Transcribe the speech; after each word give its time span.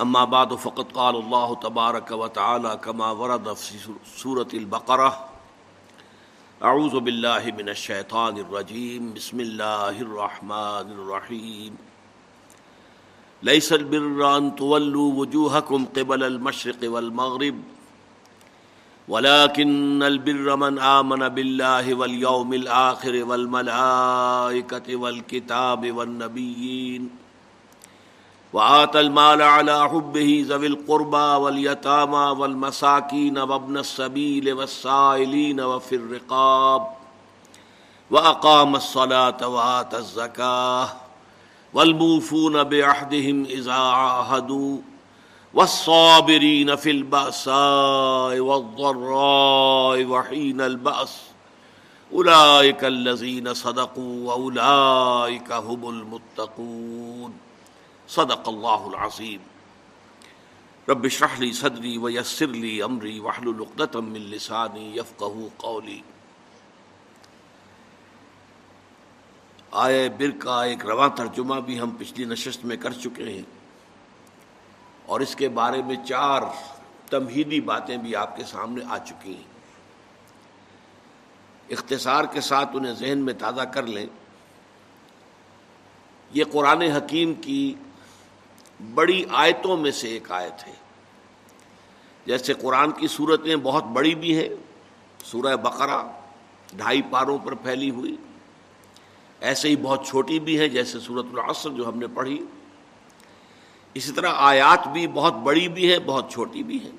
اما 0.00 0.24
بعد 0.24 0.54
فقط 0.54 0.92
قال 0.92 1.16
الله 1.16 1.54
تبارك 1.54 2.10
وتعالى 2.10 2.80
كما 2.84 3.10
ورد 3.10 3.52
في 3.52 3.74
سورة 4.16 4.48
البقرة 4.54 5.24
اعوذ 6.62 7.00
بالله 7.00 7.42
من 7.58 7.68
الشيطان 7.68 8.38
الرجيم، 8.38 9.14
بسم 9.14 9.40
الله 9.40 10.00
الرحمن 10.00 10.86
الرحيم. 10.96 11.76
ليس 13.42 13.72
البر 13.72 14.36
ان 14.36 14.56
تولوا 14.56 15.14
وجوهكم 15.14 15.86
قبل 15.96 16.24
المشرق 16.24 16.80
والمغرب، 16.82 17.56
ولكن 19.08 20.02
البر 20.02 20.56
من 20.56 20.78
آمن 20.78 21.28
بالله 21.28 21.94
واليوم 21.94 22.52
الآخر 22.52 23.24
والملائكة 23.24 24.96
والكتاب 24.96 25.92
والنبيين. 25.92 27.10
وآت 28.52 28.96
المال 28.96 29.42
على 29.42 29.88
حبه 29.88 30.44
ذوي 30.48 30.66
القربى 30.66 31.16
واليتامى 31.16 32.40
والمساكين 32.40 33.38
وابن 33.38 33.78
السبيل 33.78 34.52
والسائلين 34.52 35.60
وفي 35.60 35.94
الرقاب 35.96 36.86
وأقام 38.10 38.76
الصلاة 38.76 39.48
وآت 39.48 39.94
الزكاة 39.94 40.88
والموفون 41.74 42.64
بعهدهم 42.64 43.44
إذا 43.44 43.72
عاهدوا 43.72 44.78
والصابرين 45.54 46.76
في 46.76 46.90
البأساء 46.90 48.38
والضراء 48.40 50.04
وحين 50.04 50.60
البأس 50.60 51.20
أولئك 52.12 52.84
الذين 52.84 53.54
صدقوا 53.54 54.28
وأولئك 54.28 55.52
هم 55.52 55.88
المتقون 55.88 57.49
صدق 58.10 58.48
اللہ 58.48 58.86
العظیم. 58.86 59.42
رب 60.88 61.04
اشرح 61.04 61.38
لي 61.38 61.52
صدری 61.52 61.96
ويسر 61.98 62.46
لي 62.46 62.80
امری 62.82 63.18
واحلل 63.20 63.60
عقدة 63.60 64.00
من 64.00 64.20
لسانی 64.30 64.86
يفقهوا 64.96 65.48
قولی. 65.56 66.00
آئے 69.70 70.08
بر 70.18 70.30
کا 70.38 70.62
ایک 70.64 70.84
رواں 70.86 71.08
ترجمہ 71.16 71.54
بھی 71.66 71.80
ہم 71.80 71.90
پچھلی 71.98 72.24
نشست 72.24 72.64
میں 72.64 72.76
کر 72.76 72.92
چکے 72.92 73.24
ہیں 73.24 73.42
اور 75.06 75.20
اس 75.20 75.34
کے 75.36 75.48
بارے 75.48 75.82
میں 75.82 75.96
چار 76.04 76.42
تمہیدی 77.10 77.60
باتیں 77.60 77.96
بھی 77.96 78.16
آپ 78.16 78.36
کے 78.36 78.44
سامنے 78.44 78.84
آ 78.88 78.98
چکی 78.98 79.34
ہیں. 79.34 79.48
اختصار 81.70 82.24
کے 82.32 82.40
ساتھ 82.40 82.76
انہیں 82.76 82.94
ذہن 82.94 83.18
میں 83.18 83.34
تازہ 83.34 83.62
کر 83.74 83.86
لیں. 83.86 84.06
یہ 86.30 86.44
قرآن 86.52 86.82
حکیم 86.82 87.34
کی 87.34 87.74
بڑی 88.94 89.24
آیتوں 89.30 89.76
میں 89.76 89.90
سے 89.90 90.08
ایک 90.08 90.32
آیت 90.32 90.68
ہے۔ 90.68 90.72
جیسے 92.26 92.54
قرآن 92.54 92.90
کی 92.90 93.06
صورتیں 93.06 93.56
بہت 93.56 93.84
بڑی 93.84 94.14
بھی 94.14 94.38
ہیں 94.38 94.48
سورہ 95.24 95.56
بقرہ 95.56 96.02
ڈھائی 96.76 97.02
پاروں 97.02 97.38
پر 97.38 97.54
پھیلی 97.54 97.90
ہوئی۔ 97.90 98.16
ایسے 99.40 99.68
ہی 99.68 99.76
بہت 99.76 100.06
چھوٹی 100.06 100.38
بھی 100.38 100.60
ہیں 100.60 100.68
جیسے 100.68 101.00
صورت 101.00 101.26
العصر 101.32 101.70
جو 101.70 101.88
ہم 101.88 101.98
نے 101.98 102.06
پڑھی۔ 102.14 102.44
اسی 103.94 104.12
طرح 104.12 104.32
آیات 104.36 104.88
بھی 104.88 105.06
بہت 105.06 105.34
بڑی 105.34 105.68
بھی 105.68 105.92
ہیں 105.92 105.98
بہت 106.06 106.32
چھوٹی 106.32 106.62
بھی 106.62 106.84
ہیں 106.84 106.90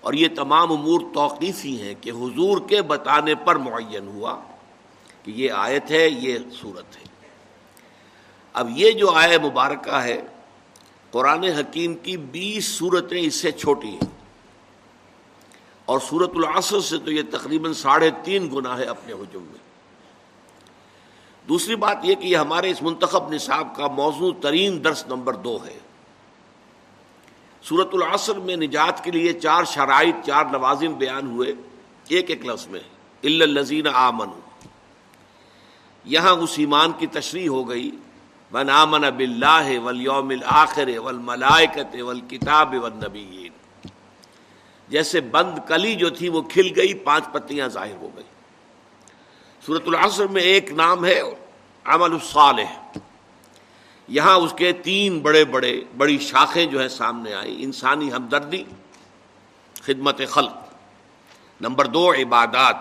اور 0.00 0.12
یہ 0.12 0.28
تمام 0.36 0.72
امور 0.72 1.00
توقیفی 1.14 1.82
ہیں 1.82 1.94
کہ 2.00 2.10
حضور 2.10 2.68
کے 2.68 2.82
بتانے 2.82 3.34
پر 3.34 3.56
معین 3.56 4.08
ہوا 4.08 4.40
کہ 5.22 5.30
یہ 5.30 5.50
آیت 5.50 5.90
ہے، 5.90 6.08
یہ 6.08 6.38
صورت 6.60 6.96
ہے۔ 6.96 7.02
اب 8.52 8.70
یہ 8.78 8.90
جو 8.90 9.10
آئے 9.10 9.38
مبارکہ 9.38 9.94
ہے 9.94 10.22
قرآن 11.16 11.44
حکیم 11.44 11.94
کی 11.94 12.16
بیس 12.16 12.64
صورتیں 12.64 13.20
اس 13.20 13.34
سے 13.34 13.52
چھوٹی 13.52 13.88
ہیں۔ 13.88 14.18
اور 15.84 16.00
صورت 16.08 16.30
العصر 16.34 16.80
سے 16.80 16.98
تو 16.98 17.12
یہ 17.12 17.22
تقریباً 17.30 17.72
ساڑھے 17.72 18.10
تین 18.24 18.54
گنا 18.54 18.78
ہے 18.78 18.84
اپنے 18.84 19.12
ہجوم 19.12 19.42
میں۔ 19.42 19.58
دوسری 21.48 21.76
بات 21.76 21.98
یہ 22.02 22.14
کہ 22.14 22.26
یہ 22.26 22.36
ہمارے 22.36 22.70
اس 22.70 22.82
منتخب 22.82 23.32
نصاب 23.32 23.76
کا 23.76 23.86
موضوع 23.86 24.32
ترین 24.42 24.84
درس 24.84 25.06
نمبر 25.06 25.34
دو 25.34 25.58
ہے۔ 25.66 25.78
صورت 27.62 27.88
العصر 27.92 28.34
میں 28.34 28.56
نجات 28.56 29.04
کے 29.04 29.10
لیے 29.10 29.32
چار 29.32 29.64
شرائط، 29.64 30.26
چار 30.26 30.44
لوازم 30.52 30.92
بیان 30.92 31.26
ہوئے۔ 31.26 31.52
ایک 32.08 32.30
ایک 32.30 32.46
لفظ 32.46 32.66
میں 32.66 32.80
الزین 33.22 33.86
آمن 33.86 34.28
یہاں 36.04 36.32
اس 36.32 36.54
ایمان 36.56 36.92
کی 36.98 37.06
تشریح 37.06 37.48
ہو 37.48 37.68
گئی۔ 37.68 37.90
من 38.50 38.70
آمن 38.70 39.00
باللہ 39.00 39.78
والیوم 39.82 40.28
الاخر 40.28 40.98
والملائکت 40.98 41.96
والکتاب 42.00 42.74
والنبیین۔ 42.82 43.52
جیسے 44.88 45.20
بند 45.20 45.58
کلی 45.68 45.94
جو 45.94 46.10
تھی 46.10 46.28
وہ 46.28 46.42
کھل 46.42 46.68
گئی، 46.76 46.94
پانچ 46.94 47.24
پتیاں 47.32 47.68
ظاہر 47.68 47.94
ہو 47.94 48.08
گئی۔ 48.16 48.24
صورت 49.66 49.82
العصر 49.86 50.26
میں 50.26 50.42
ایک 50.42 50.72
نام 50.72 51.04
ہے، 51.04 51.22
عمل 51.84 52.12
الصالح۔ 52.12 52.98
یہاں 54.08 54.34
اس 54.34 54.54
کے 54.56 54.72
تین 54.72 55.18
بڑے 55.18 55.44
بڑے 55.44 55.80
بڑی 55.96 56.18
شاخیں 56.18 56.66
جو 56.66 56.82
ہے 56.82 56.88
سامنے 56.88 57.34
آئی 57.34 57.64
انسانی 57.64 58.12
ہمدردی، 58.12 58.64
خدمت 59.82 60.20
خلق۔ 60.28 60.56
نمبر 61.60 61.84
دو، 61.84 62.12
عبادات۔ 62.12 62.76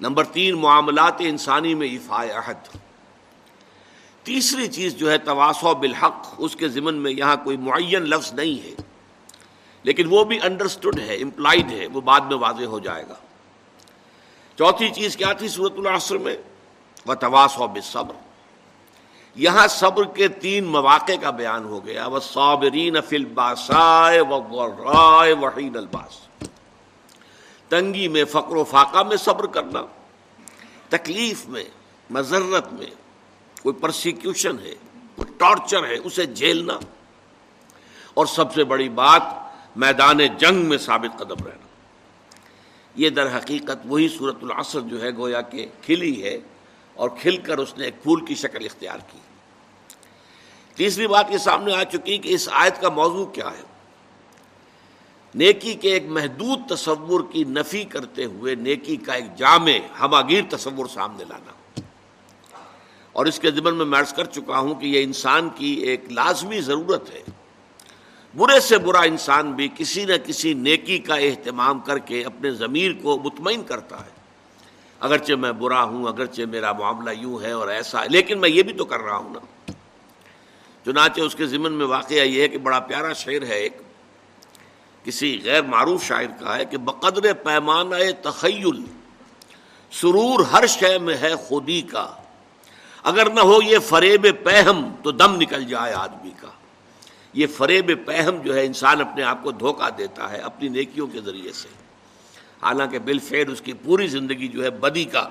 نمبر 0.00 0.24
تین، 0.24 0.54
معاملات 0.54 1.14
انسانی 1.18 1.74
میں 1.74 1.88
افائے 1.88 2.30
عہد۔ 2.30 2.87
تیسری 4.28 4.68
چیز 4.68 4.94
جو 4.94 5.10
ہے 5.10 5.18
تواسو 5.18 5.74
بالحق، 5.74 6.34
اس 6.38 6.56
کے 6.56 6.68
ضمن 6.68 6.94
میں 6.94 7.12
یہاں 7.12 7.36
کوئی 7.44 7.56
معین 7.56 8.02
لفظ 8.02 8.32
نہیں 8.32 8.64
ہے۔ 8.64 8.74
لیکن 9.82 10.06
وہ 10.10 10.24
بھی 10.24 10.38
انڈرسٹوڈ 10.42 11.00
ہے 11.00 11.14
امپلائڈ 11.14 11.72
ہے، 11.72 11.86
وہ 11.86 12.00
بعد 12.00 12.20
میں 12.20 12.36
واضح 12.36 12.64
ہو 12.64 12.78
جائے 12.78 13.04
گا۔ 13.08 13.14
چوتھی 14.58 14.90
چیز 14.90 15.16
کیا 15.16 15.32
تھی 15.32 15.48
صورت 15.48 15.72
العصر 15.76 16.18
میں؟ 16.18 16.36
وہ 17.06 17.14
تواسو 17.14 17.66
بالصبر۔ 17.66 18.14
یہاں 19.34 19.66
صبر 19.66 20.04
کے 20.04 20.28
تین 20.28 20.64
مواقع 20.64 21.12
کا 21.20 21.30
بیان 21.30 21.64
ہو 21.64 21.86
گیا۔ 21.86 22.06
وہ 22.06 22.20
صابرین 22.20 23.00
فل 23.00 23.24
باسائے 23.24 24.20
وحین 25.32 25.76
الباس۔ 25.76 26.44
تنگی 27.68 28.08
میں، 28.08 28.24
فقر 28.24 28.56
و 28.56 28.64
فاقہ 28.64 29.02
میں 29.02 29.16
صبر 29.16 29.46
کرنا۔ 29.46 29.82
تکلیف 30.88 31.46
میں، 31.46 31.64
مذرت 32.10 32.72
میں 32.72 33.07
کوئی 33.68 33.82
پرسیکیوشن 33.82 34.56
ہے، 34.58 34.74
کوئی 35.16 35.32
ٹارچر 35.38 35.84
ہے، 35.84 35.96
اسے 36.04 36.26
جھیلنا۔ 36.26 36.78
اور 38.14 38.26
سب 38.26 38.54
سے 38.54 38.64
بڑی 38.64 38.88
بات، 38.88 39.22
میدان 39.76 40.18
جنگ 40.38 40.64
میں 40.64 40.78
ثابت 40.78 41.18
قدم 41.18 41.46
رہنا۔ 41.46 41.66
یہ 42.94 43.10
در 43.10 43.36
حقیقت 43.36 43.76
وہی 43.84 44.08
صورت 44.08 44.36
العصر 44.42 44.80
جو 44.80 45.02
ہے، 45.02 45.16
گویا 45.16 45.40
کہ 45.40 45.66
کھلی 45.82 46.24
ہے 46.24 46.38
اور 46.94 47.08
کھل 47.20 47.36
کر 47.36 47.58
اس 47.58 47.78
نے 47.78 47.84
ایک 47.84 48.02
پھول 48.02 48.24
کی 48.24 48.34
شکل 48.34 48.64
اختیار 48.64 48.98
کی۔ 49.12 49.18
تیسری 50.74 51.06
بات 51.06 51.26
یہ 51.30 51.38
سامنے 51.38 51.74
آ 51.74 51.84
چکی 51.84 52.18
کہ 52.18 52.28
اس 52.34 52.48
آیت 52.52 52.80
کا 52.80 52.88
موضوع 52.88 53.26
کیا 53.26 53.50
ہے۔ 53.50 53.62
نیکی 55.34 55.74
کے 55.74 55.92
ایک 55.92 56.04
محدود 56.06 56.58
تصور 56.68 57.20
کی 57.32 57.44
نفی 57.44 57.84
کرتے 57.84 58.24
ہوئے 58.24 58.54
نیکی 58.54 58.96
کا 58.96 59.12
ایک 59.12 59.36
جامع، 59.36 59.72
ہماگیر 60.00 60.42
تصور 60.50 60.86
سامنے 60.86 61.24
لانا۔ 61.24 61.52
اور 63.18 63.26
اس 63.26 63.38
کے 63.38 63.50
ذمن 63.50 63.76
میں 63.76 63.84
مرض 63.84 64.12
کر 64.12 64.24
چکا 64.24 64.58
ہوں 64.58 64.74
کہ 64.74 64.86
یہ 64.86 65.02
انسان 65.02 65.48
کی 65.54 65.72
ایک 65.72 66.12
لازمی 66.12 66.60
ضرورت 66.60 67.10
ہے۔ 67.10 67.22
برے 68.36 68.60
سے 68.60 68.78
برا 68.78 69.00
انسان 69.00 69.52
بھی 69.52 69.68
کسی 69.76 70.04
نہ 70.04 70.12
کسی 70.26 70.54
نیکی 70.54 70.98
کا 70.98 71.14
اہتمام 71.14 71.78
کر 71.78 71.98
کے 71.98 72.24
اپنے 72.24 72.50
ضمیر 72.50 72.92
کو 73.02 73.18
مطمئن 73.18 73.62
کرتا 73.62 74.00
ہے۔ 74.00 74.10
اگرچہ 75.00 75.32
میں 75.32 75.52
برا 75.52 75.82
ہوں، 75.82 76.08
اگرچہ 76.08 76.42
میرا 76.50 76.72
معاملہ 76.72 77.10
یوں 77.10 77.42
ہے 77.42 77.50
اور 77.50 77.68
ایسا 77.68 78.02
ہے، 78.02 78.08
لیکن 78.08 78.38
میں 78.38 78.48
یہ 78.48 78.62
بھی 78.62 78.72
تو 78.72 78.84
کر 78.84 79.00
رہا 79.00 79.16
ہوں 79.16 79.34
نا۔ 79.34 79.70
چنانچہ 80.84 81.20
اس 81.20 81.34
کے 81.34 81.46
ضمن 81.46 81.72
میں 81.72 81.86
واقعہ 81.86 82.16
یہ 82.16 82.42
ہے 82.42 82.48
کہ 82.48 82.58
بڑا 82.58 82.78
پیارا 82.78 83.12
شعر 83.12 83.42
ہے 83.42 83.58
ایک۔ 83.58 83.82
کسی 85.04 85.40
غیر 85.44 85.62
معروف 85.62 86.04
شاعر 86.04 86.40
کا 86.40 86.56
ہے 86.56 86.64
کہ 86.64 86.76
بقدر 86.76 87.32
پیمانہ 87.32 87.94
تخیل، 88.22 88.84
سرور 89.90 90.40
ہر 90.40 90.66
شے 90.66 90.98
میں 90.98 91.16
ہے 91.16 91.34
خودی 91.34 91.82
کا۔ 91.82 92.14
اگر 93.02 93.30
نہ 93.30 93.40
ہو 93.40 93.62
یہ 93.62 93.78
فریب 93.78 94.26
پہم 94.44 94.94
تو 95.02 95.10
دم 95.10 95.36
نکل 95.36 95.64
جائے 95.64 95.94
آدمی 95.94 96.30
کا۔ 96.40 96.48
یہ 97.32 97.46
فریب 97.46 98.06
پہم 98.06 98.42
جو 98.42 98.54
ہے 98.54 98.66
انسان 98.66 99.00
اپنے 99.00 99.22
آپ 99.22 99.42
کو 99.42 99.50
دھوکہ 99.50 99.90
دیتا 99.90 100.30
ہے 100.30 100.36
اپنی 100.36 100.68
نیکیوں 100.68 101.06
کے 101.06 101.20
ذریعے 101.20 101.52
سے۔ 101.52 101.68
حالانکہ 102.62 102.98
بالفعل 102.98 103.52
اس 103.52 103.60
کی 103.60 103.72
پوری 103.72 104.06
زندگی 104.06 104.48
جو 104.48 104.62
ہے 104.62 104.70
بدی 104.70 105.04
کا 105.04 105.28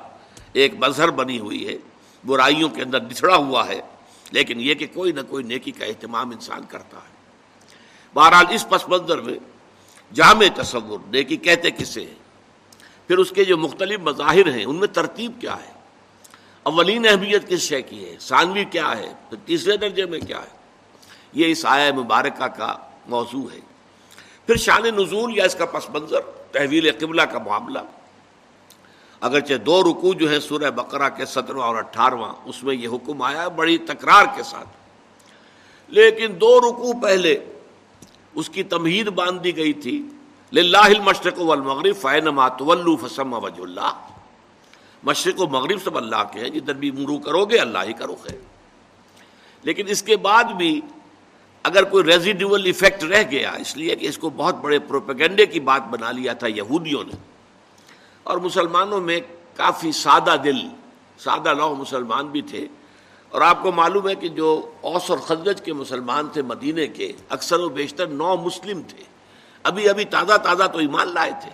ایک 0.54 0.74
مظہر 0.80 1.10
بنی 1.10 1.40
ہوئی 1.40 1.68
ہے۔ 1.68 1.78
برائیوں 2.26 2.70
کے 2.70 2.82
اندر 2.82 3.00
بچھڑا 3.00 3.36
ہوا 3.36 3.68
ہے۔ 3.68 3.82
لیکن 4.32 4.60
یہ 4.60 4.74
کہ 4.74 4.88
کوئی 4.94 5.12
نہ 5.12 5.22
کوئی 5.30 5.44
نیکی 5.44 5.72
کا 5.72 5.86
اہتمام 5.86 6.30
انسان 6.30 6.62
کرتا 6.68 6.98
ہے۔ 6.98 7.18
بہرحال 8.14 8.46
اس 8.50 8.70
پس 8.70 8.90
منظر 8.90 9.22
میں 9.22 9.40
جامع 10.14 10.46
تصور، 10.56 11.00
نیکی 11.08 11.38
کہتے 11.38 11.72
کسے 11.72 12.06
ہیں؟ 12.06 12.28
پھر 13.08 13.18
اس 13.18 13.32
کے 13.32 13.46
جو 13.46 13.58
مختلف 13.58 14.00
مظاہر 14.00 14.52
ہیں، 14.52 14.66
ان 14.66 14.76
میں 14.76 14.88
ترتیب 14.88 15.32
کیا 15.42 15.56
ہے؟ 15.56 15.77
اولین 16.68 17.08
اہمیت 17.08 17.48
کس 17.48 17.60
شے 17.60 17.82
کی 17.82 18.10
ہے؟ 18.10 18.16
ثانوی 18.20 18.66
کیا 18.66 18.98
ہے؟ 18.98 19.14
پھر 19.30 19.38
تیسرے 19.46 19.78
درجے 19.78 20.06
میں 20.06 20.20
کیا 20.20 20.42
ہے؟ 20.42 20.58
یہ 21.34 21.52
اس 21.52 21.66
آیا 21.66 21.92
مبارکہ 21.94 22.48
کا 22.48 22.78
موضوع 23.08 23.52
ہے۔ 23.54 23.60
پھر 24.46 24.56
شان 24.56 24.82
نزول 24.82 25.38
یا 25.38 25.46
اس 25.46 25.56
کا 25.56 25.66
پس 25.66 25.90
منظر، 25.90 26.20
تحویل 26.52 26.92
قبلہ 27.00 27.22
کا 27.22 27.40
معاملہ۔ 27.40 27.80
اگرچہ 29.22 29.54
دو 29.54 29.84
رکوع 29.84 30.14
جو 30.14 30.32
ہیں 30.32 30.40
سورہ 30.40 30.72
بقرہ 30.72 31.10
کے 31.10 31.26
سترواں 31.26 31.68
اور 31.68 31.76
اٹھارہواں 31.76 32.34
اس 32.46 32.64
میں 32.64 32.76
یہ 32.76 32.88
حکم 32.88 33.22
آیا 33.22 33.48
بڑی 33.48 33.78
تکرار 33.78 34.26
کے 34.36 34.44
ساتھ۔ 34.44 34.68
لیکن 35.88 36.28
دو 36.42 36.60
رکوع 36.60 36.94
پہلے 37.02 37.46
اس 38.36 38.50
کی 38.50 38.64
تمہید 38.64 39.08
باندھ 39.08 39.44
دی 39.44 39.58
گئی 39.58 39.74
تھی، 39.74 40.04
للہ 40.54 40.78
المشرق 40.78 41.40
والمغرب 41.40 41.96
فینما 42.02 42.48
تولو 42.48 42.96
فسم 42.96 43.34
وجہ 43.34 43.62
اللہ 43.62 43.92
مشرق 45.04 45.42
و 45.42 45.48
مغرب 45.48 45.84
سب 45.84 45.98
اللہ 45.98 46.24
کے 46.34 46.40
ہیں، 46.40 46.50
جدھر 46.50 46.74
بھی 46.74 46.92
مرو 46.92 47.18
کرو 47.18 47.46
گے 47.46 47.58
اللہ 47.58 47.78
ہی 47.84 47.94
کرو 47.94 48.14
ہے 48.14 48.40
لیکن 49.64 49.84
اس 49.88 50.04
کے 50.04 50.18
بعد 50.18 50.44
بھی 50.44 50.82
اگر 51.64 51.84
کوئی 51.84 52.04
ریزیڈیول 52.04 52.66
ایفیکٹ 52.66 53.04
رہ 53.04 53.24
گیا، 53.32 53.52
اس 53.52 53.78
لیے 53.78 53.96
کہ 53.96 54.06
اس 54.06 54.18
کو 54.18 54.30
بہت 54.30 54.56
بڑے 54.56 54.80
پروپیگنڈے 54.80 55.46
کی 55.46 55.60
بات 55.60 55.82
بنا 55.82 56.12
لیا 56.12 56.34
تھا 56.34 56.48
یہودیوں 56.48 57.04
نے۔ 57.04 57.16
اور 58.24 58.38
مسلمانوں 58.38 59.02
میں 59.02 59.20
کافی 59.56 59.92
سادہ 59.92 60.36
دل، 60.44 60.56
سادہ 61.18 61.54
لوگ 61.54 61.78
مسلمان 61.78 62.28
بھی 62.28 62.42
تھے۔ 62.42 62.68
اور 63.30 63.42
آپ 63.42 63.64
کو 63.64 63.72
معلوم 63.72 64.10
ہے 64.10 64.16
کہ 64.16 64.28
جو 64.28 64.72
اوس 64.82 65.10
اور 65.10 65.18
خزرج 65.18 65.62
کے 65.62 65.74
مسلمان 65.74 66.28
تھے 66.28 66.42
مدینے 66.42 66.88
کے، 66.88 67.12
اکثر 67.30 67.60
و 67.60 67.70
بیشتر 67.70 68.08
نو 68.08 68.36
مسلم 68.36 68.82
تھے۔ 68.88 69.04
ابھی 69.64 69.90
ابھی 69.90 70.06
تازہ 70.06 70.38
تازہ 70.38 70.64
تو 70.64 70.80
ایمان 70.80 71.08
لائے 71.14 71.32
تھے۔ 71.42 71.52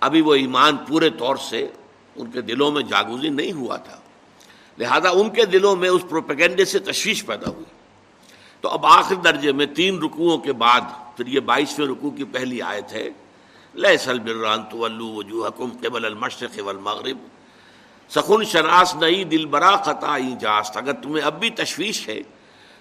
ابھی 0.00 0.20
وہ 0.20 0.34
ایمان 0.34 0.76
پورے 0.76 1.10
طور 1.10 1.36
سے 1.36 1.68
ان 2.18 2.30
کے 2.30 2.40
دلوں 2.40 2.70
میں 2.70 2.82
جاگوزی 2.82 3.28
نہیں 3.28 3.52
ہوا 3.52 3.76
تھا۔ 3.76 3.98
لہذا 4.78 5.10
ان 5.10 5.30
کے 5.30 5.44
دلوں 5.44 5.76
میں 5.76 5.88
اس 5.88 6.02
پروپیگنڈے 6.08 6.64
سے 6.64 6.78
تشویش 6.78 7.26
پیدا 7.26 7.50
ہوئی۔ 7.50 7.64
تو 8.60 8.68
اب 8.68 8.86
آخر 8.86 9.14
درجے 9.14 9.52
میں 9.52 9.66
تین 9.66 9.98
رکوعوں 9.98 10.38
کے 10.38 10.52
بعد 10.52 10.80
پھر 11.16 11.26
یہ 11.26 11.40
بائیسویں 11.40 11.88
رکوع 11.88 12.10
کی 12.10 12.24
پہلی 12.24 12.62
آیت 12.62 12.92
ہے۔ 12.92 13.10
لہسل 13.74 14.18
بران 14.18 14.62
تو 14.62 14.78
وجوہکم 15.14 15.68
قبل 15.82 16.04
المشرق 16.04 16.58
والمغرب۔ 16.64 17.18
سخن 18.08 18.44
شناس 18.44 18.94
نئی 18.94 19.24
دل 19.24 19.46
برا 19.46 19.76
خطا 19.76 20.18
جاست 20.40 20.76
اگر 20.76 20.92
تمہیں 20.92 21.24
اب 21.24 21.40
بھی 21.40 21.50
تشویش 21.50 22.08
ہے 22.08 22.20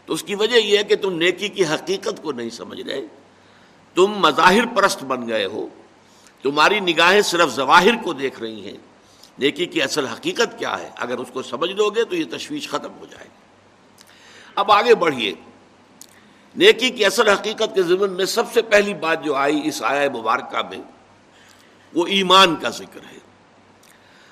تو 0.05 0.13
اس 0.13 0.23
کی 0.23 0.35
وجہ 0.35 0.57
یہ 0.57 0.77
ہے 0.77 0.83
کہ 0.83 0.95
تم 0.95 1.13
نیکی 1.13 1.47
کی 1.47 1.65
حقیقت 1.65 2.23
کو 2.23 2.31
نہیں 2.31 2.49
سمجھ 2.49 2.81
رہے۔ 2.81 3.01
تم 3.95 4.07
مظاہر 4.07 4.65
پرست 4.75 5.03
بن 5.03 5.27
گئے 5.27 5.45
ہو۔ 5.45 5.67
تمہاری 6.43 6.79
نگاہیں 6.79 7.21
صرف 7.21 7.49
ظواہر 7.55 7.95
کو 8.03 8.13
دیکھ 8.13 8.39
رہی 8.39 8.65
ہیں۔ 8.65 8.77
نیکی 9.39 9.65
کی 9.65 9.81
اصل 9.81 10.05
حقیقت 10.05 10.59
کیا 10.59 10.79
ہے۔ 10.79 10.89
اگر 10.95 11.17
اس 11.17 11.27
کو 11.33 11.41
سمجھ 11.41 11.71
لو 11.71 11.89
گے 11.89 12.03
تو 12.03 12.15
یہ 12.15 12.23
تشویش 12.31 12.69
ختم 12.69 12.91
ہو 12.99 13.05
جائے 13.11 13.25
گی۔ 13.25 13.47
اب 14.55 14.71
آگے 14.71 14.95
بڑھیے۔ 14.95 15.33
نیکی 16.55 16.89
کی 16.89 17.05
اصل 17.05 17.27
حقیقت 17.27 17.75
کے 17.75 17.83
ضمن 17.83 18.09
میں 18.11 18.25
سب 18.25 18.43
سے 18.53 18.61
پہلی 18.61 18.93
بات 18.93 19.23
جو 19.23 19.35
آئی 19.35 19.61
اس 19.63 19.83
آیا 19.83 20.09
مبارکہ 20.09 20.69
میں، 20.69 20.79
وہ 21.93 22.07
ایمان 22.07 22.55
کا 22.55 22.69
ذکر 22.69 22.99
ہے۔ 23.11 23.17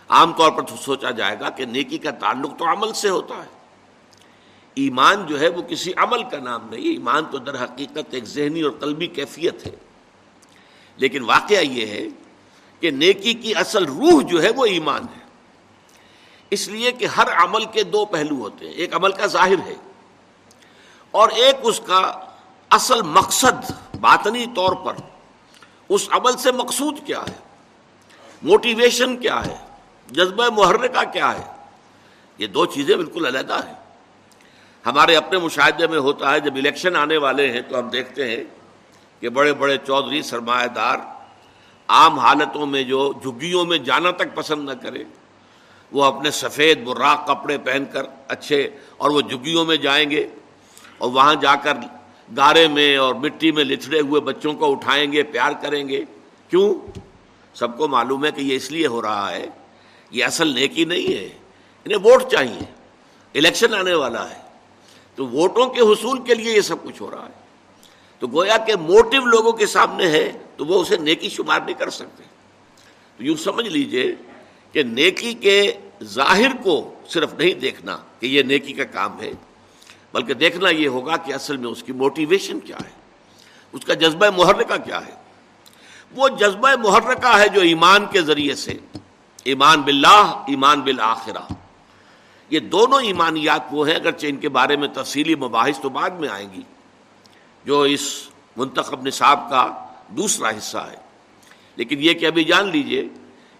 عام 0.10 0.34
طور 0.34 0.52
پر 0.52 0.62
تو 0.62 0.76
سوچا 0.76 1.12
جائے 1.12 1.40
گا 1.40 1.50
کہ 1.50 1.66
نیکی 1.66 1.98
کا 1.98 2.12
تعلق 2.12 2.60
تو 2.60 2.72
عمل 2.72 2.94
سے 2.94 3.10
ہوتا 3.10 3.36
ہے۔ 3.36 3.56
ایمان 4.76 5.26
جو 5.26 5.40
ہے 5.40 5.48
وہ 5.48 5.62
کسی 5.62 5.94
عمل 5.98 6.24
کا 6.24 6.40
نام 6.40 6.70
نہیں، 6.70 6.82
ایمان 6.82 7.24
تو 7.32 7.38
در 7.38 7.64
حقیقت 7.64 8.14
ایک 8.14 8.24
ذہنی 8.24 8.62
اور 8.62 8.72
قلبی 8.72 9.08
کیفیت 9.08 9.68
ہے۔ 9.68 9.76
لیکن 10.98 11.24
واقعہ 11.24 11.58
یہ 11.58 11.86
ہے 11.86 12.25
کہ 12.80 12.92
نیکی 12.92 13.34
کی 13.34 13.56
اصل 13.56 13.86
روح 13.86 14.22
جو 14.22 14.44
ہے 14.44 14.50
وہ 14.50 14.66
ایمان 14.66 15.02
ہے۔ 15.04 15.26
اس 16.50 16.68
لیے 16.68 16.92
کہ 16.92 17.06
ہر 17.06 17.28
عمل 17.44 17.66
کے 17.66 17.84
دو 17.84 18.06
پہلو 18.06 18.36
ہوتے 18.36 18.66
ہیں، 18.66 18.74
ایک 18.74 18.96
عمل 18.96 19.12
کا 19.12 19.26
ظاہر 19.26 19.58
ہے 19.66 19.74
اور 21.12 21.30
ایک 21.30 21.56
اس 21.62 21.82
کا 21.86 22.12
اصل 22.70 23.02
مقصد 23.02 23.72
باطنی 24.02 24.46
طور 24.56 24.74
پر۔ 24.74 24.94
اس 25.90 26.10
عمل 26.12 26.38
سے 26.38 26.52
مقصود 26.52 27.00
کیا 27.06 27.22
ہے؟ 27.22 27.38
موٹیویشن 28.42 29.18
کیا 29.18 29.46
ہے؟ 29.46 29.58
جذبہ 30.12 30.50
محرکہ 30.50 31.04
کیا 31.14 31.32
ہے؟ 31.32 31.44
یہ 32.38 32.48
دو 32.48 32.66
چیزیں 32.66 32.96
بالکل 32.96 33.26
علیحدہ 33.26 33.68
ہیں۔ 33.68 33.74
ہمارے 34.86 35.16
اپنے 35.16 35.38
مشاہدے 35.38 35.88
میں 35.88 36.00
ہوتا 36.00 36.34
ہے، 36.34 36.40
جب 36.40 36.56
الیکشن 36.56 36.96
آنے 36.96 37.18
والے 37.18 37.52
ہیں 37.52 37.62
تو 37.62 37.80
ہم 37.80 37.90
دیکھتے 37.90 38.38
ہیں 38.38 38.44
کہ 39.20 39.30
بڑے 39.30 39.54
بڑے 39.54 39.78
چودھری 39.78 40.22
سرمایہ 40.22 40.68
دار 40.68 40.98
عام 41.88 42.20
حالتوں 42.20 42.66
میں 42.66 42.84
جو 42.84 43.14
جھگیوں 43.24 43.66
میں 43.66 43.78
جانا 43.78 44.12
تک 44.12 44.36
پسند 44.36 44.70
نہ 44.70 44.74
کرے، 44.74 45.04
وہ 45.92 46.04
اپنے 46.04 46.32
سفید 46.32 46.84
براق 46.84 47.28
کپڑے 47.28 47.58
پہن 47.58 47.84
کر 47.94 48.04
اچھے 48.28 48.70
اور 48.98 49.10
وہ 49.10 49.22
جھگیوں 49.22 49.66
میں 49.66 49.78
جائیں 49.78 50.10
گے 50.10 50.28
اور 50.98 51.12
وہاں 51.12 51.36
جا 51.36 51.56
کر 51.56 51.74
گارے 52.38 52.68
میں 52.68 52.98
اور 52.98 53.16
مٹی 53.16 53.52
میں 53.52 53.64
لچھڑے 53.64 54.00
ہوئے 54.00 54.22
بچوں 54.22 54.54
کو 54.54 54.72
اٹھائیں 54.72 55.12
گے، 55.12 55.24
پیار 55.24 55.52
کریں 55.62 55.90
گے۔ 55.90 56.04
کیوں؟ 56.50 57.00
سب 57.54 57.78
کو 57.78 57.88
معلوم 57.88 58.26
ہے 58.26 58.32
کہ 58.32 58.42
یہ 58.42 58.56
اس 58.56 58.72
لیے 58.72 58.88
ہو 58.88 59.02
رہا 59.02 59.32
ہے، 59.32 59.46
یہ 60.12 60.26
اصل 60.26 60.48
نیکی 60.48 60.86
نہیں 60.86 61.14
ہے، 61.14 61.30
انہیں 61.86 61.98
ووٹ 61.98 62.32
چاہیے۔ 62.32 62.64
الیکشن 63.36 63.74
آنے 63.74 63.94
والا 63.94 64.30
ہے، 64.30 64.42
تو 65.16 65.28
ووٹوں 65.28 65.70
کے 65.70 65.82
حصول 65.82 66.22
کے 66.22 66.34
لیے 66.34 66.56
یہ 66.56 66.62
سب 66.62 66.84
کچھ 66.84 67.02
ہو 67.02 67.12
رہا 67.12 67.26
ہے۔ 67.26 67.45
تو 68.20 68.28
گویا 68.28 68.58
کہ 68.58 68.76
موٹو 68.76 69.26
لوگوں 69.26 69.52
کے 69.52 69.66
سامنے 69.66 70.08
ہے 70.08 70.32
تو 70.58 70.66
وہ 70.66 70.82
اسے 70.82 70.98
نیکی 70.98 71.30
شمار 71.30 71.60
نہیں 71.60 71.80
کر 71.80 71.90
سکتے۔ 71.90 72.24
تو 73.18 73.24
یوں 73.24 73.36
سمجھ 73.36 73.68
لیجیے 73.68 74.16
کہ 74.72 74.84
نیکی 74.84 75.34
کے 75.34 75.80
ظاہر 76.04 76.56
کو 76.64 76.94
صرف 77.10 77.34
نہیں 77.34 77.54
دیکھنا 77.54 77.98
کہ 78.20 78.26
یہ 78.26 78.44
نیکی 78.44 78.74
کا 78.74 78.84
کام 78.84 79.20
ہے، 79.22 79.32
بلکہ 80.14 80.34
دیکھنا 80.34 80.70
یہ 80.70 80.88
ہوگا 80.88 81.18
کہ 81.18 81.34
اصل 81.34 81.58
میں 81.58 81.70
اس 81.70 81.84
کی 81.84 81.94
موٹیویشن 81.94 82.60
کیا 82.60 82.78
ہے، 82.78 82.92
اس 83.74 83.86
کا 83.86 83.94
جذبہ 83.94 84.30
محرکہ 84.38 84.78
کیا 84.78 85.00
ہے۔ 85.06 85.16
وہ 86.12 86.30
جذبہ 86.30 86.70
محرکہ 86.84 87.38
ہے 87.38 87.48
جو 87.48 87.62
ایمان 87.62 88.06
کے 88.12 88.22
ذریعے 88.22 88.56
سے، 88.56 88.74
ایمان 89.44 89.82
باللہ، 89.82 90.44
ایمان 90.48 90.82
بالآخرہ۔ 90.82 91.54
یہ 92.50 92.60
دونوں 92.60 93.02
ایمانیات 93.02 93.62
وہ 93.72 93.88
ہیں، 93.88 93.96
اگرچہ 93.96 94.28
ان 94.28 94.38
کے 94.38 94.50
بارے 94.50 94.76
میں 94.76 94.88
تفصیلی 94.88 95.36
مباحث 95.36 95.80
تو 95.80 95.90
بعد 95.90 96.10
میں 96.10 96.30
آئیں 96.30 96.48
گی۔ 96.54 96.62
جو 97.66 97.82
اس 97.82 98.28
منتخب 98.58 99.08
نصاب 99.08 99.50
کا 99.50 99.88
دوسرا 100.08 100.50
حصہ 100.50 100.78
ہے۔ 100.78 100.98
لیکن 101.76 101.98
یہ 102.00 102.14
کہ 102.14 102.26
ابھی 102.26 102.44
جان 102.44 102.68
لیجیے 102.68 103.08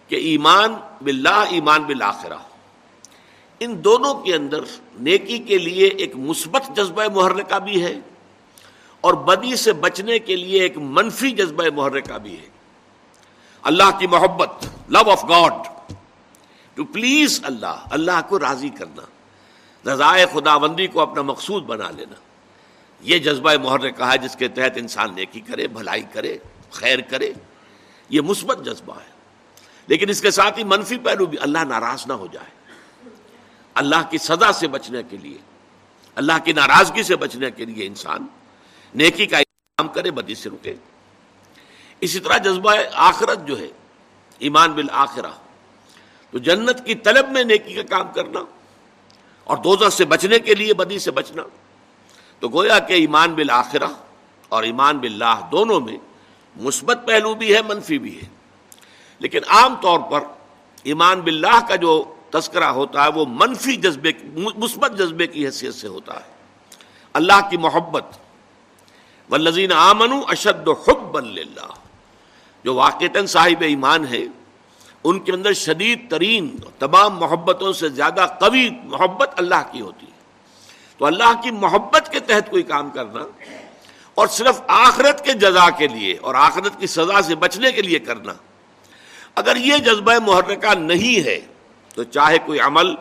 کہ 0.08 0.14
ایمان 0.14 0.74
باللہ، 1.02 1.44
ایمان 1.48 1.82
بالآخرہ۔ 1.82 2.36
ان 3.60 3.84
دونوں 3.84 4.14
کے 4.14 4.34
اندر 4.34 4.60
نیکی 5.00 5.38
کے 5.38 5.58
لیے 5.58 5.86
ایک 5.86 6.16
مثبت 6.16 6.76
جذبہ 6.76 7.04
محرکہ 7.14 7.58
بھی 7.58 7.82
ہے 7.82 7.98
اور 9.00 9.14
بدی 9.14 9.56
سے 9.56 9.72
بچنے 9.72 10.18
کے 10.18 10.36
لیے 10.36 10.60
ایک 10.60 10.78
منفی 10.78 11.30
جذبہ 11.30 11.64
محرکہ 11.74 12.18
بھی 12.18 12.38
ہے۔ 12.38 12.46
اللہ 13.62 13.98
کی 13.98 14.06
محبت 14.06 14.66
love 14.88 15.10
of 15.10 15.24
God 15.24 15.52
to 16.74 16.84
please 16.84 17.40
اللہ 17.42 17.84
اللہ 17.90 18.20
کو 18.28 18.38
راضی 18.38 18.68
کرنا۔ 18.68 19.02
رضائے 19.94 20.26
خدا 20.32 20.56
بندی 20.56 20.86
کو 20.86 21.00
اپنا 21.00 21.22
مقصود 21.22 21.64
بنا 21.64 21.90
لینا۔ 21.90 22.14
یہ 23.00 23.18
جذبہ 23.18 23.52
محرکہ 23.62 24.02
ہے 24.02 24.18
جس 24.18 24.36
کے 24.36 24.48
تحت 24.48 24.72
انسان 24.76 25.14
نیکی 25.14 25.40
کرے، 25.40 25.68
بھلائی 25.68 26.02
کرے، 26.12 26.38
خیر 26.70 27.00
کرے، 27.00 27.32
یہ 28.08 28.20
مثبت 28.20 28.64
جذبہ 28.64 28.94
ہے۔ 28.96 29.16
لیکن 29.86 30.08
اس 30.08 30.20
کے 30.20 30.30
ساتھ 30.30 30.58
ہی 30.58 30.64
منفی 30.64 30.98
پہلو 30.98 31.26
بھی 31.26 31.38
اللہ 31.40 31.58
ناراض 31.58 32.06
نہ 32.06 32.12
ہو 32.12 32.26
جائے۔ 32.32 32.50
اللہ 33.74 34.10
کی 34.10 34.18
سزا 34.18 34.52
سے 34.52 34.68
بچنے 34.68 35.02
کے 35.10 35.16
لیے، 35.16 35.38
اللہ 36.14 36.32
کی 36.44 36.52
ناراضگی 36.52 37.02
سے 37.02 37.16
بچنے 37.16 37.50
کے 37.50 37.64
لیے 37.64 37.86
انسان 37.86 38.26
نیکی 38.94 39.26
کا 39.26 39.38
کام 39.42 39.88
کرے، 39.88 40.10
بدی 40.10 40.34
سے 40.34 40.50
رکے۔ 40.50 40.74
اسی 42.00 42.20
طرح 42.20 42.36
جذبہ 42.36 42.74
آخرت 42.92 43.46
جو 43.46 43.58
ہے، 43.58 43.68
ایمان 44.38 44.72
بالآخرہ۔ 44.72 45.30
تو 46.30 46.38
جنت 46.38 46.86
کی 46.86 46.94
طلب 46.94 47.28
میں 47.28 47.44
نیکی 47.44 47.74
کا 47.74 47.82
کام 47.82 48.12
کرنا 48.12 48.40
اور 49.44 49.56
دوزہ 49.56 49.88
سے 49.88 50.04
بچنے 50.04 50.38
کے 50.38 50.54
لیے، 50.54 50.74
بدی 50.74 50.98
سے 50.98 51.10
بچنا۔ 51.10 51.42
تو 52.40 52.48
گویا 52.48 52.78
کہ 52.78 52.92
ایمان 52.92 53.34
بالآخرہ 53.34 53.88
اور 54.48 54.62
ایمان 54.62 54.98
باللہ 54.98 55.48
دونوں 55.52 55.80
میں 55.80 55.96
مثبت 56.56 56.98
پہلو 57.06 57.34
بھی 57.34 57.54
ہے، 57.54 57.62
منفی 57.62 57.98
بھی 57.98 58.16
ہے۔ 58.16 58.26
لیکن 59.18 59.40
عام 59.48 59.74
طور 59.76 60.00
پر 60.00 60.20
ایمان 60.82 61.20
باللہ 61.20 61.60
کا 61.68 61.76
جو 61.76 62.14
تذکرہ 62.30 62.64
ہوتا 62.64 63.04
ہے، 63.04 63.08
وہ 63.14 63.24
منفی 63.28 63.76
جذبے، 63.76 64.12
مثبت 64.56 64.98
جذبے 64.98 65.26
کی 65.26 65.46
حیثیت 65.46 65.74
سے 65.74 65.88
ہوتا 65.88 66.14
ہے۔ 66.14 66.36
اللہ 67.12 67.48
کی 67.50 67.56
محبت، 67.56 68.04
والذین 69.30 69.72
آمنوا 69.72 70.22
اشد 70.28 70.68
حب 70.68 71.16
اللہ 71.16 71.72
جو 72.64 72.74
واقع 72.74 73.04
صاحب 73.28 73.60
ایمان 73.60 74.06
ہے، 74.06 74.24
ان 75.04 75.20
کے 75.20 75.32
اندر 75.32 75.52
شدید 75.52 76.10
ترین 76.10 76.56
تمام 76.78 77.16
محبتوں 77.16 77.72
سے 77.72 77.88
زیادہ 77.88 78.26
قوی 78.40 78.70
محبت 78.84 79.30
اللہ 79.36 79.62
کی 79.72 79.80
ہوتی 79.80 80.06
ہے۔ 80.06 80.15
تو 80.98 81.06
اللہ 81.06 81.40
کی 81.42 81.50
محبت 81.50 82.08
کے 82.12 82.20
تحت 82.20 82.50
کوئی 82.50 82.62
کام 82.62 82.90
کرنا 82.90 83.24
اور 84.14 84.26
صرف 84.26 84.60
آخرت 84.66 85.24
کے 85.24 85.32
جزا 85.32 85.68
کے 85.70 85.86
لیے 85.88 86.16
اور 86.20 86.34
آخرت 86.34 86.78
کی 86.80 86.86
سزا 86.86 87.22
سے 87.22 87.34
بچنے 87.34 87.72
کے 87.72 87.82
لیے 87.82 87.98
کرنا۔ 87.98 88.32
اگر 89.34 89.56
یہ 89.56 89.76
جذبہ 89.76 90.12
محرکہ 90.26 90.74
نہیں 90.74 91.24
ہے 91.26 91.40
تو 91.94 92.04
چاہے 92.04 92.38
کوئی 92.38 92.60
عمل 92.60 92.94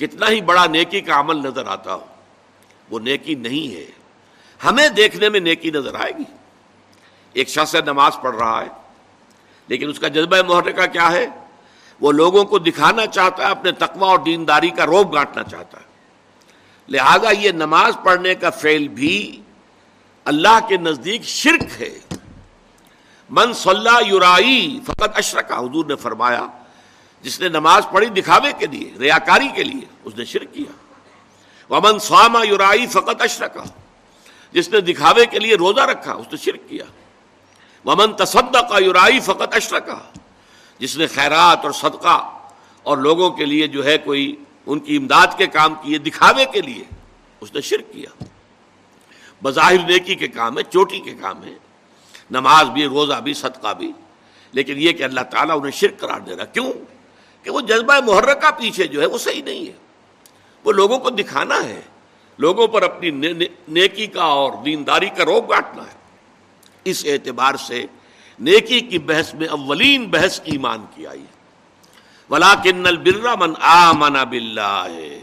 کتنا 0.00 0.28
ہی 0.28 0.40
بڑا 0.40 0.66
نیکی 0.66 1.00
کا 1.00 1.20
عمل 1.20 1.36
نظر 1.36 1.66
آتا 1.66 1.94
ہو، 1.94 2.04
وہ 2.90 3.00
نیکی 3.00 3.34
نہیں 3.34 3.74
ہے۔ 3.76 3.84
ہمیں 4.60 4.88
دیکھنے 4.88 5.28
میں 5.28 5.40
نیکی 5.40 5.70
نظر 5.70 5.94
آئے 5.94 6.12
گی۔ 6.18 6.24
ایک 7.32 7.48
شخص 7.48 7.74
نماز 7.74 8.16
پڑھ 8.22 8.36
رہا 8.36 8.60
ہے، 8.60 8.68
لیکن 9.68 9.88
اس 9.88 9.98
کا 9.98 10.08
جذبہ 10.08 10.36
محرکہ 10.48 10.86
کیا 10.86 11.12
ہے؟ 11.12 11.26
وہ 12.00 12.12
لوگوں 12.12 12.44
کو 12.44 12.58
دکھانا 12.58 13.06
چاہتا 13.06 13.46
ہے، 13.46 13.50
اپنے 13.50 13.72
تقوی 13.72 14.08
اور 14.08 14.18
دینداری 14.18 14.70
کا 14.70 14.86
روب 14.86 15.14
گانٹنا 15.14 15.42
چاہتا 15.42 15.78
ہے۔ 15.80 15.89
لہذا 16.90 17.30
یہ 17.30 17.50
نماز 17.52 17.96
پڑھنے 18.02 18.34
کا 18.34 18.50
فعل 18.50 18.88
بھی 18.88 19.42
اللہ 20.24 20.58
کے 20.68 20.76
نزدیک 20.76 21.24
شرک 21.24 21.82
ہے۔ 21.82 21.98
من 23.30 23.52
صلاح 23.52 24.00
یورائی 24.06 24.80
فقط 24.86 25.16
اشرکا 25.16 25.58
حضور 25.58 25.84
نے 25.84 25.96
فرمایا، 25.96 26.46
جس 27.22 27.40
نے 27.40 27.48
نماز 27.48 27.82
پڑھی 27.92 28.06
دکھاوے 28.06 28.52
کے 28.58 28.66
لیے، 28.66 28.92
ریاکاری 29.00 29.48
کے 29.48 29.64
لیے، 29.64 29.84
اس 30.04 30.16
نے 30.16 30.24
شرک 30.24 30.54
کیا۔ 30.54 30.72
ومن 31.70 31.98
سواما 31.98 32.42
یورائی 32.42 32.86
فقط 32.86 33.22
اشرکا 33.22 33.62
جس 34.52 34.68
نے 34.68 34.80
دکھاوے 34.80 35.26
کے 35.26 35.38
لیے 35.38 35.54
روزہ 35.54 35.80
رکھا، 35.80 36.12
اس 36.12 36.26
نے 36.32 36.36
شرک 36.36 36.68
کیا۔ 36.68 36.84
ومن 37.84 38.12
تصدقہ 38.12 38.82
یورائی 38.82 39.20
فقط 39.20 39.54
اشرکا 39.54 39.98
جس 40.78 40.96
نے 40.96 41.06
خیرات 41.06 41.64
اور 41.64 41.72
صدقہ 41.72 42.30
اور 42.82 42.98
لوگوں 42.98 43.30
کے 43.30 43.44
لیے 43.44 43.66
جو 43.66 43.84
ہے 43.84 43.98
کوئی 43.98 44.36
ان 44.66 44.80
کی 44.80 44.96
امداد 44.96 45.26
کے 45.36 45.46
کام 45.46 45.74
کیے 45.74 45.98
دکھاوے 45.98 46.44
کے 46.44 46.60
لیے 46.60 46.84
اس 47.40 47.54
نے 47.54 47.60
شرک 47.60 47.92
کیا۔ 47.92 48.24
بظاہر 49.42 49.78
نیکی 49.78 50.14
کے 50.14 50.28
کام 50.28 50.58
ہے، 50.58 50.62
چوٹی 50.62 51.00
کے 51.00 51.14
کام 51.20 51.44
ہے۔ 51.44 51.54
نماز 52.30 52.66
بھی، 52.68 52.84
روزہ 52.84 53.14
بھی، 53.14 53.34
صدقہ 53.34 53.74
بھی۔ 53.74 53.92
لیکن 54.52 54.74
یہ 54.76 54.92
کہ 54.92 55.02
اللہ 55.02 55.20
تعالیٰ 55.20 55.56
انہیں 55.56 55.70
شرک 55.70 55.98
قرار 55.98 56.20
دے 56.20 56.36
رہا 56.36 56.44
کیوں؟ 56.44 56.72
کہ 57.42 57.50
وہ 57.50 57.60
جذبہ 57.60 58.00
محرکہ 58.00 58.50
پیچھے 58.50 58.86
جو 58.86 59.00
ہے 59.00 59.06
وہ 59.06 59.18
صحیح 59.18 59.42
نہیں 59.42 59.66
ہے۔ 59.66 59.72
وہ 60.64 60.72
لوگوں 60.72 60.98
کو 60.98 61.10
دکھانا 61.10 61.64
ہے۔ 61.64 61.80
لوگوں 62.38 62.66
پر 62.66 62.82
اپنی 62.82 63.10
نیکی 63.68 64.06
کا 64.06 64.22
اور 64.22 64.52
دینداری 64.64 65.08
کا 65.08 65.24
روک 65.24 65.50
گاٹنا 65.50 65.82
ہے۔ 65.82 66.00
اس 66.84 67.06
اعتبار 67.08 67.54
سے 67.54 67.86
نیکی 68.38 68.80
کی 68.80 68.98
بحث 68.98 69.34
میں 69.34 69.46
اولین 69.46 70.06
بحث 70.06 70.40
ایمان 70.44 70.86
کی 70.94 71.06
آئی 71.06 71.24
ولا 72.30 72.54
کن 72.54 72.86
البرا 72.86 73.34
من 73.34 73.52
آ 73.60 73.92
منا 73.92 74.84
ہے 74.84 75.22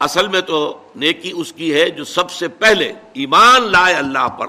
اصل 0.00 0.28
میں 0.28 0.40
تو 0.40 0.82
نیکی 0.96 1.32
اس 1.34 1.52
کی 1.52 1.74
ہے 1.74 1.90
جو 1.90 2.04
سب 2.04 2.30
سے 2.30 2.48
پہلے 2.48 2.92
ایمان 3.12 3.62
لائے 3.62 3.94
اللہ 3.94 4.28
پر 4.28 4.46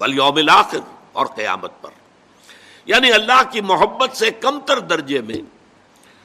ولیوم 0.00 0.36
الاخر 0.36 0.78
اور 1.12 1.26
قیامت 1.26 1.82
پر۔ 1.82 1.90
یعنی 2.86 3.12
اللہ 3.12 3.42
کی 3.50 3.60
محبت 3.60 4.16
سے 4.16 4.30
کم 4.30 4.60
تر 4.60 4.78
درجے 4.78 5.20
میں 5.20 5.42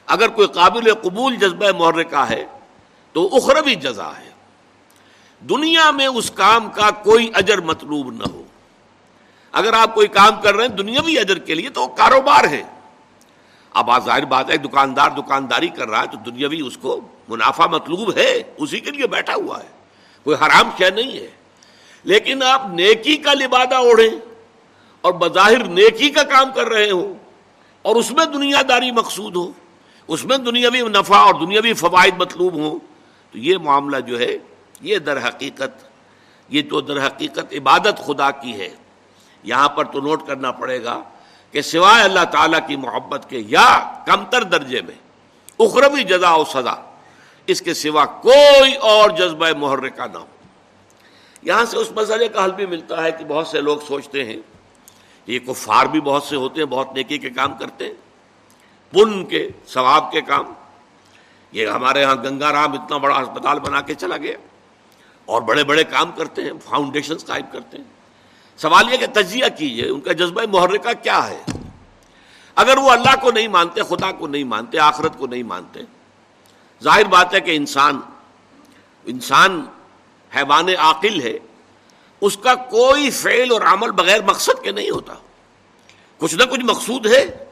اگر 0.06 0.28
کوئی 0.28 0.48
قابل 0.48 0.94
قبول 0.94 1.36
جذبہ 1.36 1.66
محرکہ 1.78 2.24
ہے 2.30 2.46
تو 3.12 3.36
اخروی 3.36 3.74
جزا 3.74 4.10
ہے۔ 4.18 4.30
دنیا 5.40 5.90
میں 5.90 6.06
اس 6.06 6.30
کام 6.30 6.70
کا 6.70 6.90
کوئی 6.90 7.30
اجر 7.34 7.60
مطلوب 7.60 8.10
نہ 8.10 8.24
ہو۔ 8.32 8.42
اگر 9.52 9.72
آپ 9.72 9.94
کوئی 9.94 10.06
کام 10.06 10.40
کر 10.42 10.54
رہے 10.54 10.66
ہیں 10.66 10.76
دنیاوی 10.76 11.18
اجر 11.18 11.38
کے 11.38 11.54
لیے 11.54 11.70
تو 11.70 11.80
وہ 11.82 11.86
کاروبار 11.86 12.44
ہے۔ 12.44 12.62
اب 13.76 14.04
ظاہر 14.04 14.24
بات 14.24 14.50
ہے، 14.50 14.56
دکاندار 14.56 15.10
دکانداری 15.10 15.68
کر 15.68 15.88
رہا 15.88 16.02
ہے 16.02 16.06
تو 16.06 16.30
دنیاوی 16.30 16.60
اس 16.60 16.78
کو 16.78 17.00
منافع 17.28 17.66
مطلوب 17.66 18.16
ہے، 18.16 18.42
اسی 18.56 18.80
کے 18.80 18.90
لیے 18.90 19.06
بیٹھا 19.06 19.34
ہوا 19.34 19.62
ہے۔ 19.62 19.68
کوئی 20.24 20.36
حرام 20.36 20.70
شہ 20.78 20.84
نہیں 20.84 21.18
ہے۔ 21.18 21.30
لیکن 22.04 22.42
آپ 22.42 22.66
نیکی 22.72 23.16
کا 23.16 23.32
لبادہ 23.34 23.74
اوڑھیں 23.74 24.10
اور 25.00 25.12
بظاہر 25.12 25.64
نیکی 25.64 26.10
کا 26.10 26.22
کام 26.22 26.52
کر 26.54 26.68
رہے 26.68 26.90
ہو 26.90 27.14
اور 27.82 27.96
اس 27.96 28.10
میں 28.10 28.24
دنیا 28.24 28.62
داری 28.68 28.90
مقصود 28.90 29.36
ہو، 29.36 29.52
اس 30.08 30.24
میں 30.24 30.38
دنیاوی 30.38 30.80
نفع 30.80 31.16
اور 31.16 31.34
دنیاوی 31.34 31.72
فوائد 31.72 32.14
مطلوب 32.18 32.54
ہوں، 32.54 32.78
تو 33.32 33.38
یہ 33.38 33.58
معاملہ 33.58 34.00
جو 34.00 34.18
ہے، 34.18 34.38
یہ 34.80 34.98
در 34.98 35.28
حقیقت، 35.28 35.84
یہ 36.48 36.62
تو 36.70 36.80
در 36.80 37.06
حقیقت 37.06 37.52
عبادت 37.52 38.06
خدا 38.06 38.30
کی 38.30 38.60
ہے۔ 38.60 38.68
یہاں 39.42 39.68
پر 39.68 39.84
تو 39.84 40.00
نوٹ 40.00 40.26
کرنا 40.26 40.50
پڑے 40.50 40.84
گا۔ 40.84 41.02
کہ 41.56 41.62
سوائے 41.62 42.04
اللہ 42.04 42.24
تعالیٰ 42.30 42.58
کی 42.66 42.76
محبت 42.76 43.30
کے 43.30 43.38
یا 43.38 43.94
کمتر 44.06 44.42
درجے 44.42 44.80
میں، 44.80 44.94
اخروی 45.58 46.04
جزا 46.04 46.34
و 46.34 46.44
سزا، 46.44 46.74
اس 47.46 47.62
کے 47.62 47.74
سوا 47.74 48.04
کوئی 48.04 48.74
اور 48.74 49.10
جذبہ 49.10 49.46
محرکہ 49.58 50.02
نہ 50.12 50.18
ہو۔ 50.18 50.26
یہاں 51.42 51.64
سے 51.64 51.78
اس 51.78 51.92
مسئلے 51.92 52.28
کا 52.28 52.44
حل 52.44 52.50
بھی 52.50 52.66
ملتا 52.66 53.02
ہے 53.04 53.12
کہ 53.12 53.24
بہت 53.24 53.46
سے 53.46 53.60
لوگ 53.60 53.78
سوچتے 53.88 54.24
ہیں 54.24 54.36
یہ 55.26 55.38
کفار 55.38 55.86
بھی 55.86 56.00
بہت 56.00 56.22
سے 56.22 56.36
ہوتے 56.36 56.60
ہیں، 56.60 56.66
بہت 56.66 56.92
نیکی 56.92 57.18
کے 57.18 57.30
کام 57.30 57.56
کرتے 57.56 57.84
ہیں، 57.84 57.94
پن 58.90 59.24
کے، 59.24 59.48
ثواب 59.68 60.12
کے 60.12 60.20
کام۔ 60.20 60.52
یہ 61.52 61.66
ہمارے 61.66 62.04
ہاں 62.04 62.14
گنگا 62.14 62.52
رام 62.52 62.72
اتنا 62.72 62.96
بڑا 62.96 63.16
اسپتال 63.16 63.58
بنا 63.58 63.80
کے 63.80 63.94
چلا 63.94 64.16
گیا 64.16 64.36
اور 65.26 65.42
بڑے 65.42 65.64
بڑے 65.64 65.84
کام 65.84 66.12
کرتے 66.12 66.42
ہیں 66.42 66.52
فاؤنڈیشن 66.64 67.16
قائم 67.26 67.44
کرتے 67.52 67.76
ہیں۔ 67.76 67.95
سوال 68.56 68.92
یہ 68.92 68.96
کہ 68.96 69.06
تجزیہ 69.06 69.44
کیجیے، 69.58 69.88
ان 69.88 70.00
کا 70.00 70.12
جذبہ 70.12 70.42
محرکہ 70.52 70.92
کیا 71.02 71.30
ہے؟ 71.30 71.42
اگر 72.54 72.76
وہ 72.76 72.90
اللہ 72.90 73.16
کو 73.22 73.30
نہیں 73.30 73.48
مانتے، 73.48 73.82
خدا 73.82 74.12
کو 74.12 74.26
نہیں 74.26 74.44
مانتے، 74.44 74.78
آخرت 74.78 75.18
کو 75.18 75.26
نہیں 75.26 75.42
مانتے، 75.42 75.80
ظاہر 76.82 77.04
بات 77.04 77.34
ہے 77.34 77.40
کہ 77.40 77.56
انسان 77.56 78.00
انسان 79.04 79.64
حیوان 80.36 80.68
عاقل 80.68 81.20
ہے، 81.20 81.38
اس 82.20 82.36
کا 82.36 82.54
کوئی 82.54 83.10
فعل 83.10 83.52
اور 83.52 83.60
عمل 83.60 83.90
بغیر 83.90 84.22
مقصد 84.22 84.64
کے 84.64 84.70
نہیں 84.70 84.90
ہوتا۔ 84.90 85.14
کچھ 86.18 86.34
نہ 86.34 86.42
کچھ 86.42 86.60
مقصود 86.60 87.06
ہے۔ 87.06 87.44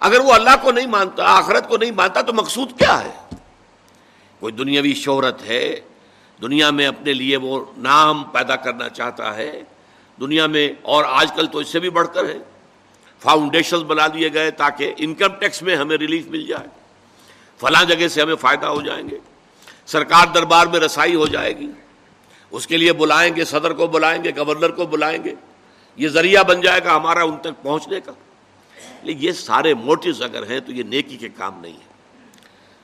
اگر 0.00 0.20
وہ 0.20 0.32
اللہ 0.32 0.56
کو 0.62 0.72
نہیں 0.72 0.86
مانتا، 0.86 1.24
آخرت 1.26 1.68
کو 1.68 1.76
نہیں 1.76 1.90
مانتا، 1.90 2.20
تو 2.20 2.32
مقصود 2.32 2.78
کیا 2.78 3.04
ہے؟ 3.04 3.36
کوئی 4.40 4.52
دنیاوی 4.52 4.94
شہرت 4.94 5.42
ہے، 5.42 5.80
دنیا 6.42 6.70
میں 6.70 6.86
اپنے 6.86 7.12
لیے 7.12 7.36
وہ 7.36 7.64
نام 7.76 8.24
پیدا 8.24 8.56
کرنا 8.56 8.88
چاہتا 8.88 9.36
ہے 9.36 9.62
دنیا 10.20 10.46
میں 10.46 10.72
اور 10.82 11.04
آج 11.08 11.32
کل 11.32 11.46
تو 11.46 11.58
اس 11.58 11.68
سے 11.68 11.80
بھی 11.80 11.90
بڑھ 11.90 12.08
کر 12.14 12.28
ہے۔ 12.28 12.38
فاؤنڈیشن 13.20 13.78
بنا 13.78 14.06
دیے 14.06 14.32
گئے 14.32 14.50
تاکہ 14.50 14.94
انکم 14.96 15.34
ٹیکس 15.38 15.62
میں 15.62 15.76
ہمیں 15.76 15.96
ریلیف 15.96 16.26
مل 16.26 16.46
جائے۔ 16.46 16.68
فلاں 17.58 17.84
جگہ 17.84 18.08
سے 18.08 18.22
ہمیں 18.22 18.34
فائدہ 18.34 18.66
ہو 18.66 18.80
جائیں 18.80 19.10
گے۔ 19.10 19.18
سرکار 19.86 20.26
دربار 20.26 20.66
میں 20.66 20.80
رسائی 20.80 21.14
ہو 21.14 21.26
جائے 21.26 21.58
گی۔ 21.58 21.66
اس 22.50 22.66
کے 22.66 22.76
لیے 22.76 22.92
بلائیں 22.92 23.36
گے، 23.36 23.44
صدر 23.44 23.72
کو 23.72 23.86
بلائیں 23.86 24.24
گے 24.24 24.30
گورنر 24.36 24.70
کو 24.70 24.86
بلائیں 24.86 25.24
گے۔ 25.24 25.34
یہ 25.96 26.08
ذریعہ 26.08 26.42
بن 26.42 26.60
جائے 26.60 26.80
گا 26.84 26.96
ہمارا 26.96 27.22
ان 27.22 27.36
تک 27.36 27.62
پہنچنے 27.62 28.00
کا۔ 28.00 28.12
لیکن 29.02 29.18
یہ 29.26 29.32
سارے 29.32 29.74
موٹیوز 29.74 30.22
اگر 30.22 30.50
ہیں 30.50 30.60
تو 30.60 30.72
یہ 30.72 30.82
نیکی 30.82 31.16
کے 31.16 31.28
کام 31.28 31.60
نہیں 31.60 31.72
ہے 31.72 31.86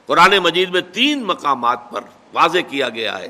قرآن 0.07 0.39
مجید 0.39 0.71
میں 0.71 0.81
تین 0.81 1.25
مقامات 1.25 1.91
پر 1.91 2.01
واضح 2.33 2.59
کیا 2.69 2.89
گیا 2.89 3.19
ہے 3.19 3.29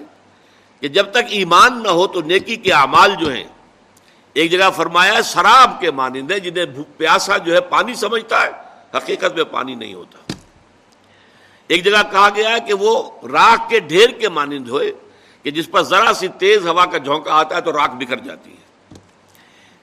کہ 0.81 0.89
جب 0.89 1.11
تک 1.11 1.25
ایمان 1.29 1.83
نہ 1.83 1.89
ہو 1.89 2.07
تو 2.07 2.21
نیکی 2.21 2.57
کے 2.57 2.73
اعمال 2.73 3.15
جو 3.21 3.33
ہیں 3.33 3.45
ایک 4.37 4.51
جگہ 4.51 4.71
فرمایا 4.77 5.15
ہے، 5.15 5.23
شراب 5.23 5.81
کے 5.81 5.91
مانند 5.91 6.31
ہے 6.31 6.39
جنہیں 6.41 6.83
پیاسا 6.97 7.37
جو 7.39 7.55
ہے 7.55 7.61
پانی 7.71 7.95
سمجھتا 7.95 8.43
ہے، 8.43 8.51
حقیقت 8.97 9.35
میں 9.37 9.45
پانی 9.51 9.75
نہیں 9.75 9.95
ہوتا۔ 9.95 10.19
ایک 11.71 11.85
جگہ 11.85 12.03
کہا 12.11 12.29
گیا 12.37 12.51
ہے 12.51 12.61
کہ 12.67 12.75
وہ 12.75 12.93
راک 13.33 13.69
کے 13.71 13.79
ڈھیر 13.81 14.11
کے 14.21 14.29
مانند 14.29 14.69
ہوئے، 14.69 14.91
کہ 15.45 15.51
جس 15.51 15.71
پر 15.71 15.83
ذرا 15.83 16.13
سی 16.15 16.29
تیز 16.39 16.67
ہوا 16.67 16.85
کا 16.87 16.99
جھونکا 16.99 17.35
آتا 17.35 17.57
ہے 17.57 17.61
تو 17.61 17.73
راک 17.73 17.95
بکھر 17.99 18.19
جاتی 18.25 18.51
ہے۔ 18.51 18.61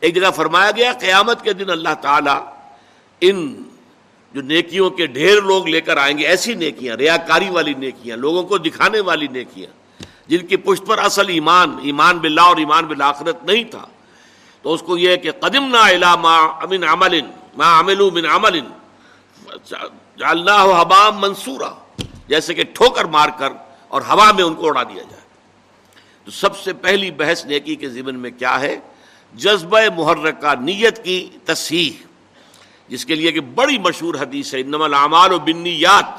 ایک 0.01 0.15
جگہ 0.15 0.31
فرمایا 0.35 0.71
گیا 0.71 0.91
قیامت 0.99 1.43
کے 1.43 1.53
دن 1.53 1.69
اللہ 1.69 1.93
تعالی 2.01 2.37
ان 3.21 3.53
جو 4.33 4.41
نیکیوں 4.41 4.89
کے 4.89 5.05
ڈھیر 5.07 5.41
لوگ 5.41 5.67
لے 5.67 5.81
کر 5.81 5.97
آئیں 5.97 6.17
گے، 6.17 6.25
ایسی 6.27 6.53
نیکیاں، 6.53 6.95
ریاکاری 6.95 7.49
والی 7.49 7.73
نیکیاں، 7.73 8.17
لوگوں 8.17 8.43
کو 8.43 8.57
دکھانے 8.57 8.99
والی 8.99 9.27
نیکیاں، 9.27 9.71
جن 10.29 10.45
کی 10.47 10.57
پشت 10.57 10.85
پر 10.85 10.97
اصل 10.99 11.29
ایمان 11.29 11.75
ایمان 11.83 12.17
باللہ 12.17 12.41
اور 12.41 12.57
ایمان 12.57 12.85
بالآخرت 12.85 13.43
نہیں 13.43 13.63
تھا۔ 13.63 13.85
تو 14.61 14.73
اس 14.73 14.81
کو 14.81 14.97
یہ 14.97 15.15
کہ 15.15 15.31
قدم 15.31 15.65
نہ 15.65 15.83
علامہ 15.89 16.35
امن 16.63 16.83
عمل 16.83 17.19
ما 17.57 17.79
عمل 17.79 18.09
من 18.13 18.25
عمل 18.25 18.59
اللہ 20.29 20.65
حبام 20.81 21.19
منصورہ 21.19 21.73
جیسے 22.27 22.53
کہ 22.53 22.63
ٹھوکر 22.73 23.05
مار 23.05 23.29
کر 23.37 23.53
اور 23.87 24.01
ہوا 24.01 24.31
میں 24.31 24.43
ان 24.43 24.53
کو 24.55 24.67
اڑا 24.67 24.83
دیا 24.83 25.03
جائے۔ 25.03 25.27
تو 26.25 26.31
سب 26.31 26.57
سے 26.57 26.73
پہلی 26.73 27.11
بحث 27.11 27.45
نیکی 27.45 27.75
کے 27.75 27.89
ذمن 27.89 28.19
میں 28.19 28.31
کیا 28.31 28.59
ہے؟ 28.61 28.79
جذبہ 29.33 29.79
محرکہ 29.95 30.53
نیت 30.59 31.03
کی 31.03 31.29
تصحیح، 31.45 31.91
جس 32.89 33.05
کے 33.05 33.15
لیے 33.15 33.31
کہ 33.31 33.41
بڑی 33.55 33.77
مشہور 33.77 34.15
حدیث 34.15 34.53
ہے، 34.53 34.59
انما 34.61 34.85
العمال 34.85 35.31
و 35.33 35.39
بنیات 35.39 36.11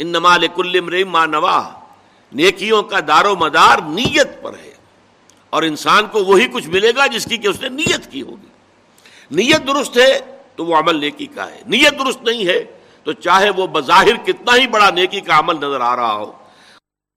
انما 0.00 0.36
لکل 0.36 0.78
امرئ 0.78 1.04
ما 1.04 1.26
نوا 1.26 1.60
نیکیوں 2.32 2.82
کا 2.82 2.98
دار 3.08 3.24
و 3.24 3.36
مدار 3.36 3.78
نیت 3.88 4.42
پر 4.42 4.52
ہے۔ 4.58 4.67
اور 5.50 5.62
انسان 5.62 6.06
کو 6.06 6.24
وہی 6.24 6.46
کچھ 6.46 6.68
ملے 6.68 6.92
گا 6.96 7.06
جس 7.06 7.24
کی 7.24 7.36
کہ 7.36 7.48
اس 7.48 7.60
نے 7.60 7.68
نیت 7.68 8.12
کی 8.12 8.22
ہوگی۔ 8.22 8.48
نیت 9.30 9.66
درست 9.66 9.96
ہے 9.96 10.36
تو 10.56 10.66
وہ 10.66 10.76
عمل 10.76 10.96
نیکی 10.96 11.26
کا 11.26 11.50
ہے۔ 11.50 11.62
نیت 11.66 11.92
درست 11.98 12.22
نہیں 12.22 12.46
ہے 12.46 12.64
تو 13.04 13.12
چاہے 13.12 13.50
وہ 13.50 13.66
بظاہر 13.66 14.16
کتنا 14.26 14.56
ہی 14.56 14.66
بڑا 14.66 14.90
نیکی 14.90 15.20
کا 15.20 15.38
عمل 15.38 15.56
نظر 15.56 15.80
آ 15.80 15.96
رہا 15.96 16.12
ہو 16.12 16.32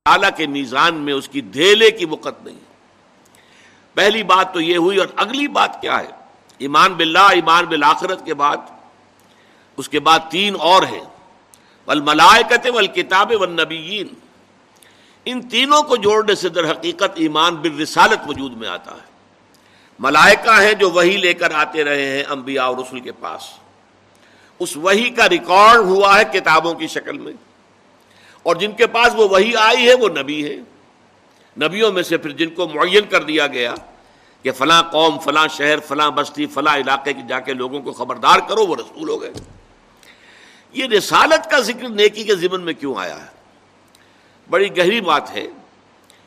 اعلیٰ 0.06 0.30
کے 0.38 0.48
میزان 0.48 0.96
میں 0.96 1.14
اس 1.14 1.30
کی 1.30 1.42
دھیلے 1.42 1.92
کی 1.92 2.06
وقت 2.06 2.46
نہیں 2.46 2.60
پہلی 3.94 4.24
بات 4.24 4.54
تو 4.54 4.62
یہ 4.62 4.78
ہوئی 4.78 4.98
اور 4.98 5.08
اگلی 5.16 5.48
بات 5.48 5.82
کیا 5.82 6.00
ہے؟ 6.00 6.08
ایمان 6.58 6.94
باللہ، 6.94 7.20
ایمان 7.20 7.66
بالآخرت 7.66 8.26
کے 8.26 8.34
بعد، 8.34 8.58
اس 9.78 9.90
کے 9.90 10.00
بعد 10.00 10.20
تین 10.30 10.56
اور 10.60 10.84
ہیں۔ 10.84 11.04
والملائکت 11.86 12.68
والکتاب 12.74 13.32
والنبیین۔ 13.40 14.08
ان 15.26 15.42
تینوں 15.42 15.84
کو 15.84 15.96
جوڑنے 15.96 16.36
سے 16.36 16.50
در 16.50 16.72
حقیقت 16.72 17.12
ایمان 17.16 17.56
بالرسالت 17.56 18.20
وجود 18.28 18.58
میں 18.58 18.68
آتا 18.68 18.92
ہے۔ 18.92 19.12
ملائکہ 20.00 20.62
ہیں 20.62 20.74
جو 20.74 20.90
وہی 20.90 21.18
لے 21.18 21.34
کر 21.34 21.52
آتے 21.52 21.84
رہے 21.84 22.06
ہیں 22.06 22.24
انبیاء 22.30 22.64
اور 22.64 22.78
رسول 22.78 23.00
کے 23.00 23.12
پاس۔ 23.12 23.42
اس 24.60 24.78
وہی 24.78 25.10
کا 25.10 25.30
ریکارڈ 25.30 25.80
ہوا 25.80 26.20
ہے 26.20 26.40
کتابوں 26.40 26.74
کی 26.74 26.88
شکل 26.88 27.18
میں۔ 27.18 27.34
اور 28.44 28.56
جن 28.56 28.72
کے 28.72 28.88
پاس 28.88 29.14
وہ 29.16 29.30
وہی 29.30 29.56
آئی 29.56 29.90
ہے 29.90 29.94
وہ 29.94 30.10
نبی 30.10 30.50
ہے 30.50 30.56
نبیوں 31.62 31.92
میں 31.92 32.04
سے 32.04 32.18
پھر 32.18 32.30
جن 32.30 32.50
کو 32.50 32.68
معین 32.68 33.06
کر 33.10 33.24
دیا 33.24 33.48
گیا 33.48 33.74
کہ 34.44 34.52
فلاں 34.52 34.84
قوم، 34.84 35.20
فلاں 35.20 35.48
شہر، 35.48 35.80
فلاں 35.80 36.12
بستی، 36.12 36.46
فلاں 36.46 36.78
علاقے 36.78 37.14
کی 37.14 37.22
جا 37.30 37.40
کے 37.40 37.54
لوگوں 37.54 37.82
کو 37.82 37.92
خبردار 37.92 38.40
کرو، 38.50 38.66
وہ 38.66 38.76
رسول 38.76 39.10
ہو 39.10 39.22
گئے۔ 39.22 39.34
یہ 40.74 40.86
رسالت 40.86 41.52
کا 41.52 41.60
ذکر 41.60 41.90
نیکی 41.90 42.24
کے 42.24 42.36
ذمن 42.36 42.62
میں 42.62 42.74
کیوں 42.74 42.96
آیا 42.98 43.22
ہے؟ 43.22 43.41
بڑی 44.52 44.78
گہری 44.78 45.02
بات 45.02 45.32
ہے۔ 45.32 45.48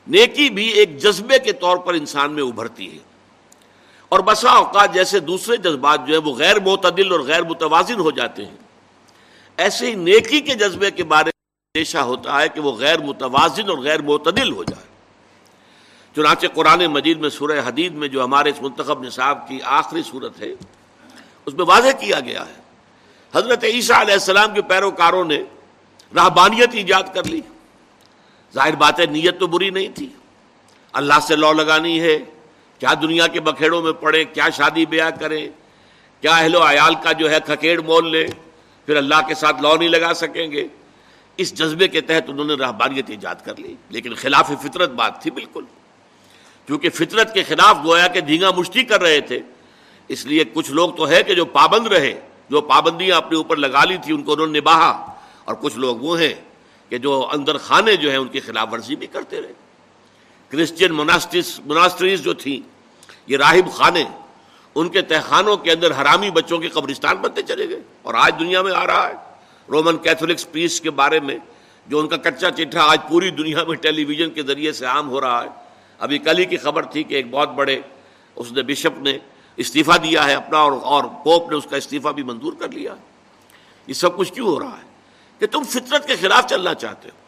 نیکی 0.06 0.50
بھی 0.50 0.68
ایک 0.68 0.98
جذبے 0.98 1.38
کے 1.38 1.52
طور 1.52 1.76
پر 1.76 1.94
انسان 1.94 2.32
میں 2.32 2.42
ابھرتی 2.42 2.92
ہے۔ 2.92 2.98
اور 4.08 4.20
بسا 4.20 4.50
اوقات 4.50 4.94
جیسے 4.94 5.20
دوسرے 5.20 5.56
جذبات 5.56 6.06
جو 6.06 6.12
ہے 6.12 6.18
وہ 6.18 6.34
غیر 6.34 6.60
معتدل 6.60 7.12
اور 7.12 7.20
غیر 7.20 7.42
متوازن 7.42 8.00
ہو 8.00 8.10
جاتے 8.10 8.46
ہیں۔ 8.46 8.56
ایسے 9.56 9.86
ہی 9.86 9.94
نیکی 9.94 10.40
کے 10.40 10.54
جذبے 10.54 10.90
کے 10.90 11.04
بارے 11.04 11.24
میں 11.24 11.74
پیشہ 11.74 11.98
ہوتا 11.98 12.42
ہے 12.42 12.48
کہ 12.48 12.60
وہ 12.60 12.72
غیر 12.72 12.98
متوازن 12.98 13.70
اور 13.70 13.78
غیر 13.78 14.02
معتدل 14.02 14.52
ہو 14.52 14.64
جائے۔ 14.64 14.86
چنانچہ 16.16 16.46
قرآن 16.54 16.86
مجید 16.86 17.18
میں 17.18 17.30
سورہ 17.30 17.60
حدید 17.66 17.94
میں 17.94 18.08
جو 18.08 18.24
ہمارے 18.24 18.50
اس 18.50 18.62
منتخب 18.62 19.02
نصاب 19.02 19.48
کی 19.48 19.58
آخری 19.64 20.02
صورت 20.10 20.40
ہے، 20.40 20.48
اس 21.46 21.54
میں 21.54 21.64
واضح 21.64 21.90
کیا 22.00 22.20
گیا 22.20 22.46
ہے۔ 22.46 22.60
حضرت 23.34 23.64
عیسیٰ 23.64 24.00
علیہ 24.00 24.12
السلام 24.12 24.54
کے 24.54 24.62
پیروکاروں 24.62 25.24
نے 25.24 25.42
رہبانیت 26.16 26.68
ایجاد 26.72 27.02
کر 27.14 27.24
لی۔ 27.24 27.40
ظاہر 28.54 28.74
بات 28.74 29.00
ہے 29.00 29.06
نیت 29.06 29.40
تو 29.40 29.46
بری 29.46 29.70
نہیں 29.70 29.88
تھی۔ 29.88 30.08
اللہ 30.92 31.14
سے 31.28 31.36
لو 31.36 31.52
لگانی 31.52 32.00
ہے۔ 32.00 32.18
کیا 32.78 32.94
دنیا 33.02 33.26
کے 33.26 33.40
بکھیڑوں 33.40 33.82
میں 33.82 33.92
پڑے، 33.92 34.24
کیا 34.24 34.48
شادی 34.50 34.86
بیاہ 34.86 35.10
کریں 35.10 35.48
کیا 36.20 36.36
اہل 36.36 36.54
و 36.54 36.62
عیال 36.62 36.94
کا 36.94 37.12
جو 37.12 37.30
ہے 37.30 37.38
کھکیڑ 37.46 37.80
مول 37.80 38.10
لے، 38.12 38.26
پھر 38.86 38.96
اللہ 38.96 39.14
کے 39.28 39.34
ساتھ 39.34 39.62
لو 39.62 39.76
نہیں 39.76 39.88
لگا 39.88 40.14
سکیں 40.14 40.52
گے۔ 40.52 40.68
اس 41.36 41.54
جذبے 41.54 41.88
کے 41.88 42.00
تحت 42.00 42.30
انہوں 42.30 42.44
نے 42.44 42.54
رہبانیت 42.54 43.10
ایجاد 43.10 43.34
کر 43.44 43.56
لی۔ 43.56 43.74
لیکن 43.88 44.14
خلاف 44.14 44.50
فطرت 44.62 44.90
بات 44.90 45.22
تھی 45.22 45.30
بالکل۔ 45.30 45.64
کیونکہ 46.66 46.90
فطرت 46.90 47.34
کے 47.34 47.42
خلاف 47.42 47.76
گویا 47.84 48.06
کہ 48.06 48.20
دھینگا 48.20 48.50
مشتی 48.50 48.82
کر 48.82 49.02
رہے 49.02 49.20
تھے۔ 49.20 49.38
اس 50.08 50.26
لیے 50.26 50.44
کچھ 50.52 50.70
لوگ 50.70 50.90
تو 50.90 51.08
ہے 51.08 51.22
کہ 51.22 51.34
جو 51.34 51.44
پابند 51.44 51.86
رہے، 51.86 52.20
جو 52.50 52.60
پابندیاں 52.60 53.16
اپنے 53.16 53.36
اوپر 53.36 53.56
لگا 53.56 53.84
لی 53.84 53.96
تھی، 53.96 54.14
ان 54.14 54.22
کو 54.22 54.32
انہوں 54.32 54.46
نے 54.46 54.60
نباہا 54.60 55.14
اور 55.44 55.54
کچھ 55.54 55.78
لوگ 55.78 55.96
وہ 55.96 56.20
ہیں۔ 56.20 56.34
کہ 56.88 56.98
جو 56.98 57.28
اندر 57.32 57.58
خانے 57.58 57.96
جو 57.96 58.10
ہیں 58.10 58.16
ان 58.16 58.28
کی 58.28 58.40
خلاف 58.40 58.68
ورزی 58.72 58.96
بھی 58.96 59.06
کرتے 59.06 59.42
رہے۔ 59.42 59.52
کرسچین 60.48 60.94
مناسٹریز 61.64 62.20
جو 62.20 62.34
تھیں، 62.34 62.68
یہ 63.26 63.36
راہب 63.36 63.72
خانے، 63.72 64.04
ان 64.74 64.88
کے 64.88 65.02
تہخانوں 65.02 65.56
کے 65.56 65.72
اندر 65.72 65.90
حرامی 65.90 66.30
بچوں 66.30 66.58
کے 66.58 66.68
قبرستان 66.68 67.16
بنتے 67.16 67.42
چلے 67.42 67.68
گئے۔ 67.68 67.80
اور 68.02 68.14
آج 68.14 68.34
دنیا 68.40 68.62
میں 68.62 68.72
آ 68.72 68.86
رہا 68.86 69.08
ہے۔ 69.08 69.14
رومن 69.68 69.96
کیتھولکس 69.96 70.52
پیس 70.52 70.80
کے 70.80 70.90
بارے 70.90 71.20
میں 71.20 71.38
جو 71.86 71.98
ان 71.98 72.08
کا 72.08 72.16
کچا 72.16 72.50
چٹھا 72.50 72.90
آج 72.90 72.98
پوری 73.08 73.30
دنیا 73.30 73.64
میں 73.64 73.76
ٹیلی 73.76 74.04
ویژن 74.04 74.30
کے 74.30 74.42
ذریعے 74.42 74.72
سے 74.72 74.86
عام 74.86 75.08
ہو 75.10 75.20
رہا 75.20 75.44
ہے۔ 75.44 75.48
ابھی 75.98 76.18
کل 76.18 76.38
ہی 76.38 76.44
کی 76.44 76.56
خبر 76.56 76.82
تھی 76.82 77.02
کہ 77.02 77.14
ایک 77.14 77.30
بہت 77.30 77.48
بڑے 77.48 77.80
اس 78.36 78.52
نے 78.52 78.62
بشپ 78.62 78.98
نے 78.98 79.18
استعفیٰ 79.56 79.96
دیا 80.02 80.24
ہے 80.24 80.34
اپنا 80.34 80.58
اور 80.58 80.72
اور 80.72 81.04
پوپ 81.04 81.50
نے 81.50 81.56
اس 81.56 81.66
کا 81.70 81.76
استعفیٰ 81.76 82.12
بھی 82.12 82.22
منظور 82.22 82.52
کر 82.58 82.68
لیا 82.68 82.94
یہ 83.86 83.92
سب 83.92 84.16
کچھ 84.16 84.32
کیوں 84.32 84.48
ہو 84.48 84.60
رہا 84.60 84.78
ہے؟ 84.78 84.93
کہ 85.38 85.46
تم 85.46 85.62
فطرت 85.62 86.06
کے 86.06 86.16
خلاف 86.16 86.46
چلنا 86.46 86.74
چاہتے 86.74 87.08
ہو۔ 87.08 87.22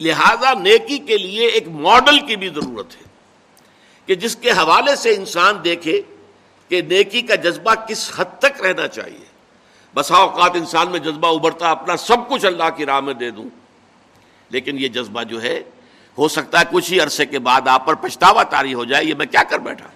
لہذا 0.00 0.52
نیکی 0.54 0.98
کے 0.98 1.18
لیے 1.18 1.46
ایک 1.46 1.68
ماڈل 1.68 2.18
کی 2.26 2.36
بھی 2.36 2.48
ضرورت 2.48 2.96
ہے 2.96 3.06
کہ 4.06 4.14
جس 4.14 4.36
کے 4.36 4.50
حوالے 4.50 4.96
سے 4.96 5.14
انسان 5.14 5.64
دیکھے 5.64 6.00
کہ 6.68 6.82
نیکی 6.82 7.22
کا 7.22 7.34
جذبہ 7.34 7.74
کس 7.88 8.10
حد 8.16 8.38
تک 8.38 8.60
رہنا 8.62 8.88
چاہیے۔ 8.88 9.24
بسا 9.94 10.16
اوقات 10.16 10.56
انسان 10.56 10.90
میں 10.90 10.98
جذبہ 10.98 11.28
ابھرتا 11.28 11.70
اپنا 11.70 11.96
سب 11.96 12.28
کچھ 12.28 12.46
اللہ 12.46 12.70
کی 12.76 12.86
راہ 12.86 13.00
میں 13.00 13.14
دے 13.14 13.30
دوں، 13.30 13.44
لیکن 14.50 14.78
یہ 14.78 14.88
جذبہ 14.88 15.22
جو 15.22 15.42
ہے، 15.42 15.62
ہو 16.18 16.28
سکتا 16.28 16.60
ہے 16.60 16.64
کچھ 16.70 16.92
ہی 16.92 17.00
عرصے 17.00 17.26
کے 17.26 17.38
بعد 17.38 17.68
آپ 17.68 17.86
پر 17.86 17.94
پچھتاوا 17.94 18.42
تاری 18.42 18.74
ہو 18.74 18.84
جائے، 18.84 19.04
یہ 19.04 19.14
میں 19.14 19.26
کیا 19.26 19.42
کر 19.42 19.58
بیٹھا؟ 19.58 19.88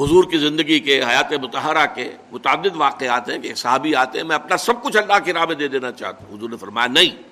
حضور 0.00 0.24
کی 0.24 0.38
زندگی 0.38 0.80
کے، 0.80 1.02
حیات 1.02 1.32
متحرہ 1.32 1.86
کے 1.94 2.12
متعدد 2.32 2.76
واقعات 2.76 3.30
ہیں 3.30 3.38
کہ 3.38 3.54
صحابی 3.54 3.94
آتے 3.94 4.18
ہیں، 4.18 4.26
میں 4.26 4.36
اپنا 4.36 4.56
سب 4.56 4.82
کچھ 4.82 4.96
اللہ 4.96 5.12
کی 5.24 5.32
راہ 5.32 5.44
میں 5.44 5.54
دے 5.54 5.68
دینا 5.68 5.92
چاہتا 5.92 6.24
ہوں۔ 6.24 6.36
حضور 6.36 6.50
نے 6.50 6.56
فرمایا، 6.56 6.86
نہیں، 6.86 7.22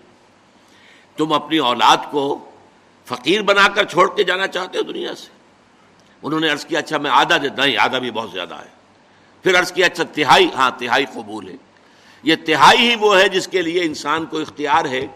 تم 1.17 1.33
اپنی 1.33 1.59
اولاد 1.59 1.97
کو 2.11 2.51
فقیر 3.05 3.43
بنا 3.43 3.69
کر 3.69 3.85
چھوڑ 3.85 4.17
کے 4.17 4.25
جانا 4.25 4.47
چاہتے 4.47 4.79
ہو 4.79 4.83
دنیا 4.83 5.15
سے۔ 5.15 5.29
انہوں 6.23 6.41
نے 6.41 6.49
عرض 6.49 6.67
کیا 6.67 6.79
اچھا 6.79 6.99
میں 6.99 7.11
آدھا 7.11 7.37
دیتا 7.37 7.65
نہیں، 7.65 7.77
آدھا 7.77 7.99
بھی 7.99 8.11
بہت 8.11 8.31
زیادہ 8.33 8.55
ہے۔ 8.55 8.79
پھر 9.43 9.59
عرض 9.59 9.73
کیا 9.73 9.87
اچھا 9.87 10.05
تہائی 10.05 10.49
ہاں 10.57 10.71
تہائی 10.79 11.05
قبول 11.05 11.49
ہے۔ 11.49 11.57
یہ 12.23 12.35
تہائی 12.47 12.91
ہی 12.91 12.95
وہ 12.95 13.19
ہے 13.19 13.29
جس 13.29 13.49
کے 13.49 13.63
لیے 13.63 13.83
انسان 13.83 14.27
کو 14.27 14.39
اختیار 14.39 14.85
ہے 14.85 15.07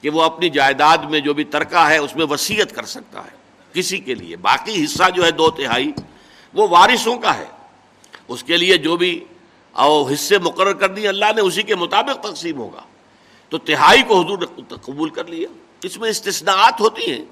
کہ 0.00 0.10
وہ 0.10 0.22
اپنی 0.22 0.48
جائیداد 0.48 0.98
میں 0.98 1.20
جو 1.20 1.34
بھی 1.34 1.44
ترکہ 1.44 1.86
ہے، 1.88 1.98
اس 1.98 2.16
میں 2.16 2.26
وسیعت 2.26 2.72
کر 2.72 2.84
سکتا 2.84 3.24
ہے۔ 3.24 3.36
کسی 3.72 3.98
کے 3.98 4.14
لیے، 4.14 4.36
باقی 4.36 4.84
حصہ 4.84 5.10
جو 5.14 5.24
ہے 5.24 5.30
دو 5.30 5.50
تہائی 5.50 5.92
وہ 6.54 6.68
وارثوں 6.68 7.16
کا 7.16 7.36
ہے۔ 7.36 7.46
اس 8.28 8.44
کے 8.44 8.56
لیے 8.56 8.76
جو 8.76 8.96
بھی 8.96 9.24
او 9.72 10.08
حصے 10.08 10.38
مقرر 10.38 10.72
کر 10.72 10.88
دیے، 10.88 11.08
اللہ 11.08 11.24
نے 11.36 11.40
اسی 11.40 11.62
کے 11.62 11.74
مطابق 11.74 12.24
تقسیم 12.24 12.58
ہوگا۔ 12.58 12.82
تو 13.48 13.58
تہائی 13.58 14.02
کو 14.02 14.20
حضور 14.20 14.38
نے 14.38 14.62
قبول 14.82 15.08
کر 15.08 15.24
لیا۔ 15.24 15.48
اس 15.82 15.96
میں 15.96 16.10
استثناءات 16.10 16.80
ہوتی 16.80 17.12
ہیں۔ 17.12 17.24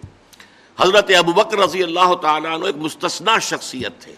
حضرت 0.81 1.11
ابو 1.19 1.33
بکر 1.33 1.59
رضی 1.59 1.83
اللہ 1.83 2.15
تعالیٰ 2.23 2.55
عنہ 2.55 2.65
ایک 2.65 2.77
مستثنا 2.77 3.39
شخصیت 3.39 4.01
تھے۔ 4.01 4.13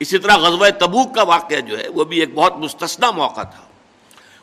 اسی 0.00 0.18
طرح 0.18 0.36
غزوہ 0.36 0.66
تبوک 0.80 1.14
کا 1.14 1.22
واقعہ 1.22 1.60
جو 1.60 1.78
ہے، 1.78 1.88
وہ 1.88 2.04
بھی 2.04 2.20
ایک 2.20 2.34
بہت 2.34 2.56
مستثنا 2.56 3.10
موقع 3.10 3.42
تھا۔ 3.42 3.64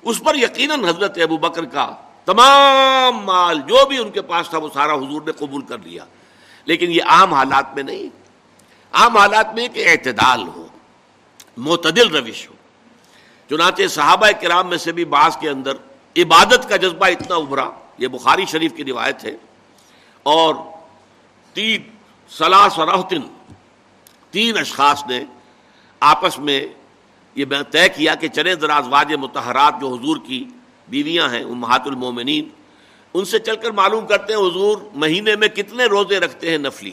اس 0.02 0.22
پر 0.24 0.36
یقیناً 0.36 0.84
حضرت 0.84 1.20
ابو 1.24 1.38
بکر 1.38 1.66
کا 1.66 1.96
تمام 2.26 3.18
مال 3.18 3.60
جو 3.60 3.86
بھی 3.86 3.98
ان 3.98 4.12
کے 4.12 4.22
پاس 4.22 4.50
تھا، 4.50 4.58
وہ 4.58 4.70
سارا 4.74 4.94
حضور 4.94 5.22
نے 5.22 5.32
قبول 5.32 5.62
کر 5.62 5.78
لیا۔ 5.78 6.06
لیکن 6.66 6.92
یہ 6.92 7.04
عام 7.04 7.34
حالات 7.34 7.76
میں 7.76 7.84
نہیں۔ 7.84 8.23
عام 8.94 9.18
حالات 9.18 9.54
میں 9.56 9.68
کہ 9.74 9.88
اعتدال 9.90 10.48
ہو، 10.48 10.68
معتدل 11.58 12.16
روش 12.16 12.48
ہو۔ 12.50 12.54
چنانچہ 13.50 13.88
صحابہ 13.88 14.28
کرام 14.42 14.68
میں 14.70 14.78
سے 14.78 14.92
بھی 14.92 15.06
بعض 15.06 15.38
کے 15.38 15.50
اندر 15.50 15.76
عبادت 16.16 16.68
کا 16.70 16.76
جذبہ 16.78 17.08
اتنا 17.08 17.36
ابھرا، 17.36 17.70
یہ 17.98 18.08
بخاری 18.08 18.46
شریف 18.52 18.74
کی 18.76 18.84
روایت 18.84 19.24
ہے، 19.26 19.36
اور 20.26 20.56
تین، 21.56 21.82
سلاس 22.30 22.80
اور 22.80 22.88
تین 24.32 24.58
اشخاص 24.58 25.04
نے 25.08 25.24
آپس 26.02 26.38
میں 26.40 26.60
یہ 27.36 27.46
طے 27.72 27.88
کیا 27.90 28.16
کہ 28.16 28.28
چلے 28.28 28.56
دراز 28.56 28.88
واج 28.88 29.14
متحرات 29.14 29.80
جو 29.82 29.88
حضور 29.88 30.18
کی 30.26 30.44
بیویاں 30.88 31.30
ہیں، 31.30 31.44
امہات 31.44 31.88
المومنین، 31.88 32.50
ان 33.14 33.26
سے 33.26 33.40
چل 33.40 33.56
کر 33.56 33.72
معلوم 33.72 34.06
کرتے 34.08 34.34
ہیں 34.34 34.40
حضور 34.40 34.78
مہینے 34.94 35.36
میں 35.36 35.48
کتنے 35.48 35.86
روزے 35.86 36.20
رکھتے 36.20 36.52
ہیں 36.52 36.58
نفلی۔ 36.58 36.92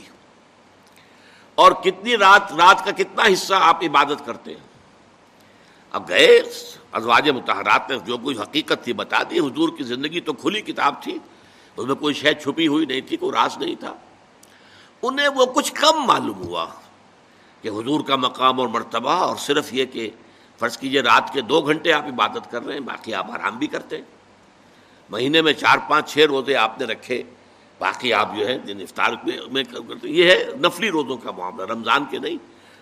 اور 1.61 1.73
کتنی 1.73 2.16
رات 2.16 2.53
رات 2.53 2.85
کا 2.85 2.90
کتنا 2.90 3.23
حصہ 3.33 3.55
آپ 3.55 3.85
عبادت 3.85 4.25
کرتے 4.27 4.51
ہیں؟ 4.51 4.68
اب 5.90 6.09
گئے، 6.09 6.38
ازواج 6.92 7.29
متحرات 7.31 7.90
نے 7.90 7.96
جو 8.05 8.18
کوئی 8.18 8.38
حقیقت 8.38 8.85
تھی 8.85 8.92
بتا 8.92 9.23
دی، 9.31 9.38
حضور 9.38 9.68
کی 9.79 9.85
زندگی 9.85 10.20
تو 10.20 10.33
کھلی 10.33 10.61
کتاب 10.61 11.03
تھی، 11.03 11.18
اس 11.77 11.87
میں 11.87 11.94
کوئی 11.94 12.14
شہ 12.14 12.33
چھپی 12.42 12.66
ہوئی 12.66 12.87
نہیں 12.87 13.01
تھی، 13.01 13.16
کوئی 13.16 13.33
راز 13.33 13.59
نہیں 13.59 13.75
تھا۔ 13.81 13.94
انہیں 15.03 15.29
وہ 15.29 15.46
کچھ 15.46 15.73
کم 15.73 16.07
معلوم 16.07 16.42
ہوا 16.46 16.66
کہ 17.62 17.68
حضور 17.68 18.01
کا 18.01 18.16
مقام 18.16 18.61
اور 18.61 18.68
مرتبہ، 18.68 19.11
اور 19.11 19.37
صرف 19.37 19.73
یہ 19.75 19.85
کہ 19.85 20.11
فرض 20.59 20.79
کیجیے 20.79 21.01
رات 21.01 21.33
کے 21.33 21.40
دو 21.40 21.61
گھنٹے 21.61 21.92
آپ 21.92 22.07
عبادت 22.07 22.51
کر 22.51 22.64
رہے 22.64 22.75
ہیں، 22.75 22.81
باقی 22.81 23.14
آپ 23.14 23.31
آرام 23.31 23.59
بھی 23.59 23.66
کرتے 23.66 23.96
ہیں۔ 23.96 24.05
مہینے 25.11 25.42
میں 25.42 25.53
چار، 25.53 25.79
پانچ، 25.88 26.12
چھ 26.12 26.18
روزے 26.18 26.57
آپ 26.57 26.79
نے 26.79 26.87
رکھے۔ 26.87 27.23
باقی 27.81 28.12
آپ 28.12 28.37
جو 28.37 28.49
ہے 28.49 28.59
دن 28.59 28.81
افطار 28.81 29.11
میں 29.53 29.64
کرتے 29.64 30.09
یہ 30.09 30.31
ہے 30.31 30.45
نفلی 30.61 30.90
روزوں 30.90 31.16
کا 31.16 31.31
معاملہ، 31.31 31.64
رمضان 31.64 32.05
کے 32.11 32.19
نہیں۔ 32.19 32.37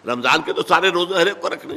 رمضان 0.07 0.43
کے 0.43 0.53
تو 0.53 0.63
سارے 0.69 0.89
روزے 0.89 1.15
ہر 1.15 1.27
ایک 1.27 1.41
کو 1.41 1.51
رکھنے 1.51 1.75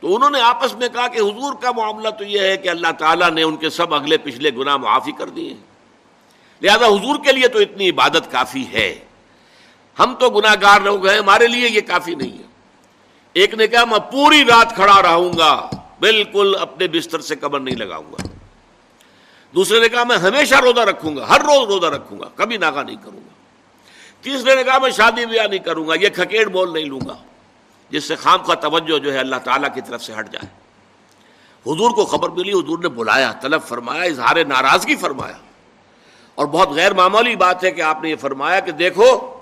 تو 0.00 0.16
انہوں 0.16 0.30
نے 0.30 0.40
آپس 0.40 0.74
میں 0.74 0.88
کہا 0.88 1.08
کہ 1.08 1.18
حضور 1.18 1.52
کا 1.60 1.72
معاملہ 1.72 2.08
تو 2.08 2.24
یہ 2.24 2.40
ہے 2.40 2.56
کہ 2.56 2.68
اللہ 2.68 2.92
تعالیٰ 2.98 3.30
نے 3.30 3.42
ان 3.42 3.56
کے 3.56 3.70
سب 3.70 3.94
اگلے 3.94 4.16
پچھلے 4.18 4.50
گناہ 4.50 4.76
معافی 4.76 5.12
کر 5.12 5.28
دیے 5.28 5.48
ہیں۔ 5.48 5.62
لہذا 6.62 6.86
حضور 6.86 7.16
کے 7.24 7.32
لیے 7.32 7.48
تو 7.48 7.58
اتنی 7.58 7.90
عبادت 7.90 8.32
کافی 8.32 8.64
ہے۔ 8.72 9.00
ہم 9.98 10.14
تو 10.14 10.30
گناہ 10.30 10.54
گار 10.62 10.80
لوگ 10.80 11.08
ہیں، 11.08 11.18
ہمارے 11.18 11.46
لیے 11.46 11.68
یہ 11.68 11.80
کافی 11.80 12.14
نہیں 12.14 12.38
ہے۔ 12.38 12.44
ایک 13.32 13.54
نے 13.54 13.66
کہا، 13.66 13.84
میں 13.84 13.98
پوری 13.98 14.44
رات 14.44 14.74
کھڑا 14.74 15.02
رہوں 15.02 15.38
گا، 15.38 15.70
بالکل 16.00 16.54
اپنے 16.60 16.88
بستر 16.88 17.20
سے 17.20 17.36
کمر 17.36 17.60
نہیں 17.60 17.76
لگاؤں 17.76 18.12
گا۔ 18.12 18.33
دوسرے 19.54 19.80
نے 19.80 19.88
کہا، 19.88 20.04
میں 20.04 20.16
ہمیشہ 20.16 20.54
روزہ 20.54 20.80
رکھوں 20.80 21.16
گا، 21.16 21.28
ہر 21.28 21.40
روز 21.40 21.68
روزہ 21.68 21.86
رکھوں 21.86 22.18
گا، 22.18 22.24
کبھی 22.34 22.56
ناگا 22.56 22.82
نہیں 22.82 22.96
کروں 22.96 23.16
گا۔ 23.16 23.28
تیسرے 24.20 24.54
نے 24.54 24.64
کہا، 24.64 24.78
میں 24.78 24.90
شادی 24.90 25.26
بیاہ 25.26 25.46
نہیں 25.46 25.58
کروں 25.58 25.88
گا، 25.88 25.94
یہ 26.00 26.08
کھکیڑ 26.08 26.48
بول 26.48 26.72
نہیں 26.72 26.84
لوں 26.84 27.00
گا، 27.08 27.16
جس 27.90 28.04
سے 28.04 28.16
خام 28.16 28.38
کا 28.44 28.54
توجہ 28.54 28.98
جو 28.98 29.12
ہے 29.12 29.18
اللہ 29.18 29.36
تعالیٰ 29.36 29.74
کی 29.74 29.80
طرف 29.80 30.02
سے 30.02 30.12
ہٹ 30.18 30.32
جائے۔ 30.32 30.64
حضور 31.66 31.90
کو 31.90 32.04
خبر 32.04 32.28
ملی، 32.28 32.52
حضور 32.52 32.78
نے 32.78 32.88
بلایا، 32.88 33.32
طلب 33.32 33.62
فرمایا، 33.62 34.02
اظہار 34.02 34.36
ناراضگی 34.36 34.96
فرمایا۔ 34.96 35.36
اور 36.34 36.46
بہت 36.46 36.68
غیر 36.68 36.94
معمولی 36.94 37.36
بات 37.36 37.64
ہے 37.64 37.70
کہ 37.70 37.80
آپ 37.80 38.02
نے 38.02 38.10
یہ 38.10 38.16
فرمایا 38.16 38.60
کہ 38.60 38.72
دیکھو، 38.72 39.34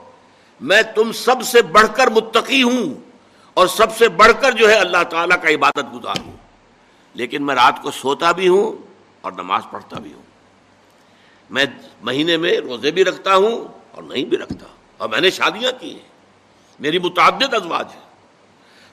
میں 0.61 0.83
تم 0.83 1.13
سب 1.13 1.43
سے 1.45 1.63
بڑھ 1.63 1.87
کر 1.95 2.07
متقی 2.07 2.63
ہوں 2.63 2.95
اور 3.55 3.67
سب 3.67 3.97
سے 3.97 4.09
بڑھ 4.09 4.33
کر 4.41 4.53
جو 4.53 4.69
ہے 4.69 4.75
اللہ 4.75 5.03
تعالیٰ 5.11 5.43
کا 5.43 5.49
عبادت 5.49 5.95
گزار 5.95 6.15
ہوں۔ 6.27 6.37
لیکن 7.15 7.47
میں 7.47 7.55
رات 7.55 7.83
کو 7.83 7.91
سوتا 7.91 8.33
بھی 8.33 8.49
ہوں 8.49 8.92
اور 9.23 9.33
نماز 9.33 9.63
پڑھتا 9.71 9.99
بھی 9.99 10.13
ہوں۔ 10.13 10.23
میں 11.51 11.65
مہینے 12.03 12.37
میں 12.37 12.57
روزے 12.57 12.91
بھی 12.91 13.05
رکھتا 13.05 13.37
ہوں 13.37 13.69
اور 13.93 14.03
نہیں 14.03 14.25
بھی 14.25 14.37
رکھتا۔ 14.37 14.67
اور 14.97 15.09
میں 15.09 15.21
نے 15.21 15.31
شادیاں 15.31 15.73
کی 15.81 15.91
ہیں۔ 15.91 16.09
میری 16.81 16.99
متعدد 16.99 17.55
ازواج 17.55 17.87
ہے 17.95 18.01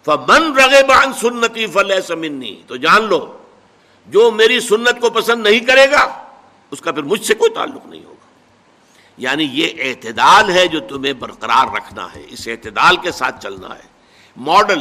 فمن 0.05 0.57
رگے 0.57 0.83
بان 0.83 1.13
سنتی 1.13 1.67
فل 1.67 2.01
سمنی 2.01 2.61
تو 2.67 2.75
جان 2.75 3.03
لو، 3.03 3.37
جو 4.07 4.31
میری 4.31 4.59
سنت 4.59 5.01
کو 5.01 5.09
پسند 5.09 5.47
نہیں 5.47 5.59
کرے 5.59 5.91
گا، 5.91 6.25
اس 6.71 6.81
کا 6.81 6.91
پھر 6.91 7.03
مجھ 7.03 7.25
سے 7.25 7.33
کوئی 7.33 7.51
تعلق 7.51 7.85
نہیں 7.85 8.05
ہوگا۔ 8.05 8.25
یعنی 9.17 9.43
یہ 9.43 9.67
اعتدال 9.77 10.49
ہے 10.49 10.67
جو 10.67 10.79
تمہیں 10.79 11.13
برقرار 11.13 11.75
رکھنا 11.75 12.07
ہے، 12.15 12.23
اس 12.27 12.47
اعتدال 12.47 12.97
کے 12.97 13.11
ساتھ 13.11 13.43
چلنا 13.43 13.75
ہے۔ 13.75 13.87
ماڈل 14.37 14.79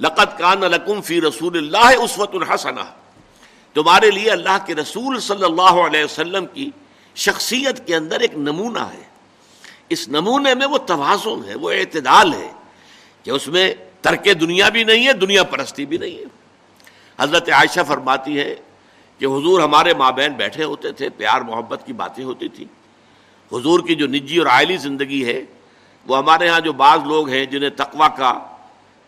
لقت 0.00 0.38
کان 0.38 0.60
لکم 0.60 1.00
فی 1.00 1.20
رسول 1.20 1.56
اللہ 1.56 2.02
اسوت 2.02 2.34
الحسنہ 2.34 2.80
تمہارے 3.74 4.10
لیے 4.10 4.30
اللہ 4.30 4.58
کے 4.66 4.74
رسول 4.74 5.20
صلی 5.20 5.44
اللہ 5.44 5.80
علیہ 5.86 6.04
وسلم 6.04 6.46
کی 6.46 6.70
شخصیت 7.16 7.86
کے 7.86 7.96
اندر 7.96 8.20
ایک 8.20 8.34
نمونہ 8.34 8.78
ہے۔ 8.78 9.02
اس 9.88 10.08
نمونے 10.08 10.54
میں 10.54 10.66
وہ 10.66 10.78
توازن 10.78 11.48
ہے، 11.48 11.54
وہ 11.54 11.70
اعتدال 11.70 12.32
ہے 12.32 12.50
کہ 13.22 13.30
اس 13.30 13.48
میں 13.48 13.74
ترک 14.00 14.28
دنیا 14.40 14.68
بھی 14.68 14.84
نہیں 14.84 15.06
ہے، 15.06 15.12
دنیا 15.12 15.42
پرستی 15.42 15.86
بھی 15.86 15.98
نہیں 15.98 16.18
ہے۔ 16.18 16.24
حضرت 17.18 17.48
عائشہ 17.48 17.80
فرماتی 17.86 18.38
ہے 18.38 18.54
کہ 19.18 19.24
حضور 19.24 19.60
ہمارے 19.60 19.94
ماں 19.94 20.12
بہن 20.12 20.32
بیٹھے 20.32 20.64
ہوتے 20.64 20.92
تھے، 20.92 21.08
پیار 21.08 21.40
محبت 21.40 21.86
کی 21.86 21.92
باتیں 21.92 22.24
ہوتی 22.24 22.48
تھی 22.48 22.64
حضور 23.52 23.80
کی 23.80 23.94
جو 23.94 24.06
نجی 24.06 24.38
اور 24.38 24.46
آئلی 24.46 24.76
زندگی 24.76 25.24
ہے، 25.24 25.44
وہ 26.06 26.18
ہمارے 26.18 26.48
ہاں 26.48 26.60
جو 26.60 26.72
بعض 26.72 27.00
لوگ 27.06 27.28
ہیں 27.28 27.44
جنہیں 27.46 27.70
تقوا 27.70 28.08
کا 28.08 28.49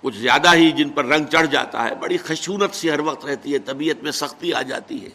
کچھ 0.03 0.17
زیادہ 0.17 0.55
ہی 0.55 0.73
جن 0.73 0.89
پر 0.89 1.05
رنگ 1.05 1.25
چڑھ 1.25 1.47
جاتا 1.47 1.85
ہے، 1.85 1.95
بڑی 1.95 2.17
خشونت 2.17 2.75
سی 2.75 2.91
ہر 2.91 3.01
وقت 3.01 3.27
رہتی 3.27 3.53
ہے، 3.55 3.59
طبیعت 3.59 4.03
میں 4.03 4.13
سختی 4.13 4.53
آ 4.53 4.63
جاتی 4.63 5.05
ہے۔ 5.05 5.11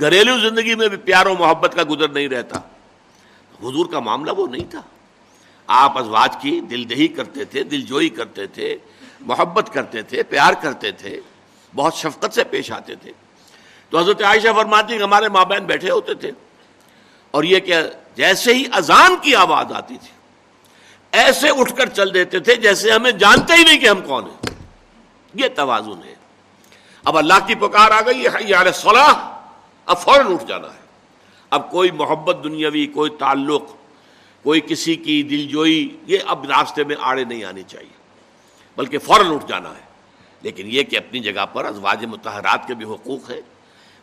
گھریلو 0.00 0.38
زندگی 0.38 0.74
میں 0.74 0.88
بھی 0.88 0.96
پیار 0.96 1.26
و 1.26 1.34
محبت 1.34 1.74
کا 1.74 1.82
گزر 1.90 2.08
نہیں 2.08 2.28
رہتا۔ 2.28 2.58
حضور 3.60 3.86
کا 3.86 4.00
معاملہ 4.00 4.32
وہ 4.32 4.46
نہیں 4.46 4.70
تھا۔ 4.70 4.82
آپ 5.66 5.98
ازواج 5.98 6.36
کی 6.40 6.60
دل 6.60 6.90
دہی 6.90 7.08
کرتے 7.08 7.44
تھے، 7.44 7.62
دل 7.62 7.80
جوئی 7.80 8.08
کرتے 8.08 8.46
تھے، 8.46 8.76
محبت 9.20 9.70
کرتے 9.72 10.02
تھے، 10.02 10.22
پیار 10.22 10.52
کرتے 10.52 10.92
تھے، 10.92 11.20
بہت 11.74 11.94
شفقت 11.94 12.34
سے 12.34 12.44
پیش 12.44 12.72
آتے 12.72 12.94
تھے۔ 12.94 13.12
تو 13.90 13.98
حضرت 13.98 14.22
عائشہ 14.22 14.48
فرماتی 14.56 14.98
کہ 14.98 15.02
ہمارے 15.02 15.28
ماں 15.28 15.44
بہن 15.44 15.64
بیٹھے 15.64 15.90
ہوتے 15.90 16.14
تھے۔ 16.14 16.30
اور 17.30 17.44
یہ 17.44 17.58
کہ 17.58 17.74
جیسے 18.14 18.54
ہی 18.54 18.64
اذان 18.72 19.16
کی 19.22 19.34
آواز 19.34 19.72
آتی 19.72 19.96
تھی 19.96 20.21
ایسے 21.12 21.48
اٹھ 21.48 21.76
کر 21.76 21.88
چل 21.88 22.14
دیتے 22.14 22.38
تھے 22.38 22.54
جیسے 22.54 22.92
ہمیں 22.92 23.10
جانتے 23.10 23.52
ہی 23.52 23.64
نہیں 23.64 23.78
کہ 23.78 23.88
ہم 23.88 24.00
کون 24.00 24.24
ہیں۔ 24.24 24.54
یہ 25.34 25.48
توازن 25.56 26.04
ہے۔ 26.04 26.14
اب 27.04 27.18
اللہ 27.18 27.34
کی 27.46 27.54
پکار 27.54 27.90
آ 27.90 28.00
گئی 28.00 28.24
یار 28.40 28.72
صلاح 28.72 29.38
اب 29.86 29.98
فوراً 29.98 30.32
اٹھ 30.32 30.44
جانا 30.46 30.68
ہے۔ 30.74 30.80
اب 31.50 31.70
کوئی 31.70 31.90
محبت 31.90 32.36
دنیاوی، 32.44 32.86
کوئی 32.86 33.10
تعلق، 33.18 33.62
کوئی 34.42 34.60
کسی 34.60 34.94
کی 34.94 35.22
دل 35.22 35.46
جوئی 35.46 35.96
یہ 36.06 36.18
اب 36.26 36.44
راستے 36.44 36.84
میں 36.84 36.96
آڑے 37.00 37.24
نہیں 37.24 37.44
آنی 37.44 37.62
چاہیے۔ 37.62 37.96
بلکہ 38.76 38.98
فوراً 38.98 39.26
اٹھ 39.34 39.46
جانا 39.46 39.70
ہے۔ 39.70 39.92
لیکن 40.42 40.66
یہ 40.66 40.82
کہ 40.82 40.96
اپنی 40.96 41.20
جگہ 41.20 41.46
پر 41.46 41.64
ازواج 41.64 42.04
متحرات 42.04 42.66
کے 42.66 42.74
بھی 42.74 42.86
حقوق 42.86 43.30
ہے 43.30 43.40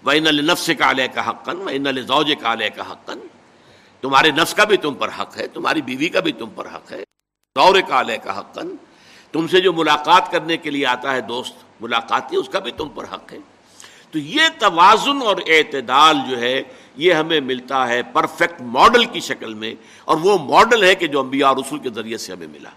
وہ 0.03 0.13
نل 0.13 0.51
نفس 0.51 0.69
کا 0.79 0.91
علیہ 0.91 1.07
کا 1.13 1.29
حقن 1.29 1.57
وہ 1.57 1.69
نل 1.69 2.01
زوج 2.01 2.33
کا 2.41 2.53
علیہ 2.53 2.69
کا 2.75 2.91
حقن 2.91 3.19
تمہارے 4.01 4.31
نفس 4.31 4.53
کا 4.53 4.63
بھی 4.63 4.77
تم 4.77 4.93
پر 4.93 5.09
حق 5.19 5.37
ہے، 5.37 5.47
تمہاری 5.47 5.81
بیوی 5.81 6.09
کا 6.09 6.19
بھی 6.19 6.31
تم 6.31 6.49
پر 6.55 6.65
حق 6.65 6.91
ہے۔ 6.91 7.03
دور 7.55 7.75
کا 7.87 7.99
علیہ 7.99 8.17
کا 8.17 8.39
حقن 8.39 8.75
تم 9.31 9.47
سے 9.47 9.61
جو 9.61 9.73
ملاقات 9.73 10.31
کرنے 10.31 10.57
کے 10.57 10.69
لیے 10.69 10.85
آتا 10.85 11.13
ہے 11.13 11.21
دوست 11.21 11.81
ملاقاتی 11.81 12.35
اس 12.35 12.49
کا 12.49 12.59
بھی 12.59 12.71
تم 12.71 12.89
پر 12.89 13.03
حق 13.03 13.33
ہے 13.33 13.37
تو 14.11 14.19
یہ 14.19 14.41
توازن 14.59 15.21
اور 15.21 15.37
اعتدال 15.47 16.17
جو 16.29 16.39
ہے، 16.39 16.61
یہ 16.95 17.13
ہمیں 17.13 17.39
ملتا 17.39 17.87
ہے 17.87 18.03
پرفیکٹ 18.03 18.61
ماڈل 18.61 19.05
کی 19.05 19.19
شکل 19.19 19.53
میں، 19.53 19.73
اور 20.05 20.17
وہ 20.17 20.37
ماڈل 20.37 20.83
ہے 20.83 20.95
کہ 20.95 21.07
جو 21.07 21.19
انبیاء 21.19 21.51
رسول 21.51 21.79
کے 21.79 21.89
ذریعے 21.89 22.17
سے 22.17 22.33
ہمیں 22.33 22.47
ملا۔ 22.47 22.69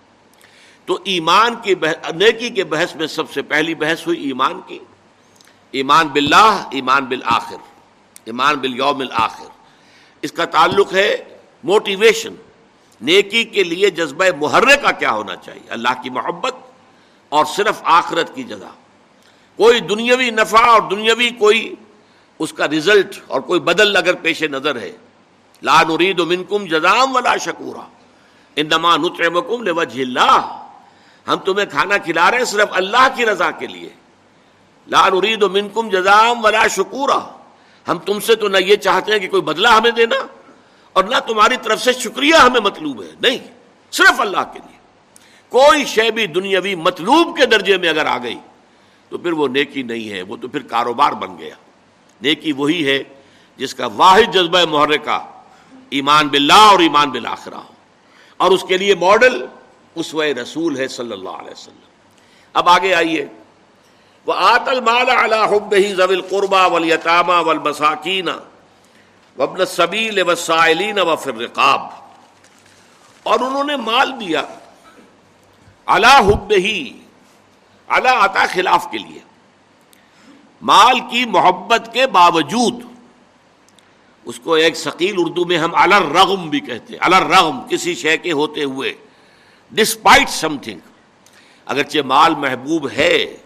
تو 0.86 0.98
ایمان 1.04 1.54
کی 1.62 1.74
بحث، 1.74 2.12
نیکی 2.12 2.50
کے 2.50 2.64
بحث 2.64 2.94
میں 2.96 3.06
سب 3.06 3.30
سے 3.32 3.42
پہلی 3.42 3.74
بحث 3.74 4.06
ہوئی 4.06 4.20
ایمان 4.20 4.60
کی۔ 4.66 4.78
ایمان 5.70 6.06
باللہ، 6.06 6.68
ایمان 6.70 7.04
بالآخر۔ 7.04 7.56
ایمان 8.24 8.54
بالیوم 8.54 9.00
الاخر 9.00 9.51
اس 10.22 10.32
کا 10.32 10.44
تعلق 10.44 10.92
ہے 10.94 11.10
موٹیویشن 11.64 12.34
نیکی 13.00 13.42
کے 13.44 13.62
لیے 13.64 13.90
جذبہ 13.90 14.24
محرے 14.40 14.76
کا 14.82 14.90
کیا 14.90 15.12
ہونا 15.12 15.36
چاہیے؟ 15.36 15.70
اللہ 15.70 16.02
کی 16.02 16.10
محبت 16.10 16.54
اور 17.32 17.44
صرف 17.54 17.80
آخرت 17.98 18.34
کی 18.34 18.42
جگہ 18.44 18.70
کوئی 19.58 19.80
دنیاوی 19.80 20.30
نفع 20.30 20.64
اور 20.66 20.82
دنیاوی 20.90 21.30
کوئی 21.38 21.74
اس 22.40 22.52
کا 22.52 22.66
رزلٹ 22.68 23.18
اور 23.26 23.40
کوئی 23.40 23.60
بدل 23.60 23.96
اگر 23.96 24.14
پیش 24.22 24.42
نظر 24.42 24.80
ہے، 24.80 24.92
لا 25.62 25.82
نرید 25.88 26.20
منکم 26.20 26.64
جزام 26.66 27.14
ولا 27.16 27.36
شکورا. 27.36 27.86
انما 28.56 28.96
نطعمکم 28.96 29.62
لوجہ 29.62 30.00
اللہ. 30.00 30.38
ہم 31.26 31.38
تمہیں 31.44 31.66
کھانا 31.66 31.98
کھلا 31.98 32.30
رہے 32.30 32.38
ہیں 32.38 32.44
صرف 32.44 32.68
اللہ 32.72 33.06
کی 33.16 33.26
رضا 33.26 33.50
کے 33.50 33.66
لیے. 33.66 33.88
لا 34.88 35.08
نرید 35.08 35.42
منکم 35.42 35.88
جزام 35.88 36.44
ولا 36.44 36.66
شکورا. 36.66 37.18
ہم 37.88 37.98
تم 37.98 38.20
سے 38.20 38.34
تو 38.34 38.48
نہ 38.48 38.56
یہ 38.56 38.76
چاہتے 38.76 39.12
ہیں 39.12 39.18
کہ 39.18 39.28
کوئی 39.28 39.42
بدلہ 39.42 39.68
ہمیں 39.68 39.90
دینا 39.90 40.16
اور 40.92 41.04
نہ 41.04 41.16
تمہاری 41.26 41.56
طرف 41.62 41.82
سے 41.82 41.92
شکریہ 41.92 42.34
ہمیں 42.34 42.60
مطلوب 42.60 43.02
ہے۔ 43.02 43.08
نہیں، 43.20 43.38
صرف 43.92 44.20
اللہ 44.20 44.52
کے 44.52 44.58
لیے۔ 44.58 44.78
کوئی 45.48 45.84
شے 45.84 46.10
بھی 46.10 46.26
دنیاوی 46.26 46.74
مطلوب 46.74 47.38
کے 47.38 47.46
درجے 47.46 47.76
میں 47.76 47.88
اگر 47.88 48.06
آ 48.06 48.18
گئی، 48.18 48.38
تو 49.08 49.18
پھر 49.18 49.32
وہ 49.32 49.48
نیکی 49.48 49.82
نہیں 49.82 50.10
ہے، 50.10 50.22
وہ 50.22 50.36
تو 50.36 50.48
پھر 50.48 50.62
کاروبار 50.62 51.12
بن 51.12 51.38
گیا۔ 51.38 51.54
نیکی 52.22 52.52
وہی 52.52 52.86
ہے 52.86 53.02
جس 53.56 53.74
کا 53.74 53.86
واحد 53.86 54.34
جذبہ 54.34 54.64
محرکہ 54.70 55.30
ایمان 55.90 56.28
باللہ 56.28 56.52
اور 56.52 56.78
ایمان 56.78 57.10
بالآخرہ 57.10 57.54
ہو۔ 57.54 57.72
اور 58.36 58.50
اس 58.50 58.64
کے 58.68 58.76
لیے 58.76 58.94
ماڈل 58.94 59.46
اس 59.94 60.14
و 60.14 60.22
رسول 60.24 60.76
ہے 60.76 60.88
صلی 60.88 61.12
اللہ 61.12 61.28
علیہ 61.28 61.50
وسلم۔ 61.50 61.80
اب 62.52 62.68
آگے 62.68 62.94
آئیے۔ 62.94 63.26
وہ 64.26 64.34
آت 64.34 64.68
المال 64.68 65.32
حب 65.32 65.74
ہی 65.74 66.20
قربا 66.30 66.66
ولیطامہ 66.66 67.32
ول 67.46 67.58
مساکین 67.58 68.28
وبن 69.38 69.64
صبیل 69.64 70.22
وسائلین 70.22 70.98
و 70.98 71.16
فرقاب 71.16 71.80
اور 73.22 73.40
انہوں 73.40 73.64
نے 73.64 73.76
مال 73.76 74.12
دیا 74.20 74.42
اللہ 75.86 76.18
حب 76.18 76.52
ہی 76.52 77.00
اللہ 77.88 78.08
عطا 78.08 78.46
خلاف 78.46 78.86
کے 78.90 78.98
لیے۔ 78.98 79.18
مال 80.62 81.00
کی 81.10 81.24
محبت 81.24 81.88
کے 81.92 82.06
باوجود 82.06 82.74
اس 84.24 84.40
کو 84.40 84.54
ایک 84.54 84.76
ثقیل 84.76 85.14
اردو 85.18 85.44
میں 85.44 85.58
ہم 85.58 85.74
الرغم 85.74 86.50
بھی 86.50 86.60
کہتے 86.60 86.92
ہیں۔ 86.92 87.00
الرغم، 87.00 87.68
کسی 87.68 87.94
شے 87.94 88.16
کے 88.16 88.32
ہوتے 88.32 88.64
ہوئے۔ 88.64 88.94
ڈسپائٹ 89.70 90.28
سم 90.28 90.56
تھنگ 90.58 90.78
اگرچہ 91.66 91.98
مال 92.06 92.34
محبوب 92.34 92.88
ہے 92.90 93.36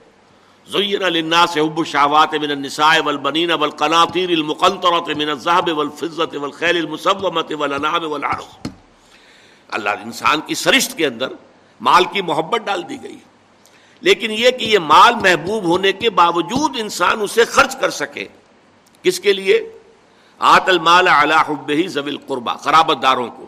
زین 0.72 1.02
للناس 1.02 1.57
حب 1.57 1.79
الشہوات 1.79 2.35
من 2.35 2.50
النساء 2.50 2.94
والبنین 3.05 3.50
والقناطیر 3.50 4.31
المقنطرة 4.31 5.14
من 5.18 5.29
الذهب 5.29 5.79
والفضة 5.79 6.40
والخيل 6.44 6.76
المسومة 6.76 7.59
والانعام 7.61 8.07
والعرض۔ 8.12 8.48
اللہ 9.68 10.02
انسان 10.02 10.40
کی 10.46 10.55
سرشت 10.55 10.96
کے 10.96 11.07
اندر 11.07 11.29
مال 11.81 12.05
کی 12.12 12.22
محبت 12.22 12.61
ڈال 12.66 12.83
دی 12.88 13.02
گئی۔ 13.02 13.18
لیکن 14.00 14.31
یہ 14.31 14.50
کہ 14.50 14.64
یہ 14.64 14.79
مال 14.79 15.14
محبوب 15.14 15.64
ہونے 15.64 15.92
کے 15.92 16.11
باوجود 16.11 16.76
انسان 16.81 17.22
اسے 17.22 17.44
خرچ 17.44 17.76
کر 17.81 17.90
سکے، 17.90 18.26
کس 19.02 19.20
کے 19.20 19.33
لیے؟ 19.33 19.61
آت 20.38 20.68
المال 20.68 21.09
علی 21.09 21.35
حب 21.48 21.70
ہی 21.70 21.87
زویل 21.87 22.18
قربا 22.26 22.55
قرابت 22.66 23.02
داروں 23.02 23.31
کو 23.31 23.46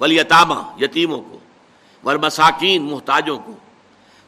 ولیتامہ 0.00 0.60
یتیموں 0.80 1.20
کو 1.20 1.38
ورمساکین 2.04 2.82
محتاجوں 2.82 3.38
کو 3.38 3.52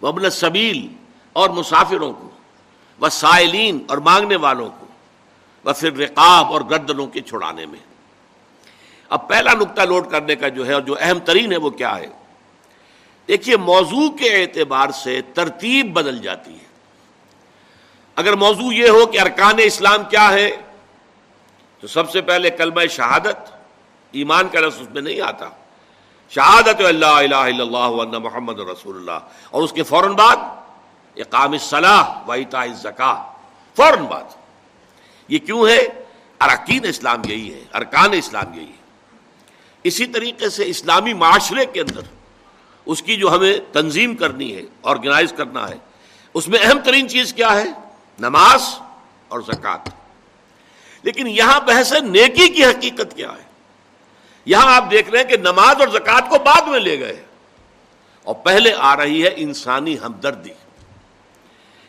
وبن 0.02 0.30
سبیل 0.30 0.87
اور 1.35 1.51
مسافروں 1.51 2.12
کو 2.12 2.31
و 3.01 3.09
سائلین 3.09 3.85
اور 3.88 3.99
مانگنے 3.99 4.37
والوں 4.37 4.70
کو 4.70 4.87
و 5.68 5.73
پھر 5.73 5.97
رقاب 5.97 6.53
اور 6.53 6.61
گردنوں 6.70 7.07
کے 7.07 7.20
چھڑانے 7.20 7.66
میں۔ 7.66 7.79
اب 9.09 9.29
پہلا 9.29 9.53
نقطہ 9.53 9.83
لوڈ 9.83 10.11
کرنے 10.11 10.37
کا 10.37 10.49
جو 10.49 10.66
ہے 10.66 10.73
اور 10.73 10.83
جو 10.83 10.94
اہم 11.01 11.18
ترین 11.18 11.53
ہے 11.53 11.57
وہ 11.57 11.70
کیا 11.70 11.97
ہے؟ 11.97 12.07
دیکھیے، 13.29 13.57
موضوع 13.57 14.11
کے 14.11 14.42
اعتبار 14.42 14.88
سے 14.90 15.20
ترتیب 15.35 15.92
بدل 15.92 16.18
جاتی 16.18 16.53
ہے۔ 16.53 16.64
اگر 18.16 18.33
موضوع 18.33 18.73
یہ 18.73 18.88
ہو 18.88 19.07
کہ 19.07 19.20
ارکان 19.20 19.55
اسلام 19.59 20.05
کیا 20.11 20.33
ہے، 20.33 20.57
تو 21.81 21.87
سب 21.87 22.11
سے 22.11 22.20
پہلے 22.20 22.51
کلمہ 22.51 22.87
شہادت، 22.90 23.53
ایمان 24.11 24.49
کا 24.49 24.61
لفظ 24.61 24.81
اس 24.81 24.88
میں 24.90 25.03
نہیں 25.03 25.20
آتا۔ 25.20 25.49
شہادت 26.31 26.81
اللہ 26.88 27.07
الہ 27.07 27.35
الا 27.35 27.62
اللہ 27.62 28.18
محمد 28.18 28.59
رسول 28.59 28.97
اللہ۔ 28.97 29.27
اور 29.51 29.62
اس 29.62 29.73
کے 29.73 29.83
فوراً 29.83 30.12
بعد 30.12 30.37
اقام 31.16 31.59
صلاح 31.59 32.31
و 32.31 32.35
زکا 32.74 33.33
فوراً 33.77 34.05
بعد۔ 34.05 34.24
یہ 35.29 35.38
کیوں 35.38 35.68
ہے؟ 35.68 35.79
اراکین 36.40 36.85
اسلام 36.85 37.22
یہی 37.24 37.55
ہے، 37.55 37.64
ارکان 37.74 38.12
اسلام 38.12 38.55
یہی 38.55 38.66
ہے۔ 38.66 38.85
اسی 39.83 40.07
طریقے 40.07 40.50
سے 40.50 40.64
اسلامی 40.66 41.12
معاشرے 41.12 41.66
کے 41.66 41.81
اندر 41.81 42.00
اس 42.87 43.03
کی 43.03 43.16
جو 43.16 43.35
ہمیں 43.35 43.57
تنظیم 43.72 44.16
کرنی 44.16 44.57
ہے 44.57 44.62
آرگنائز 44.83 45.33
کرنا 45.37 45.68
ہے، 45.68 45.74
اس 46.35 46.48
میں 46.48 46.59
اہم 46.62 46.79
ترین 46.79 47.09
چیز 47.09 47.35
کیا 47.35 47.53
ہے؟ 47.53 47.64
نماز 48.18 48.79
اور 49.29 49.40
زکوٰۃ 49.40 49.88
لیکن 51.03 51.27
یہاں 51.27 51.61
بحث 51.61 51.92
ہے 51.92 52.00
نیکی 52.00 52.48
کی 52.48 52.64
حقیقت 52.64 53.16
کیا 53.16 53.31
ہے۔ 53.31 53.44
یہاں 54.46 54.77
آپ 54.77 54.90
دیکھ 54.90 55.11
رہے 55.11 55.18
ہیں 55.18 55.27
کہ 55.27 55.37
نماز 55.37 55.77
اور 55.81 55.88
زکوٰۃ 55.88 56.31
کو 56.31 56.38
بعد 56.38 56.68
میں 56.68 56.81
لے 56.81 57.00
گئے۔ 57.00 57.24
اور 58.22 58.35
پہلے 58.35 58.74
آ 58.79 58.96
رہی 58.96 59.24
ہے 59.24 59.31
انسانی 59.37 59.98
ہمدردی۔ 59.98 60.50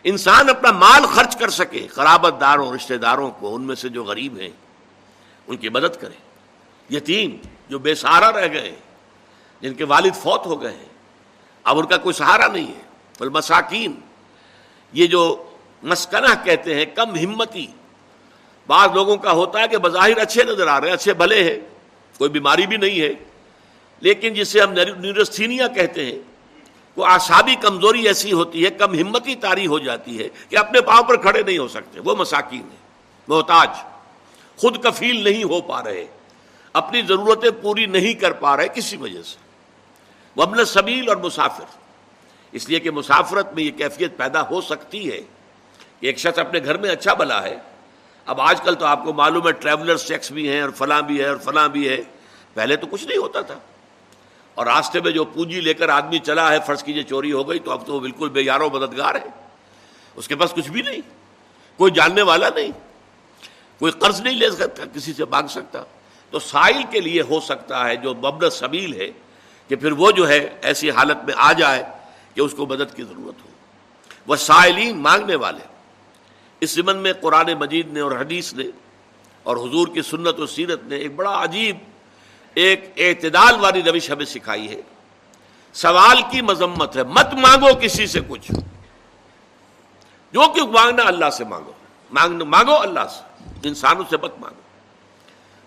انسان 0.07 0.49
اپنا 0.49 0.71
مال 0.71 1.05
خرچ 1.05 1.37
کر 1.37 1.49
سکے 1.49 1.87
خرابت 1.87 2.41
داروں، 2.41 2.73
رشتہ 2.73 2.93
داروں 2.93 3.31
کو، 3.31 3.55
ان 3.55 3.61
میں 3.61 3.75
سے 3.75 3.89
جو 3.89 4.03
غریب 4.03 4.37
ہیں، 4.37 4.49
ان 5.47 5.57
کی 5.57 5.69
مدد 5.69 6.01
کرے۔ 6.01 6.15
یتیم 6.95 7.37
جو 7.69 7.79
بے 7.79 7.95
سہارا 7.95 8.31
رہ 8.31 8.47
گئے، 8.53 8.75
جن 9.61 9.73
کے 9.73 9.83
والد 9.83 10.11
فوت 10.15 10.45
ہو 10.45 10.61
گئے 10.61 10.71
ہیں، 10.71 10.89
اب 11.63 11.79
ان 11.79 11.85
کا 11.85 11.97
کوئی 11.97 12.13
سہارا 12.13 12.47
نہیں 12.47 12.67
ہے۔ 12.67 12.81
المساکین 13.19 13.99
یہ 14.93 15.07
جو 15.07 15.43
مسکنہ 15.83 16.33
کہتے 16.43 16.75
ہیں، 16.75 16.85
کم 16.85 17.15
ہمتی۔ 17.15 17.67
بعض 18.67 18.89
لوگوں 18.93 19.17
کا 19.17 19.31
ہوتا 19.31 19.59
ہے 19.59 19.67
کہ 19.67 19.77
بظاہر 19.77 20.17
اچھے 20.17 20.43
نظر 20.43 20.67
آ 20.67 20.81
رہے 20.81 20.87
ہیں، 20.87 20.95
اچھے 20.95 21.13
بھلے 21.13 21.43
ہیں، 21.43 21.59
کوئی 22.17 22.29
بیماری 22.29 22.67
بھی 22.67 22.77
نہیں 22.77 23.01
ہے۔ 23.01 23.13
لیکن 23.99 24.33
جسے 24.33 24.61
ہم 24.61 24.71
نیورستھینیا 24.71 25.67
کہتے 25.67 26.05
ہیں 26.05 26.34
وہ 26.95 27.05
آسابی 27.05 27.55
کمزوری 27.55 28.07
ایسی 28.07 28.33
ہوتی 28.33 28.65
ہے، 28.65 28.69
کم 28.69 28.93
ہمتی 28.93 29.35
تاری 29.35 29.67
ہو 29.67 29.79
جاتی 29.79 30.23
ہے 30.23 30.29
کہ 30.49 30.57
اپنے 30.57 30.81
پاؤں 30.81 31.03
پر 31.03 31.17
کھڑے 31.17 31.43
نہیں 31.43 31.57
ہو 31.57 31.67
سکتے۔ 31.67 31.99
وہ 31.99 32.15
مساکین 32.15 32.61
ہیں، 32.61 32.77
محتاج۔ 33.27 33.69
خود 34.57 34.83
کفیل 34.83 35.23
نہیں 35.23 35.43
ہو 35.43 35.61
پا 35.61 35.83
رہے۔ 35.83 36.05
اپنی 36.73 37.01
ضرورتیں 37.01 37.49
پوری 37.61 37.85
نہیں 37.85 38.13
کر 38.13 38.31
پا 38.31 38.57
رہے، 38.57 38.67
کسی 38.67 38.97
وجہ 38.97 39.21
سے۔ 39.21 39.37
وبن 40.41 40.65
سبیل 40.65 41.09
اور 41.09 41.17
مسافر۔ 41.17 41.63
اس 42.51 42.69
لیے 42.69 42.79
کہ 42.79 42.91
مسافرت 42.91 43.53
میں 43.53 43.63
یہ 43.63 43.71
کیفیت 43.71 44.17
پیدا 44.17 44.41
ہو 44.41 44.61
سکتی 44.61 45.11
ہے 45.11 45.21
کہ 45.99 46.05
ایک 46.05 46.17
شخص 46.17 46.39
اپنے 46.39 46.59
گھر 46.65 46.77
میں 46.77 46.89
اچھا 46.89 47.13
بلا 47.13 47.43
ہے۔ 47.43 47.57
اب 48.25 48.41
آج 48.41 48.61
کل 48.61 48.75
تو 48.75 48.85
آپ 48.85 49.03
کو 49.03 49.13
معلوم 49.13 49.47
ہے 49.47 49.51
ٹریولر 49.51 49.97
سیکس 49.97 50.31
بھی 50.31 50.49
ہیں 50.49 50.61
اور 50.61 50.69
فلاں 50.69 51.01
بھی 51.01 51.19
ہے 51.19 51.27
اور 51.27 51.37
فلاں 51.37 51.67
بھی 51.67 51.89
ہے۔ 51.89 51.97
پہلے 52.53 52.75
تو 52.75 52.87
کچھ 52.87 53.07
نہیں 53.07 53.17
ہوتا 53.17 53.41
تھا۔ 53.41 53.55
اور 54.55 54.65
راستے 54.65 55.01
میں 55.01 55.11
جو 55.11 55.25
پونجی 55.25 55.61
لے 55.61 55.73
کر 55.73 55.89
آدمی 55.89 56.19
چلا 56.19 56.51
ہے، 56.51 56.57
فرض 56.67 56.83
کیجیے 56.83 57.03
چوری 57.03 57.31
ہو 57.31 57.49
گئی، 57.49 57.59
تو 57.59 57.71
اب 57.71 57.87
تو 57.87 57.93
وہ 57.93 57.99
بالکل 57.99 58.29
بے 58.29 58.41
یارو 58.41 58.69
مددگار 58.69 59.15
ہے۔ 59.15 59.29
اس 60.15 60.27
کے 60.27 60.35
پاس 60.35 60.53
کچھ 60.53 60.69
بھی 60.71 60.81
نہیں، 60.81 61.01
کوئی 61.77 61.91
جاننے 61.91 62.21
والا 62.21 62.49
نہیں، 62.55 62.71
کوئی 63.79 63.91
قرض 63.91 64.21
نہیں 64.21 64.35
لے 64.35 64.51
سکتا، 64.51 64.83
کسی 64.93 65.13
سے 65.13 65.25
مانگ 65.25 65.47
سکتا۔ 65.47 65.83
تو 66.31 66.39
سائل 66.39 66.83
کے 66.91 66.99
لیے 66.99 67.21
ہو 67.21 67.39
سکتا 67.39 67.87
ہے، 67.87 67.95
جو 67.95 68.13
مبن 68.13 68.49
سبیل 68.49 69.01
ہے، 69.01 69.07
کہ 69.67 69.75
پھر 69.75 69.91
وہ 69.91 70.11
جو 70.11 70.29
ہے 70.29 70.49
ایسی 70.61 70.91
حالت 70.91 71.17
میں 71.23 71.33
آ 71.37 71.53
جائے 71.53 71.83
کہ 72.33 72.41
اس 72.41 72.53
کو 72.53 72.65
مدد 72.65 72.95
کی 72.95 73.03
ضرورت 73.03 73.45
ہو۔ 73.45 73.49
وہ 74.27 74.35
سائلین 74.35 74.97
مانگنے 74.97 75.35
والے۔ 75.35 75.75
اس 76.59 76.71
زمن 76.71 76.97
میں 76.97 77.13
قرآن 77.13 77.53
مجید 77.59 77.93
نے 77.93 77.99
اور 77.99 78.11
حدیث 78.11 78.53
نے 78.53 78.63
اور 79.43 79.57
حضور 79.57 79.87
کی 79.87 80.01
سنت 80.01 80.39
و 80.39 80.45
سیرت 80.45 80.83
نے 80.83 80.95
ایک 80.95 81.15
بڑا 81.15 81.43
عجیب 81.43 81.77
ایک 82.55 82.93
اعتدال 82.97 83.59
والی 83.59 83.83
روش 83.83 84.11
ہمیں 84.11 84.25
سکھائی 84.25 84.69
ہے۔ 84.69 84.81
سوال 85.73 86.21
کی 86.31 86.41
مذمت 86.41 86.97
ہے، 86.97 87.03
مت 87.03 87.33
مانگو 87.33 87.67
کسی 87.81 88.07
سے 88.07 88.19
کچھ۔ 88.27 88.51
جو 90.31 90.53
کہ 90.55 90.61
مانگنا 90.61 91.03
اللہ 91.03 91.29
سے 91.29 91.43
مانگو۔ 91.43 91.71
مانگو 92.45 92.75
اللہ 92.81 92.99
سے، 93.09 93.43
انسانوں 93.67 94.03
سے 94.09 94.17
مت 94.21 94.33
مانگو۔ 94.39 94.61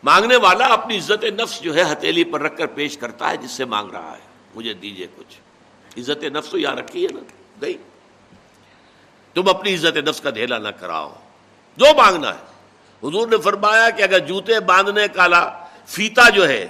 مانگنے 0.02 0.36
والا 0.36 0.66
اپنی 0.66 0.98
عزت 0.98 1.24
نفس 1.24 1.62
جو 1.62 1.74
ہے 1.74 1.82
ہتھیلی 1.92 2.24
پر 2.24 2.40
رکھ 2.40 2.56
کر 2.56 2.66
پیش 2.66 2.98
کرتا 2.98 3.30
ہے، 3.30 3.36
جس 3.36 3.50
سے 3.50 3.64
مانگ 3.64 3.90
رہا 3.90 4.12
ہے۔ 4.12 4.28
مجھے 4.54 4.74
دیجیے 4.74 5.06
کچھ۔ 5.16 5.40
عزت 5.98 6.24
نفس 6.24 6.48
تو 6.48 6.58
یہاں 6.58 6.76
رکھی 6.76 7.04
ہے 7.04 7.12
نا؟ 7.12 7.20
گئی 7.62 7.76
تم 9.34 9.48
اپنی 9.48 9.74
عزت 9.74 9.96
نفس 9.96 10.20
کا 10.20 10.30
دھیلا 10.30 10.58
نہ 10.58 10.68
کراؤ۔ 10.68 11.14
جو 11.76 11.86
مانگنا 11.96 12.34
ہے۔ 12.34 12.48
حضور 13.08 13.28
نے 13.28 13.38
فرمایا 13.38 13.90
کہ 13.90 14.02
اگر 14.02 14.18
جوتے 14.18 14.60
باندھنے 14.60 15.08
کالا، 15.08 15.64
فیتا 15.86 16.28
جو 16.28 16.48
ہے 16.48 16.68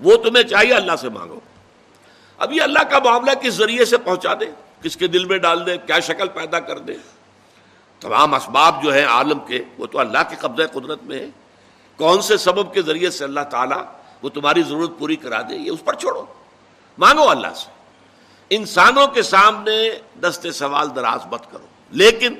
وہ 0.00 0.16
تمہیں 0.16 0.44
چاہیے 0.44 0.74
اللہ 0.74 0.96
سے 1.00 1.08
مانگو۔ 1.08 1.40
ابھی 2.38 2.60
اللہ 2.60 2.78
کا 2.78 2.98
معاملہ 2.98 3.30
کس 3.42 3.54
ذریعے 3.54 3.84
سے 3.84 3.98
پہنچا 3.98 4.34
دے؟ 4.34 4.44
کس 4.82 4.96
کے 4.96 5.06
دل 5.06 5.24
میں 5.24 5.38
ڈال 5.38 5.66
دے؟ 5.66 5.76
کیا 5.76 6.00
شکل 6.00 6.28
پیدا 6.28 6.60
کر 6.60 6.78
دے؟ 6.78 6.94
تمام 8.00 8.34
اسباب 8.34 8.82
جو 8.82 8.94
ہیں 8.94 9.06
عالم 9.06 9.38
کے، 9.38 9.62
وہ 9.78 9.86
تو 9.86 9.98
اللہ 9.98 10.18
کے 10.30 10.36
قبضہ 10.40 10.66
قدرت 10.66 11.02
میں 11.02 11.18
ہے 11.18 11.28
کون 11.96 12.22
سے 12.22 12.36
سبب 12.36 12.74
کے 12.74 12.82
ذریعے 12.82 13.10
سے 13.10 13.24
اللہ 13.24 13.40
تعالیٰ 13.40 13.82
وہ 14.22 14.28
تمہاری 14.28 14.62
ضرورت 14.62 14.90
پوری 14.98 15.16
کرا 15.16 15.42
دے؟ 15.42 15.56
یہ 15.56 15.70
اس 15.70 15.84
پر 15.84 15.94
چھوڑو۔ 15.94 16.24
مانگو 16.98 17.30
اللہ 17.30 17.54
سے۔ 17.56 17.70
انسانوں 18.50 19.06
کے 19.06 19.22
سامنے 19.22 19.90
دستے 20.20 20.52
سوال 20.52 20.96
دراز 20.96 21.26
مت 21.26 21.50
کرو۔ 21.50 21.66
لیکن 21.90 22.34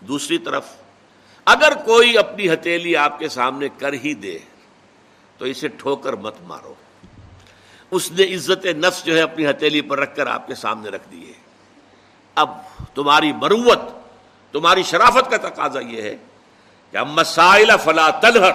دوسری 0.00 0.38
طرف، 0.38 0.64
اگر 1.44 1.72
کوئی 1.74 2.18
اپنی 2.18 2.52
ہتھیلی 2.52 2.96
آپ 2.96 3.18
کے 3.18 3.28
سامنے 3.28 3.68
کر 3.78 3.92
ہی 3.92 4.14
دے 4.14 4.38
تو 5.38 5.44
اسے 5.44 5.68
ٹھوکر 5.68 6.12
مت 6.12 6.34
مارو۔ 6.42 6.74
اس 7.90 8.12
نے 8.12 8.24
عزت 8.24 8.66
نفس 8.66 9.04
جو 9.04 9.16
ہے 9.16 9.20
اپنی 9.20 9.50
ہتھیلی 9.50 9.80
پر 9.80 9.98
رکھ 9.98 10.16
کر 10.16 10.26
آپ 10.26 10.46
کے 10.46 10.54
سامنے 10.54 10.88
رکھ 10.88 11.08
دی 11.12 11.28
ہے۔ 11.28 11.32
اب 12.34 12.50
تمہاری 12.94 13.32
مروت، 13.32 13.80
تمہاری 14.52 14.82
شرافت 14.82 15.30
کا 15.30 15.48
تقاضا 15.48 15.80
یہ 15.80 16.02
ہے 16.02 16.16
کہ 16.90 16.96
اب 16.96 17.08
مسائل 17.08 17.70
فلا 17.84 18.10
تلہر 18.10 18.52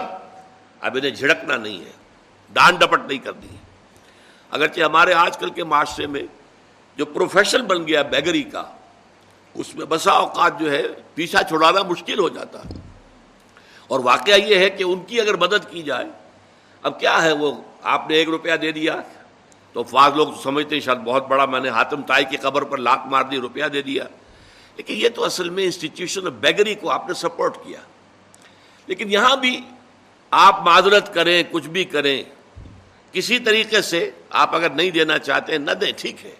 اب 0.82 0.96
انہیں 0.96 1.12
جھڑکنا 1.12 1.58
نہیں 1.58 1.86
ہے، 1.86 1.92
ڈانٹ 2.54 2.80
ڈپٹ 2.80 3.02
نہیں 3.08 3.18
کرنی 3.18 3.48
ہے۔ 3.48 3.58
اگرچہ 4.52 4.82
ہمارے 4.82 5.14
آج 5.14 5.38
کل 5.38 5.50
کے 5.50 5.64
معاشرے 5.64 6.08
میں 6.08 6.24
جو 6.96 7.06
پروفیشن 7.06 7.62
بن 7.62 7.88
گیا 7.88 8.02
بیگری 8.02 8.44
کا، 8.44 8.64
اس 9.54 9.76
میں 9.76 9.86
بسا 9.86 10.12
اوقات 10.12 10.60
جو 10.60 10.72
ہے 10.72 10.84
پیچھا 11.14 11.44
چھڑانا 11.44 11.84
مشکل 11.84 12.20
ہو 12.20 12.30
جاتا۔ 12.30 12.60
ہے 12.60 12.74
اور 13.88 14.00
واقعہ 14.00 14.34
یہ 14.34 14.58
ہے 14.58 14.70
کہ 14.70 14.84
ان 14.84 15.04
کی 15.04 15.22
اگر 15.22 15.36
مدد 15.36 15.72
کی 15.72 15.84
جائے 15.84 16.06
اب 16.84 17.00
کیا 17.00 17.22
ہے 17.22 17.32
وہ؟ 17.32 17.62
آپ 17.84 18.10
نے 18.10 18.16
ایک 18.16 18.30
روپیہ 18.30 18.56
دے 18.56 18.72
دیا۔ 18.72 18.96
تو 19.74 19.84
فاض 19.84 20.14
لوگ 20.16 20.28
سمجھتے 20.44 20.76
ہیں 20.76 20.82
شاید 20.82 20.98
بہت 20.98 21.28
بڑا 21.28 21.46
میں 21.46 21.60
نے 21.60 21.70
ہاتم 21.70 22.02
تائی 22.02 22.26
کی 22.26 22.38
قبر 22.38 22.62
پر 22.62 22.78
لاکھ 22.78 23.08
مار 23.08 23.24
دی، 23.24 23.38
روپیہ 23.38 23.66
دے 23.66 23.82
دیا۔ 23.82 24.04
لیکن 24.76 24.94
یہ 24.94 25.10
تو 25.10 25.24
اصل 25.24 25.50
میں 25.50 25.64
انسٹیٹیوشن 25.64 26.28
آف 26.28 26.34
بیگری 26.34 26.76
کو 26.76 26.92
آپ 26.92 27.08
نے 27.08 27.14
سپورٹ 27.14 27.58
کیا۔ 27.58 27.80
لیکن 28.88 29.12
یہاں 29.12 29.36
بھی 29.36 29.62
آپ 30.32 30.62
معذرت 30.62 31.14
کریں، 31.14 31.44
کچھ 31.52 31.68
بھی 31.68 31.84
کریں، 31.84 32.24
کسی 33.12 33.40
طریقے 33.40 33.82
سے 33.82 34.12
آپ 34.30 34.56
اگر 34.56 34.70
نہیں 34.70 34.92
دینا 34.92 35.20
چاہتے، 35.20 35.58
نہ 35.58 35.72
دیں، 35.72 35.92
ٹھیک 35.98 36.26
ہے۔ 36.26 36.36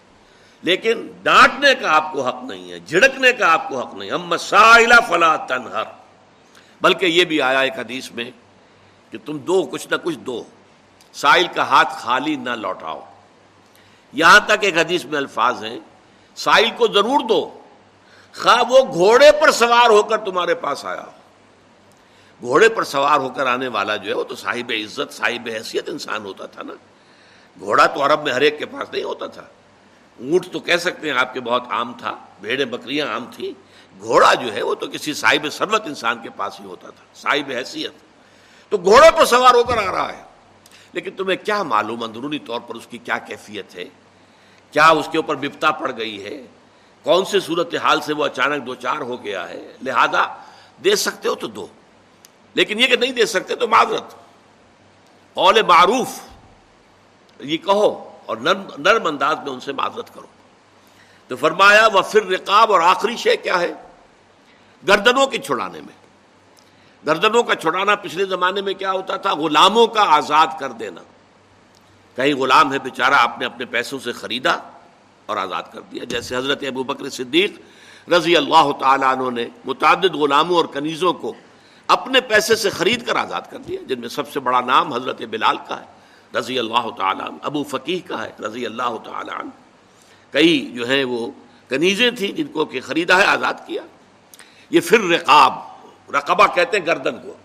لیکن 0.62 1.10
ڈانٹنے 1.22 1.74
کا 1.74 1.96
آپ 1.96 2.12
کو 2.12 2.28
حق 2.28 2.44
نہیں 2.44 2.72
ہے، 2.72 2.78
جھڑکنے 2.78 3.32
کا 3.32 3.52
آپ 3.52 3.68
کو 3.68 3.80
حق 3.80 3.94
نہیں۔ 3.94 4.10
ہم 4.10 4.26
مسائل 4.26 4.92
فلا 5.08 5.36
تنہر۔ 5.36 5.82
بلکہ 6.80 7.06
یہ 7.06 7.24
بھی 7.24 7.42
آیا 7.42 7.60
ایک 7.60 7.78
حدیث 7.78 8.10
میں۔ 8.10 8.30
کہ 9.14 9.26
تم 9.26 9.38
دو، 9.38 9.66
کچھ 9.66 9.88
نہ 9.90 9.96
کچھ 10.04 10.18
دو۔ 10.18 10.44
سائل 11.12 11.46
کا 11.54 11.62
ہاتھ 11.62 11.88
خالی 11.92 12.36
نہ 12.36 12.50
لوٹاؤ۔ 12.50 13.00
یہاں 14.12 14.40
تک 14.46 14.52
ایک 14.60 14.78
حدیث 14.78 15.04
میں 15.04 15.18
الفاظ 15.18 15.64
ہیں 15.64 15.78
سائل 16.36 16.70
کو 16.76 16.86
ضرور 16.86 17.28
دو۔ 17.28 17.60
خواہ 18.34 18.62
وہ 18.68 18.94
گھوڑے 18.94 19.32
پر 19.40 19.50
سوار 19.50 19.90
ہو 19.90 20.02
کر 20.02 20.18
تمہارے 20.18 20.54
پاس 20.54 20.84
آیا 20.84 21.02
ہو۔ 21.06 21.10
گھوڑے 22.40 22.68
پر 22.68 22.84
سوار 22.84 23.20
ہو 23.20 23.28
کر 23.28 23.46
آنے 23.46 23.68
والا 23.68 23.96
جو 23.96 24.10
ہے، 24.10 24.14
وہ 24.14 24.24
تو 24.24 24.34
صاحب 24.34 24.72
عزت، 24.74 25.12
صاحب 25.12 25.48
حیثیت 25.54 25.88
انسان 25.88 26.24
ہوتا 26.24 26.46
تھا 26.46 26.62
نا۔ 26.62 26.72
گھوڑا 27.60 27.86
تو 27.86 28.04
عرب 28.04 28.22
میں 28.22 28.32
ہر 28.32 28.40
ایک 28.40 28.58
کے 28.58 28.66
پاس 28.66 28.92
نہیں 28.92 29.04
ہوتا 29.04 29.26
تھا۔ 29.26 29.42
اونٹ 30.20 30.52
تو 30.52 30.60
کہہ 30.60 30.76
سکتے 30.76 31.10
ہیں 31.10 31.18
آپ 31.18 31.34
کے 31.34 31.40
بہت 31.40 31.62
عام 31.70 31.92
تھا، 31.98 32.16
بھیڑیں 32.40 32.64
بکریاں 32.64 33.06
عام 33.06 33.24
تھیں۔ 33.36 33.52
گھوڑا 34.00 34.34
جو 34.34 34.54
ہے، 34.54 34.62
وہ 34.62 34.74
تو 34.74 34.86
کسی 34.86 35.14
صاحب 35.14 35.48
سروت 35.52 35.82
انسان 35.84 36.22
کے 36.22 36.30
پاس 36.30 36.60
ہی 36.60 36.64
ہوتا 36.64 36.90
تھا، 36.90 37.04
صاحب 37.14 37.50
حیثیت۔ 37.50 37.92
تو 38.68 38.78
گھوڑے 38.78 39.10
پر 39.18 39.24
سوار 39.24 39.54
ہو 39.54 39.64
کر 39.64 39.78
آ 39.78 39.92
رہا 39.92 40.12
ہے۔ 40.12 40.22
لیکن 40.92 41.10
تمہیں 41.10 41.46
کیا 41.46 41.62
معلوم 41.62 42.02
اندرونی 42.02 42.38
طور 42.38 42.60
پر 42.60 42.74
اس 42.74 42.86
کی 42.86 42.98
کیا 42.98 43.18
کیفیت 43.18 43.74
ہے؟ 43.74 43.84
کیا 44.70 44.88
اس 44.88 45.08
کے 45.12 45.18
اوپر 45.18 45.34
بپتا 45.34 45.70
پڑ 45.70 45.92
گئی 45.96 46.24
ہے؟ 46.24 46.46
کون 47.02 47.24
سے 47.24 47.40
صورت 47.40 47.74
حال 47.74 48.00
سے 48.00 48.14
وہ 48.14 48.24
اچانک 48.24 48.66
دو 48.66 48.74
چار 48.74 48.96
ہو 48.96 49.24
گیا 49.24 49.48
ہے؟ 49.48 49.76
لہذا 49.82 50.26
دے 50.84 50.96
سکتے 50.96 51.28
ہو 51.28 51.34
تو 51.34 51.46
دو۔ 51.46 51.66
لیکن 52.54 52.80
یہ 52.80 52.86
کہ 52.86 52.96
نہیں 52.96 53.12
دے 53.12 53.26
سکتے 53.26 53.56
تو 53.56 53.68
معذرت۔ 53.68 54.14
قول 55.34 55.62
معروف، 55.62 56.08
یہ 57.40 57.56
کہو 57.56 58.18
اور 58.26 58.36
نرم 58.36 58.62
نرم 58.78 59.06
انداز 59.06 59.36
میں 59.38 59.52
ان 59.52 59.60
سے 59.60 59.72
معذرت 59.72 60.14
کرو۔ 60.14 60.26
تو 61.28 61.36
فرمایا 61.36 61.88
وہ 61.92 62.00
پھر 62.00 62.26
رقاب 62.26 62.72
اور 62.72 62.80
آخری 62.80 63.16
شے 63.16 63.36
کیا 63.36 63.60
ہے؟ 63.60 63.72
گردنوں 64.88 65.26
کے 65.26 65.38
چھڑانے 65.38 65.80
میں۔ 65.80 66.03
گردنوں 67.06 67.42
کا 67.42 67.54
چھڑانا 67.54 67.94
پچھلے 67.94 68.24
زمانے 68.24 68.60
میں 68.60 68.74
کیا 68.74 68.92
ہوتا 68.92 69.16
تھا؟ 69.16 69.34
غلاموں 69.34 69.86
کا 69.86 70.16
آزاد 70.16 70.46
کر 70.60 70.70
دینا۔ 70.70 71.00
کہیں 72.16 72.34
غلام 72.34 72.72
ہے 72.72 72.78
بیچارہ، 72.78 73.14
آپ 73.14 73.38
نے 73.38 73.46
اپنے 73.46 73.64
پیسوں 73.64 73.98
سے 73.98 74.12
خریدا 74.12 74.50
اور 75.26 75.36
آزاد 75.36 75.62
کر 75.72 75.80
دیا۔ 75.80 76.04
جیسے 76.04 76.36
حضرت 76.36 76.64
ابو 76.66 76.82
بکر 76.82 77.08
صدیق 77.10 77.52
رضی 78.10 78.36
اللہ 78.36 78.72
تعالیٰ 78.80 79.16
عنہ 79.16 79.30
نے 79.30 79.46
متعدد 79.64 80.14
غلاموں 80.14 80.56
اور 80.56 80.64
کنیزوں 80.64 81.12
کو 81.12 81.34
اپنے 81.86 82.20
پیسے 82.20 82.56
سے 82.56 82.70
خرید 82.70 83.06
کر 83.06 83.16
آزاد 83.16 83.42
کر 83.50 83.58
دیا، 83.58 83.80
جن 83.88 84.00
میں 84.00 84.08
سب 84.08 84.32
سے 84.32 84.40
بڑا 84.40 84.60
نام 84.60 84.92
حضرت 84.92 85.22
بلال 85.22 85.56
کا 85.68 85.80
ہے، 85.80 85.86
رضی 86.38 86.58
اللہ 86.58 86.90
تعالیٰ 86.98 87.26
ابو 87.42 87.64
فقیح 87.64 87.98
کا 88.06 88.24
ہے، 88.24 88.32
رضی 88.46 88.66
اللہ 88.66 88.96
تعالیٰ 89.04 89.40
عنہ۔ 89.40 89.50
کئی 90.30 90.70
جو 90.74 90.88
ہیں 90.88 91.04
وہ 91.04 91.30
کنیزیں 91.68 92.10
تھیں 92.10 92.32
جن 92.32 92.46
کو 92.46 92.64
کہ 92.64 92.80
خریدا 92.80 93.18
ہے، 93.18 93.24
آزاد 93.24 93.54
کیا۔ 93.66 93.82
یہ 94.70 94.80
پھر 94.80 95.00
رقاب 95.00 95.73
رقبہ 96.12 96.46
کہتے 96.54 96.78
ہیں 96.78 96.86
گردن 96.86 97.16
کو۔ 97.16 97.36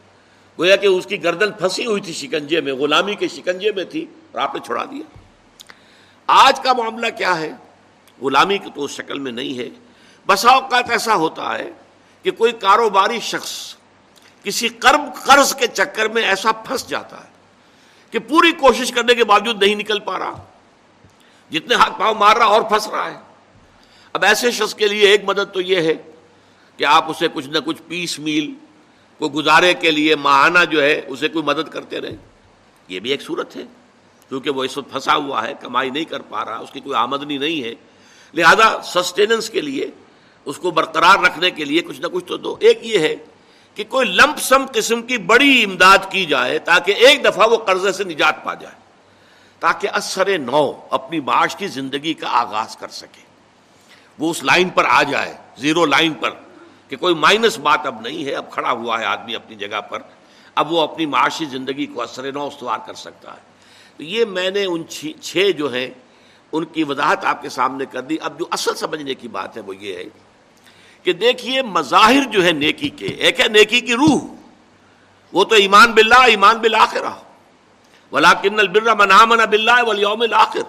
گویا 0.59 0.75
کہ 0.75 0.87
اس 0.87 1.05
کی 1.05 1.23
گردن 1.23 1.51
پھنسی 1.51 1.85
ہوئی 1.85 2.01
تھی 2.01 2.13
شکنجے 2.13 2.61
میں، 2.61 2.73
غلامی 2.73 3.15
کے 3.15 3.27
شکنجے 3.27 3.71
میں 3.71 3.83
تھی، 3.83 4.05
اور 4.31 4.41
آپ 4.41 4.55
نے 4.55 4.61
چھڑا 4.65 4.85
دیا۔ 4.85 5.19
آج 6.27 6.59
کا 6.59 6.73
معاملہ 6.73 7.07
کیا 7.17 7.39
ہے؟ 7.39 7.51
غلامی 8.21 8.57
کی 8.57 8.69
تو 8.75 8.83
اس 8.83 8.91
شکل 8.91 9.19
میں 9.19 9.31
نہیں 9.31 9.57
ہے۔ 9.59 9.69
بسا 10.25 10.49
اوقات 10.49 10.89
ایسا 10.89 11.15
ہوتا 11.15 11.57
ہے 11.57 11.71
کہ 12.23 12.31
کوئی 12.31 12.51
کاروباری 12.51 13.19
شخص 13.19 13.75
کسی 14.43 14.67
قرب 14.67 15.01
قرض 15.25 15.55
کے 15.55 15.67
چکر 15.67 16.07
میں 16.07 16.23
ایسا 16.23 16.51
پھنس 16.51 16.89
جاتا 16.89 17.17
ہے 17.17 17.29
کہ 18.11 18.19
پوری 18.19 18.51
کوشش 18.51 18.91
کرنے 18.91 19.15
کے 19.15 19.23
باوجود 19.23 19.63
نہیں 19.63 19.75
نکل 19.75 19.99
پا 19.99 20.19
رہا۔ 20.19 20.45
جتنے 21.51 21.75
ہاتھ 21.75 21.99
پاؤں 21.99 22.15
مار 22.15 22.35
رہا 22.35 22.45
اور 22.45 22.61
پھنس 22.61 22.87
رہا 22.87 23.11
ہے۔ 23.11 23.17
اب 24.13 24.23
ایسے 24.23 24.51
شخص 24.51 24.75
کے 24.75 24.87
لیے 24.87 25.07
ایک 25.07 25.23
مدد 25.23 25.53
تو 25.53 25.61
یہ 25.61 25.81
ہے 25.81 26.08
کہ 26.79 26.85
آپ 26.85 27.09
اسے 27.09 27.27
کچھ 27.33 27.47
نہ 27.49 27.57
کچھ 27.65 27.81
پیس 27.87 28.19
میل 28.19 28.53
کو 29.17 29.29
گزارے 29.29 29.73
کے 29.73 29.91
لیے 29.91 30.15
ماہانہ 30.15 30.59
جو 30.71 30.83
ہے 30.83 31.01
اسے 31.07 31.27
کوئی 31.27 31.43
مدد 31.43 31.69
کرتے 31.69 31.99
رہے۔ 32.01 32.15
یہ 32.87 32.99
بھی 32.99 33.09
ایک 33.11 33.21
صورت 33.21 33.55
ہے، 33.55 33.63
کیونکہ 34.29 34.49
وہ 34.49 34.63
اس 34.63 34.77
وقت 34.77 34.91
پھنسا 34.91 35.15
ہوا 35.15 35.47
ہے، 35.47 35.53
کمائی 35.59 35.89
نہیں 35.89 36.05
کر 36.05 36.21
پا 36.21 36.45
رہا، 36.45 36.57
اس 36.57 36.71
کی 36.71 36.79
کوئی 36.79 36.95
آمدنی 36.95 37.37
نہیں 37.37 37.63
ہے۔ 37.63 37.73
لہذا 38.33 38.81
سسٹیننس 38.83 39.49
کے 39.49 39.61
لیے، 39.61 39.91
اس 40.45 40.57
کو 40.57 40.71
برقرار 40.71 41.19
رکھنے 41.19 41.51
کے 41.51 41.65
لیے 41.65 41.81
کچھ 41.81 42.01
نہ 42.01 42.07
کچھ 42.07 42.25
تو 42.25 42.37
دو۔ 42.37 42.55
ایک 42.59 42.79
یہ 42.81 42.99
ہے 42.99 43.15
کہ 43.75 43.83
کوئی 43.83 44.07
لمپ 44.07 44.37
سم 44.39 44.65
قسم 44.73 45.01
کی 45.01 45.17
بڑی 45.17 45.63
امداد 45.63 46.11
کی 46.11 46.25
جائے 46.25 46.59
تاکہ 46.59 46.91
ایک 46.91 47.25
دفعہ 47.25 47.49
وہ 47.49 47.57
قرضے 47.57 47.91
سے 47.91 48.03
نجات 48.03 48.43
پا 48.43 48.53
جائے، 48.53 48.75
تاکہ 49.59 49.87
اثر 49.91 50.37
نو 50.37 50.71
اپنی 50.89 51.19
معاش 51.19 51.55
کی 51.55 51.67
زندگی 51.67 52.13
کا 52.13 52.27
آغاز 52.31 52.77
کر 52.77 52.87
سکے۔ 52.87 53.23
وہ 54.19 54.31
اس 54.31 54.43
لائن 54.43 54.69
پر 54.69 54.85
آ 54.85 55.03
جائے، 55.03 55.33
زیرو 55.57 55.85
لائن 55.85 56.13
پر۔ 56.13 56.31
کہ 56.89 56.97
کوئی 56.97 57.15
مائنس 57.15 57.59
بات 57.59 57.85
اب 57.85 58.01
نہیں 58.01 58.25
ہے، 58.25 58.33
اب 58.33 58.51
کھڑا 58.51 58.71
ہوا 58.71 58.99
ہے 58.99 59.05
آدمی 59.05 59.35
اپنی 59.35 59.55
جگہ 59.55 59.81
پر، 59.81 59.99
اب 60.55 60.71
وہ 60.71 60.81
اپنی 60.81 61.05
معاشی 61.05 61.45
زندگی 61.45 61.85
کو 61.85 62.01
اثر 62.01 62.31
نو 62.31 62.47
استوار 62.47 62.77
کر 62.85 62.93
سکتا 62.93 63.31
ہے۔ 63.31 63.41
تو 63.97 64.03
یہ 64.03 64.25
میں 64.25 64.49
نے 64.49 64.65
ان 64.65 64.83
چھ 65.21 65.51
جو 65.57 65.73
ہیں، 65.73 65.89
ان 66.51 66.65
کی 66.65 66.83
وضاحت 66.83 67.25
آپ 67.25 67.41
کے 67.41 67.49
سامنے 67.49 67.85
کر 67.85 68.01
دی۔ 68.01 68.17
اب 68.21 68.39
جو 68.39 68.45
اصل 68.51 68.75
سمجھنے 68.75 69.13
کی 69.13 69.27
بات 69.27 69.57
ہے 69.57 69.61
وہ 69.61 69.75
یہ 69.75 69.97
ہے 69.97 70.03
کہ 71.03 71.13
دیکھیے 71.13 71.61
مظاہر 71.61 72.23
جو 72.31 72.43
ہے 72.43 72.51
نیکی 72.51 72.89
کے، 72.89 73.07
ایک 73.07 73.39
ہے 73.39 73.47
نیکی 73.47 73.81
کی 73.81 73.93
روح۔ 73.93 74.21
وہ 75.33 75.43
تو 75.43 75.55
ایمان 75.55 75.91
باللہ، 75.91 76.21
ایمان 76.25 76.57
بالآخرہ۔ 76.57 77.13
ولاکن 78.11 78.59
البر 78.59 78.95
منامن 78.95 79.37
بلّہ 79.37 79.83
ولیوم 79.87 80.21
الآخر 80.21 80.59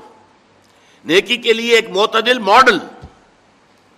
نیکی 1.05 1.37
کے 1.37 1.53
لیے 1.53 1.75
ایک 1.75 1.91
معتدل 1.91 2.39
ماڈل 2.39 2.79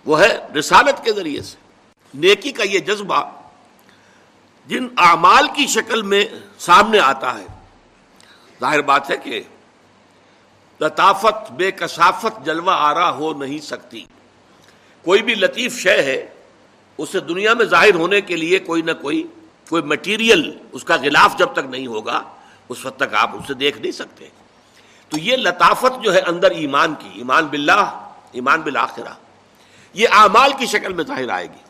وہ 0.05 0.19
ہے 0.19 0.47
رسالت 0.59 1.03
کے 1.03 1.11
ذریعے 1.11 1.41
سے۔ 1.41 1.62
نیکی 2.13 2.51
کا 2.51 2.63
یہ 2.63 2.79
جذبہ 2.79 3.23
جن 4.67 4.87
اعمال 4.97 5.47
کی 5.55 5.67
شکل 5.67 6.01
میں 6.01 6.25
سامنے 6.59 6.99
آتا 6.99 7.39
ہے۔ 7.39 7.45
ظاہر 8.59 8.81
بات 8.81 9.09
ہے 9.11 9.17
کہ 9.17 9.41
لطافت، 10.81 11.51
بے 11.51 11.71
کثافت 11.71 12.45
جلوہ 12.45 12.71
آرا 12.71 13.11
ہو 13.11 13.33
نہیں 13.33 13.59
سکتی۔ 13.59 14.05
کوئی 15.01 15.21
بھی 15.21 15.35
لطیف 15.35 15.79
شے 15.79 16.01
ہے، 16.01 16.29
اسے 16.97 17.19
دنیا 17.19 17.53
میں 17.53 17.65
ظاہر 17.65 17.95
ہونے 17.95 18.21
کے 18.21 18.35
لیے 18.35 18.59
کوئی 18.59 18.81
نہ 18.81 18.91
کوئی 19.01 19.23
کوئی 19.69 19.81
مٹیریل 19.81 20.57
اس 20.71 20.83
کا 20.83 20.95
غلاف 20.95 21.37
جب 21.37 21.53
تک 21.53 21.65
نہیں 21.69 21.87
ہوگا، 21.87 22.21
اس 22.69 22.85
وقت 22.85 22.99
تک 22.99 23.13
آپ 23.13 23.35
اسے 23.35 23.53
دیکھ 23.53 23.77
نہیں 23.77 23.91
سکتے۔ 23.91 24.27
تو 25.09 25.17
یہ 25.17 25.35
لطافت 25.37 26.03
جو 26.03 26.13
ہے 26.13 26.19
اندر 26.19 26.51
ایمان 26.51 26.95
کی، 26.95 27.09
ایمان 27.13 27.45
باللہ، 27.45 28.11
ایمان 28.31 28.61
بالآخرہ، 28.61 29.13
یہ 29.93 30.07
اعمال 30.11 30.51
کی 30.57 30.65
شکل 30.65 30.93
میں 30.93 31.03
ظاہر 31.03 31.29
آئے 31.29 31.45
گی۔ 31.45 31.62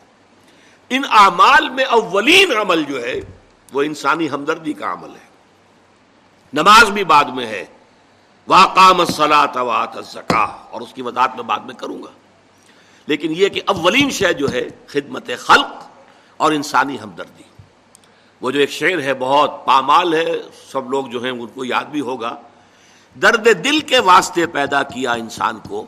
ان 0.90 1.02
اعمال 1.10 1.68
میں 1.68 1.84
اولین 1.84 2.56
عمل 2.56 2.84
جو 2.84 3.02
ہے 3.02 3.20
وہ 3.72 3.82
انسانی 3.82 4.30
ہمدردی 4.30 4.72
کا 4.72 4.92
عمل 4.92 5.10
ہے۔ 5.10 5.26
نماز 6.52 6.90
بھی 6.90 7.04
بعد 7.04 7.24
میں 7.24 7.46
ہے۔ 7.46 7.64
واقام 8.48 9.04
سلاۃ 9.04 10.02
زکا 10.02 10.44
اور 10.70 10.80
اس 10.80 10.94
کی 10.94 11.02
وضاحت 11.02 11.34
میں 11.34 11.44
بعد 11.44 11.58
میں 11.58 11.74
کروں 11.74 12.02
گا۔ 12.02 12.10
لیکن 13.06 13.28
یہ 13.30 13.48
کہ 13.48 13.60
اولین 13.66 14.10
شے 14.10 14.32
جو 14.32 14.52
ہے 14.52 14.68
خدمت 14.86 15.30
خلق 15.38 15.88
اور 16.36 16.52
انسانی 16.52 17.00
ہمدردی۔ 17.00 17.42
وہ 18.40 18.50
جو 18.50 18.60
ایک 18.60 18.70
شعر 18.70 19.02
ہے، 19.02 19.14
بہت 19.14 19.66
پامال 19.66 20.14
ہے، 20.14 20.32
سب 20.72 20.90
لوگ 20.90 21.06
جو 21.06 21.22
ہیں 21.22 21.30
ان 21.30 21.46
کو 21.46 21.64
یاد 21.64 21.84
بھی 21.84 22.00
ہوگا۔ 22.00 22.36
درد 23.22 23.64
دل 23.64 23.80
کے 23.80 23.98
واسطے 23.98 24.46
پیدا 24.46 24.82
کیا 24.82 25.12
انسان 25.12 25.58
کو، 25.68 25.86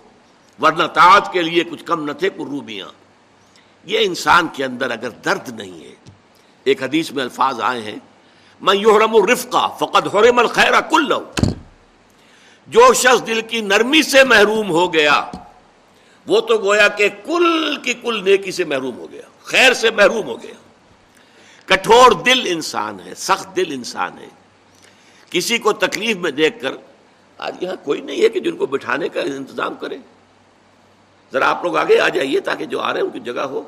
ورنہ 0.62 0.86
تعت 0.86 1.32
کے 1.32 1.42
لیے 1.42 1.64
کچھ 1.64 1.84
کم 1.84 2.04
نہ 2.04 2.12
تھے 2.12 2.30
قروبیاں 2.30 2.86
یہ 3.86 3.98
انسان 4.02 4.48
کے 4.52 4.64
اندر 4.64 4.90
اگر 4.90 5.10
درد 5.10 5.48
نہیں 5.48 5.84
ہے، 5.84 5.94
ایک 6.64 6.82
حدیث 6.82 7.10
میں 7.10 7.22
الفاظ 7.22 7.60
آئے 7.60 7.80
ہیں 7.82 7.96
میں 8.60 8.76
یحرم 8.76 9.14
الرفقہ 9.14 9.76
فقط 9.80 10.14
حرم 10.14 10.38
الخیر 10.38 10.80
کل 10.80 11.12
جو 12.66 12.92
شخص 12.94 13.26
دل 13.26 13.40
کی 13.40 13.60
نرمی 13.60 14.02
سے 14.02 14.24
محروم 14.24 14.70
ہو 14.70 14.92
گیا، 14.92 15.30
وہ 16.26 16.40
تو 16.40 16.58
گویا 16.58 16.88
کہ 16.88 17.08
کل 17.08 17.76
کی 17.84 17.92
کل 17.92 18.24
نیکی 18.24 18.52
سے 18.52 18.64
محروم 18.64 18.96
ہو 18.98 19.10
گیا، 19.10 19.22
خیر 19.42 19.72
سے 19.72 19.90
محروم 19.90 20.26
ہو 20.26 20.42
گیا۔ 20.42 20.54
کٹھور 21.64 22.12
دل 22.12 22.42
انسان 22.44 23.00
ہے، 23.06 23.14
سخت 23.16 23.56
دل 23.56 23.72
انسان 23.72 24.18
ہے۔ 24.18 24.28
کسی 25.30 25.58
کو 25.58 25.72
تکلیف 25.72 26.16
میں 26.16 26.30
دیکھ 26.30 26.62
کر، 26.62 26.72
آج 27.38 27.56
یہاں 27.60 27.84
کوئی 27.84 28.00
نہیں 28.00 28.22
ہے 28.22 28.28
کہ 28.28 28.40
جن 28.40 28.56
کو 28.56 28.66
بٹھانے 28.66 29.08
کا 29.08 29.20
انتظام 29.20 29.74
کرے۔ 29.74 29.96
ذرا 31.32 31.50
آپ 31.50 31.64
لوگ 31.64 31.76
آگے 31.76 32.00
آ 32.00 32.08
جائیے 32.08 32.40
تاکہ 32.40 32.64
جو 32.64 32.80
آ 32.80 32.92
رہے 32.92 33.00
ہیں 33.00 33.06
ان 33.06 33.12
کی 33.12 33.20
جگہ 33.20 33.40
ہو۔ 33.40 33.62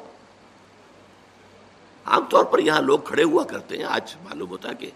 عام 2.05 2.25
طور 2.25 2.45
پر 2.45 2.59
یہاں 2.59 2.81
لوگ 2.81 2.99
کھڑے 2.99 3.23
ہوا 3.23 3.45
کرتے 3.45 3.77
ہیں۔ 3.77 3.85
آج 3.85 4.15
معلوم 4.25 4.51
ہوتا 4.51 4.73
کہ 4.73 4.91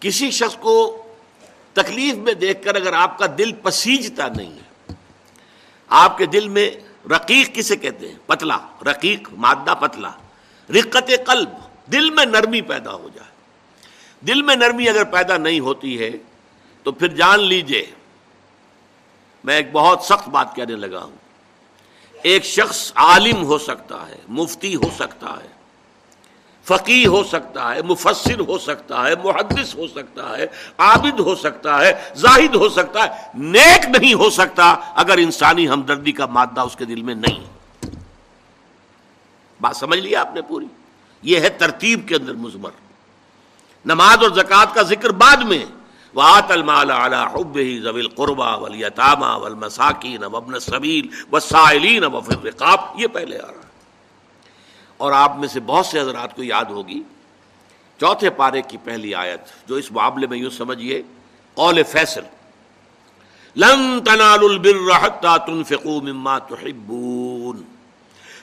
کسی 0.00 0.30
شخص 0.30 0.56
کو 0.56 1.02
تکلیف 1.72 2.14
میں 2.14 2.34
دیکھ 2.34 2.62
کر 2.64 2.74
اگر 2.74 2.92
آپ 2.92 3.18
کا 3.18 3.26
دل 3.38 3.52
پسیجتا 3.52 4.28
نہیں 4.36 4.52
ہے، 4.52 4.92
آپ 5.88 6.18
کے 6.18 6.26
دل 6.26 6.48
میں 6.48 6.70
رقیق 7.08 7.54
کسے 7.54 7.76
کہتے 7.76 8.08
ہیں؟ 8.08 8.18
پتلا، 8.26 8.58
رقیق، 8.86 9.28
مادہ 9.32 9.74
پتلا، 9.80 10.10
رقت 10.68 11.10
قلب، 11.26 11.50
دل 11.92 12.10
میں 12.10 12.26
نرمی 12.26 12.60
پیدا 12.60 12.92
ہو 12.92 13.08
جائے۔ 13.14 13.30
دل 14.26 14.42
میں 14.42 14.56
نرمی 14.56 14.88
اگر 14.88 15.04
پیدا 15.04 15.36
نہیں 15.36 15.60
ہوتی 15.60 15.98
ہے 16.02 16.10
تو 16.82 16.92
پھر 16.92 17.08
جان 17.08 17.40
لیجیے، 17.40 17.86
میں 19.44 19.56
ایک 19.56 19.72
بہت 19.72 20.02
سخت 20.02 20.28
بات 20.28 20.54
کہنے 20.56 20.76
لگا 20.76 21.02
ہوں۔ 21.02 21.19
ایک 22.22 22.44
شخص 22.44 22.92
عالم 22.94 23.44
ہو 23.44 23.58
سکتا 23.58 24.08
ہے، 24.08 24.16
مفتی 24.28 24.76
ہو 24.76 24.90
سکتا 24.98 25.26
ہے 25.26 25.48
فقی 26.64 27.06
ہو 27.06 27.24
سکتا 27.24 27.74
ہے، 27.74 27.82
مفسر 27.82 28.40
ہو 28.40 28.58
سکتا 28.58 29.06
ہے، 29.06 29.14
محدث 29.24 29.74
ہو 29.74 29.86
سکتا 29.88 30.38
ہے، 30.38 30.46
عابد 30.78 31.20
ہو 31.20 31.34
سکتا 31.34 31.80
ہے، 31.80 31.92
زاہد 32.14 32.54
ہو 32.54 32.68
سکتا 32.68 33.04
ہے۔ 33.04 33.08
نیک 33.34 33.98
نہیں 33.98 34.14
ہو 34.14 34.30
سکتا 34.30 34.76
اگر 34.94 35.18
انسانی 35.18 35.68
ہمدردی 35.68 36.12
کا 36.12 36.26
مادہ 36.26 36.60
اس 36.60 36.76
کے 36.76 36.84
دل 36.84 37.02
میں 37.02 37.14
نہیں 37.14 37.44
بات 39.60 39.76
سمجھ 39.76 39.98
لیا 39.98 40.20
آپ 40.20 40.34
نے 40.34 40.42
پوری؟ 40.42 40.66
یہ 41.22 41.40
ہے 41.40 41.48
ترتیب 41.48 42.08
کے 42.08 42.14
اندر 42.16 42.34
مزمر۔ 42.34 42.70
نماز 43.84 44.18
اور 44.22 44.30
زکوٰۃ 44.30 44.74
کا 44.74 44.82
ذکر 44.82 45.10
بعد 45.10 45.36
میں 45.36 45.64
وآت 46.14 46.50
المال 46.50 46.90
على 46.90 47.16
حبه 47.16 47.80
ذوي 47.82 48.00
القربى 48.00 48.60
واليتامى 48.60 49.40
والمساكين 49.40 50.24
وابن 50.24 50.54
السبيل 50.54 51.08
والسائلين 51.32 52.04
وفي 52.04 52.34
الرقاب، 52.34 52.78
یہ 52.94 53.06
پہلے 53.06 53.38
آ 53.38 53.46
رہا 53.46 53.54
ہے۔ 53.54 53.70
اور 54.96 55.12
آپ 55.12 55.36
میں 55.38 55.48
سے 55.48 55.60
بہت 55.60 55.86
سے 55.86 56.00
حضرات 56.00 56.36
کو 56.36 56.42
یاد 56.42 56.64
ہوگی۔ 56.64 57.02
چوتھے 58.00 58.30
پارے 58.30 58.62
کی 58.62 58.76
پہلی 58.84 59.14
آیت، 59.14 59.68
جو 59.68 59.74
اس 59.74 59.92
معاملے 59.92 60.26
میں 60.26 60.38
یوں 60.38 60.50
سمجھیے، 60.50 61.02
قول 61.54 61.82
فیصل، 61.82 62.22
لن 63.56 64.00
تنالوا 64.04 64.50
البر 64.50 65.06
حتى 65.06 65.52
تنفقوا 65.52 66.00
مما 66.00 66.38
تحبون 66.38 67.62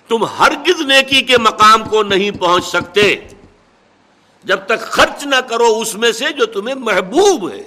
تم 0.07 0.23
ہرگز 0.23 0.81
نیکی 0.81 1.21
کے 1.21 1.37
مقام 1.37 1.89
کو 1.89 2.03
نہیں 2.03 2.31
پہنچ 2.31 2.65
سکتے۔ 2.65 3.27
جب 4.47 4.59
تک 4.65 4.79
خرچ 4.79 5.25
نہ 5.25 5.35
کرو 5.47 5.65
اس 5.79 5.95
میں 5.95 6.11
سے 6.11 6.31
جو 6.33 6.45
تمہیں 6.45 6.75
محبوب 6.75 7.49
ہے۔ 7.49 7.63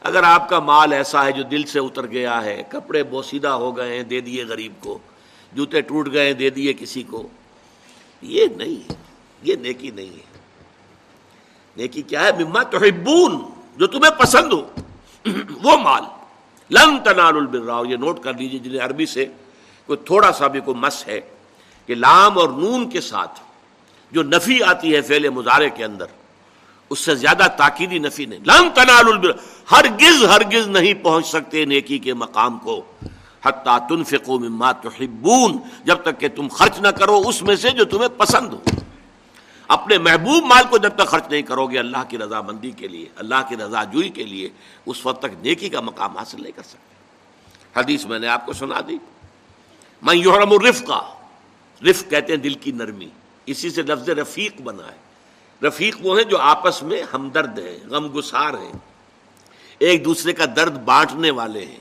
اگر 0.00 0.22
آپ 0.22 0.48
کا 0.48 0.58
مال 0.58 0.92
ایسا 0.92 1.24
ہے 1.24 1.32
جو 1.32 1.42
دل 1.42 1.62
سے 1.62 1.78
اتر 1.78 2.06
گیا 2.06 2.42
ہے، 2.44 2.62
کپڑے 2.68 3.02
بوسیدہ 3.02 3.48
ہو 3.48 3.76
گئے 3.76 3.96
ہیں، 3.96 4.02
دے 4.02 4.20
دیے 4.20 4.44
غریب 4.44 4.72
کو، 4.80 4.98
جوتے 5.52 5.80
ٹوٹ 5.80 6.08
گئے 6.12 6.26
ہیں، 6.26 6.32
دے 6.32 6.50
دیے 6.50 6.72
کسی 6.72 7.02
کو، 7.02 7.28
یہ 8.22 8.46
نہیں، 8.56 8.92
یہ 9.42 9.56
نیکی 9.56 9.90
نہیں 9.90 10.14
ہے۔ 10.16 10.26
نیکی 11.76 12.02
کیا 12.02 12.24
ہے؟ 12.24 12.44
مما 12.44 12.62
تحبون، 12.62 13.38
جو 13.76 13.86
تمہیں 13.86 14.10
پسند 14.18 14.52
ہو، 14.52 14.62
وہ 15.62 15.76
مال۔ 15.76 16.04
لن 16.70 16.98
تنال 17.04 17.36
البراؤ 17.36 17.84
یہ 17.84 17.96
نوٹ 17.96 18.22
کر 18.22 18.34
لیجیے 18.34 18.60
جنہیں 18.60 18.80
عربی 18.80 19.06
سے 19.06 19.26
کوئی 19.88 19.98
تھوڑا 20.04 20.32
سا 20.32 20.46
بھی 20.46 20.60
کوئی 20.60 20.76
مس 20.76 21.06
ہے، 21.06 21.20
کہ 21.88 21.94
لام 21.94 22.38
اور 22.38 22.48
نون 22.48 22.88
کے 22.90 23.00
ساتھ 23.00 23.40
جو 24.10 24.22
نفی 24.22 24.62
آتی 24.62 24.94
ہے 24.96 25.02
فعل 25.02 25.28
مظاہرے 25.28 25.70
کے 25.70 25.84
اندر، 25.84 26.04
اس 26.90 26.98
سے 26.98 27.14
زیادہ 27.14 27.46
تاکیدی 27.56 27.98
نفی 27.98 28.24
نہیں۔ 28.24 28.40
لن 28.40 28.70
تنال 28.74 29.06
البر، 29.06 29.30
ہرگز 29.72 30.24
ہرگز 30.24 30.68
نہیں 30.68 30.94
پہنچ 30.94 31.26
سکتے 31.26 31.64
نیکی 31.64 31.98
کے 31.98 32.14
مقام 32.14 32.58
کو۔ 32.58 32.84
حتیٰ 33.44 33.88
تنفقوا 33.88 34.38
مما 34.38 34.72
تحبون، 34.72 35.56
جب 35.84 35.96
تک 36.02 36.20
کہ 36.20 36.28
تم 36.28 36.48
خرچ 36.48 36.80
نہ 36.80 36.88
کرو 36.88 37.22
اس 37.26 37.42
میں 37.42 37.56
سے 37.56 37.70
جو 37.70 37.84
تمہیں 37.84 38.08
پسند 38.08 38.52
ہو۔ 38.52 38.60
اپنے 39.68 39.98
محبوب 39.98 40.44
مال 40.44 40.64
کو 40.70 40.78
جب 40.78 40.94
تک 40.94 41.06
خرچ 41.06 41.24
نہیں 41.30 41.42
کرو 41.42 41.66
گے 41.66 41.78
اللہ 41.78 42.02
کی 42.08 42.18
رضامندی 42.18 42.70
کے 42.70 42.88
لیے، 42.88 43.06
اللہ 43.16 43.34
کی 43.48 43.56
رضا 43.56 43.84
جوئی 43.84 44.08
کے 44.08 44.24
لیے، 44.24 44.48
اس 44.86 45.06
وقت 45.06 45.22
تک 45.22 45.42
نیکی 45.42 45.68
کا 45.68 45.80
مقام 45.80 46.16
حاصل 46.16 46.42
نہیں 46.42 46.52
کر 46.52 46.62
سکتے۔ 46.62 46.94
حدیث 47.80 48.04
میں 48.04 48.18
نے 48.18 48.28
آپ 48.28 48.46
کو 48.46 48.52
سنا 48.52 48.80
دی۔ 48.88 48.96
میں 50.02 50.14
یورم 50.14 50.52
الرف 50.52 50.82
کا 50.82 51.00
رف 51.90 52.10
کہتے 52.10 52.32
ہیں 52.32 52.40
دل 52.40 52.54
کی 52.54 52.72
نرمی۔ 52.72 53.08
اسی 53.50 53.70
سے 53.70 53.82
لفظ 53.82 54.08
رفیق 54.08 54.60
بنا 54.60 54.84
ہے۔ 54.84 55.08
رفیق 55.66 55.96
وہ 56.02 56.16
ہیں 56.16 56.24
جو 56.24 56.38
آپس 56.38 56.82
میں 56.82 57.02
ہمدرد 57.14 57.58
ہیں 57.58 57.78
غم 57.88 58.18
گسار 58.18 58.54
ہیں۔ 58.54 58.72
ایک 59.78 60.04
دوسرے 60.04 60.32
کا 60.32 60.44
درد 60.56 60.78
بانٹنے 60.78 61.30
والے 61.30 61.64
ہیں۔ 61.64 61.80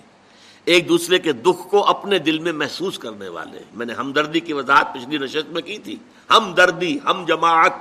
ایک 0.66 0.90
دوسرے 0.90 1.20
کے 1.20 1.34
دکھ 1.34 1.70
کو 1.70 1.88
اپنے 1.88 2.20
دل 2.20 2.40
میں 2.40 2.52
محسوس 2.52 3.00
کرنے 3.00 3.28
والے 3.28 3.58
ہیں۔ 3.58 3.66
میں 3.74 3.86
نے 3.86 3.94
ہمدردی 3.94 4.40
کی 4.40 4.54
وضاحت 4.54 4.94
پچھلی 4.94 5.18
نشست 5.18 5.50
میں 5.50 5.62
کی 5.62 5.78
تھی۔ 5.78 5.96
ہم 6.30 6.54
دردی 6.58 7.00
ہم 7.06 7.26
جماعت، 7.28 7.74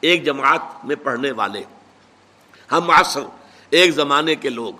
ایک 0.00 0.24
جماعت 0.24 0.84
میں 0.84 0.96
پڑھنے 0.96 1.30
والے۔ 1.30 1.62
ہم 2.72 2.90
عصر، 2.90 3.20
ایک 3.70 3.94
زمانے 3.94 4.34
کے 4.34 4.48
لوگ۔ 4.48 4.74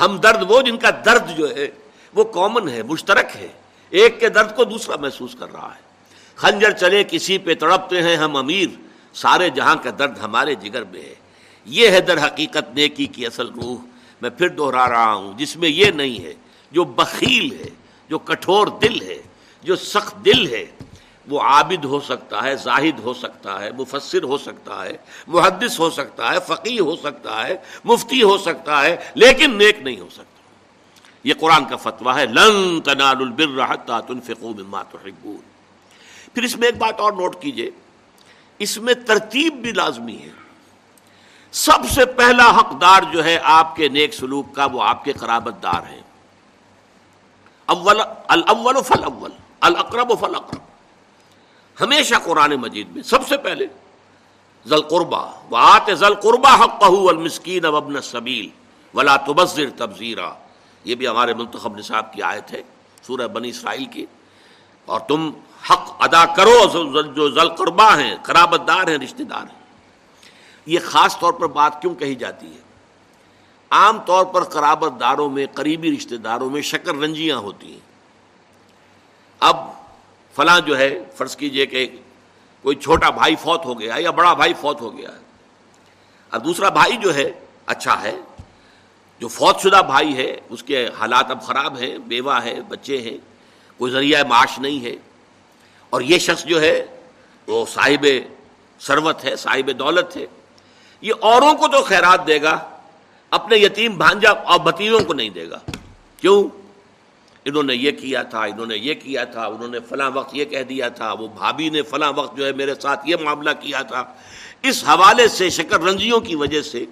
ہم 0.00 0.16
درد 0.16 0.50
وہ 0.50 0.62
جن 0.62 0.76
کا 0.76 0.90
درد 0.90 1.38
جو 1.38 1.50
ہے، 1.50 1.68
وہ 2.14 2.24
کامن 2.24 2.68
ہے، 2.68 2.82
مشترک 2.82 3.36
ہے۔ 3.36 3.48
ایک 3.90 4.20
کے 4.20 4.28
درد 4.28 4.56
کو 4.56 4.64
دوسرا 4.64 4.96
محسوس 4.96 5.36
کر 5.38 5.52
رہا 5.52 5.74
ہے۔ 5.74 5.90
خنجر 6.40 6.70
چلے 6.70 7.04
کسی 7.10 7.38
پہ 7.38 7.54
تڑپتے 7.54 8.02
ہیں 8.02 8.16
ہم 8.16 8.36
امیر، 8.36 8.66
سارے 9.14 9.50
جہاں 9.50 9.76
کا 9.82 9.90
درد 9.98 10.18
ہمارے 10.18 10.54
جگر 10.54 10.84
میں 10.84 11.02
ہے۔ 11.02 11.14
یہ 11.64 11.88
ہے 11.88 12.00
در 12.00 12.26
حقیقت 12.26 12.74
نیکی 12.74 13.06
کی 13.06 13.26
اصل 13.26 13.48
روح۔ 13.48 13.76
میں 14.22 14.30
پھر 14.30 14.48
دوہرا 14.48 14.88
رہا 14.88 15.14
ہوں، 15.14 15.38
جس 15.38 15.56
میں 15.56 15.68
یہ 15.68 15.86
نہیں 15.86 16.24
ہے، 16.24 16.34
جو 16.70 16.84
بخیل 16.84 17.60
ہے، 17.60 17.68
جو 18.08 18.18
کٹھور 18.18 18.66
دل 18.66 19.02
ہے، 19.02 19.22
جو 19.62 19.76
سخت 19.76 20.24
دل 20.24 20.54
ہے، 20.54 20.66
وہ 21.28 21.40
عابد 21.40 21.84
ہو 21.84 22.00
سکتا 22.00 22.44
ہے، 22.44 22.56
زاہد 22.56 22.98
ہو 22.98 23.14
سکتا 23.14 23.60
ہے، 23.60 23.70
مفسر 23.70 24.22
ہو 24.22 24.38
سکتا 24.38 24.84
ہے، 24.84 24.96
محدث 25.26 25.78
ہو 25.78 25.90
سکتا 25.90 26.32
ہے 26.32 26.36
فقی 26.46 26.80
ہو 26.80 26.96
سکتا 26.96 27.48
ہے، 27.48 27.56
مفتی 27.84 28.22
ہو 28.22 28.38
سکتا 28.38 28.82
ہے، 28.82 28.96
لیکن 29.14 29.58
نیک 29.58 29.78
نہیں 29.80 30.00
ہو 30.00 30.08
سکتا۔ 30.12 30.40
یہ 31.24 31.34
قرآن 31.40 31.64
کا 31.64 31.76
فتویٰ 31.76 32.16
ہے، 32.16 32.26
لن 32.26 32.80
تنال 32.80 33.16
البر 33.20 33.64
حتى 33.64 33.92
تنفقوا 34.06 34.52
مما 34.62 34.82
تحبون۔ 34.82 35.59
پھر 36.34 36.42
اس 36.42 36.56
میں 36.56 36.68
ایک 36.68 36.76
بات 36.76 37.00
اور 37.00 37.12
نوٹ 37.12 37.42
کیجیے، 37.42 37.70
اس 38.58 38.78
میں 38.78 38.94
ترتیب 38.94 39.54
بھی 39.54 39.72
لازمی 39.72 40.18
ہے۔ 40.18 40.28
سب 41.52 41.90
سے 41.90 42.06
پہلا 42.06 42.50
حقدار 42.56 43.02
جو 43.12 43.24
ہے 43.24 43.38
آپ 43.42 43.76
کے 43.76 43.88
نیک 43.88 44.14
سلوک 44.14 44.54
کا، 44.54 44.64
وہ 44.64 44.82
آپ 44.82 45.04
کے 45.04 45.12
قرابت 45.12 45.62
دار 45.62 45.82
ہیں۔ 45.88 46.00
اول، 47.66 48.00
الاول 48.28 48.82
فل 48.86 49.04
اول 49.04 49.30
الاقرب 49.60 50.12
فل 50.20 50.34
اقرب 50.34 50.60
ہمیشہ 51.80 52.14
قرآن 52.24 52.54
مجید 52.54 52.88
میں، 52.90 53.02
سب 53.02 53.28
سے 53.28 53.36
پہلے 53.36 53.66
ذل 54.68 54.82
قربا 54.82 55.30
وہ 55.50 55.56
آتے 55.56 55.94
ذل 55.94 56.14
قربا 56.14 56.64
حق 56.64 56.82
المسکین 56.82 57.64
ابن 57.64 58.00
سبیل 58.02 58.48
ولا 58.94 59.16
تبذر 59.16 59.70
تبزیرہ 59.70 60.30
یہ 60.84 60.94
بھی 60.94 61.08
ہمارے 61.08 61.34
منتخب 61.34 61.76
نصاب 61.76 62.12
کی 62.12 62.22
آیت 62.22 62.52
ہے، 62.52 62.62
سورہ 63.02 63.26
بنی 63.26 63.48
اسرائیل 63.48 63.84
کی۔ 63.84 64.06
اور 64.84 65.00
تم 65.00 65.30
حق 65.68 65.96
ادا 65.98 66.24
کرو 66.26 66.58
جو 67.14 67.30
ذل 67.30 67.48
قربا 67.48 67.98
ہیں، 67.98 68.16
قرابت 68.22 68.68
دار 68.68 68.88
ہیں، 68.88 68.98
رشتہ 68.98 69.22
دار 69.22 69.42
ہیں۔ 69.42 69.58
یہ 70.66 70.78
خاص 70.84 71.18
طور 71.18 71.32
پر 71.32 71.46
بات 71.46 71.80
کیوں 71.82 71.94
کہی 71.94 72.14
جاتی 72.14 72.46
ہے؟ 72.46 72.60
عام 73.70 73.98
طور 73.98 74.24
پر 74.24 74.44
قرابت 74.44 75.00
داروں 75.00 75.28
میں، 75.30 75.46
قریبی 75.54 75.96
رشتہ 75.96 76.14
داروں 76.14 76.50
میں 76.50 76.62
شکر 76.62 76.94
رنجیاں 76.94 77.36
ہوتی 77.36 77.72
ہیں۔ 77.72 77.84
اب 79.40 79.56
فلاں 80.36 80.60
جو 80.60 80.78
ہے، 80.78 80.90
فرض 81.16 81.36
کیجیے 81.36 81.66
کہ 81.66 81.86
کوئی 82.62 82.76
چھوٹا 82.76 83.10
بھائی 83.10 83.36
فوت 83.36 83.64
ہو 83.64 83.80
گیا 83.80 83.94
یا 83.98 84.10
بڑا 84.10 84.32
بھائی 84.34 84.54
فوت 84.60 84.80
ہو 84.80 84.96
گیا 84.98 85.08
اب 86.30 86.44
دوسرا 86.44 86.68
بھائی 86.68 86.96
جو 86.96 87.14
ہے 87.14 87.32
اچھا 87.66 88.02
ہے، 88.02 88.16
جو 89.18 89.28
فوت 89.28 89.60
شدہ 89.60 89.80
بھائی 89.86 90.16
ہے، 90.16 90.40
اس 90.48 90.62
کے 90.62 90.88
حالات 90.98 91.30
اب 91.30 91.42
خراب 91.42 91.76
ہیں، 91.78 91.98
بیوہ 91.98 92.42
ہے، 92.44 92.60
بچے 92.68 92.98
ہیں، 93.02 93.18
کوئی 93.78 93.92
ذریعہ 93.92 94.22
معاش 94.28 94.58
نہیں 94.58 94.84
ہے۔ 94.84 94.96
اور 95.90 96.00
یہ 96.00 96.18
شخص 96.18 96.44
جو 96.44 96.60
ہے، 96.60 96.86
وہ 97.46 97.66
صاحب 97.66 98.06
ثروت 98.80 99.24
ہے، 99.24 99.36
صاحب 99.36 99.70
دولت 99.78 100.16
ہے۔ 100.16 100.26
یہ 101.00 101.12
اوروں 101.20 101.54
کو 101.54 101.68
تو 101.68 101.82
خیرات 101.82 102.26
دے 102.26 102.42
گا، 102.42 102.58
اپنے 103.30 103.56
یتیم 103.56 103.96
بھانجا 103.96 104.30
اور 104.30 104.60
بتیوں 104.60 105.00
کو 105.00 105.12
نہیں 105.12 105.30
دے 105.30 105.50
گا۔ 105.50 105.58
کیوں؟ 106.16 106.48
انہوں 107.44 107.62
نے 107.62 107.74
یہ 107.74 107.90
کیا 107.90 108.22
تھا، 108.22 108.42
انہوں 108.42 108.66
نے 108.66 108.76
یہ 108.76 108.94
کیا 108.94 109.24
تھا، 109.24 109.46
انہوں 109.46 109.68
نے 109.68 109.78
فلاں 109.88 110.10
وقت 110.14 110.36
یہ 110.36 110.44
کہہ 110.44 110.62
دیا 110.62 110.88
تھا، 110.88 111.12
وہ 111.12 111.28
بھابھی 111.28 111.68
نے 111.68 111.82
فلاں 111.82 112.12
وقت 112.16 112.36
جو 112.36 112.46
ہے 112.46 112.52
میرے 112.52 112.74
ساتھ 112.82 113.08
یہ 113.08 113.16
معاملہ 113.20 113.50
کیا 113.60 113.82
تھا۔ 113.82 114.04
اس 114.62 114.84
حوالے 114.84 115.28
سے 115.28 115.50
شکر 115.50 115.80
رنجیوں 115.80 116.20
کی 116.20 116.34
وجہ 116.34 116.62
سے 116.62 116.84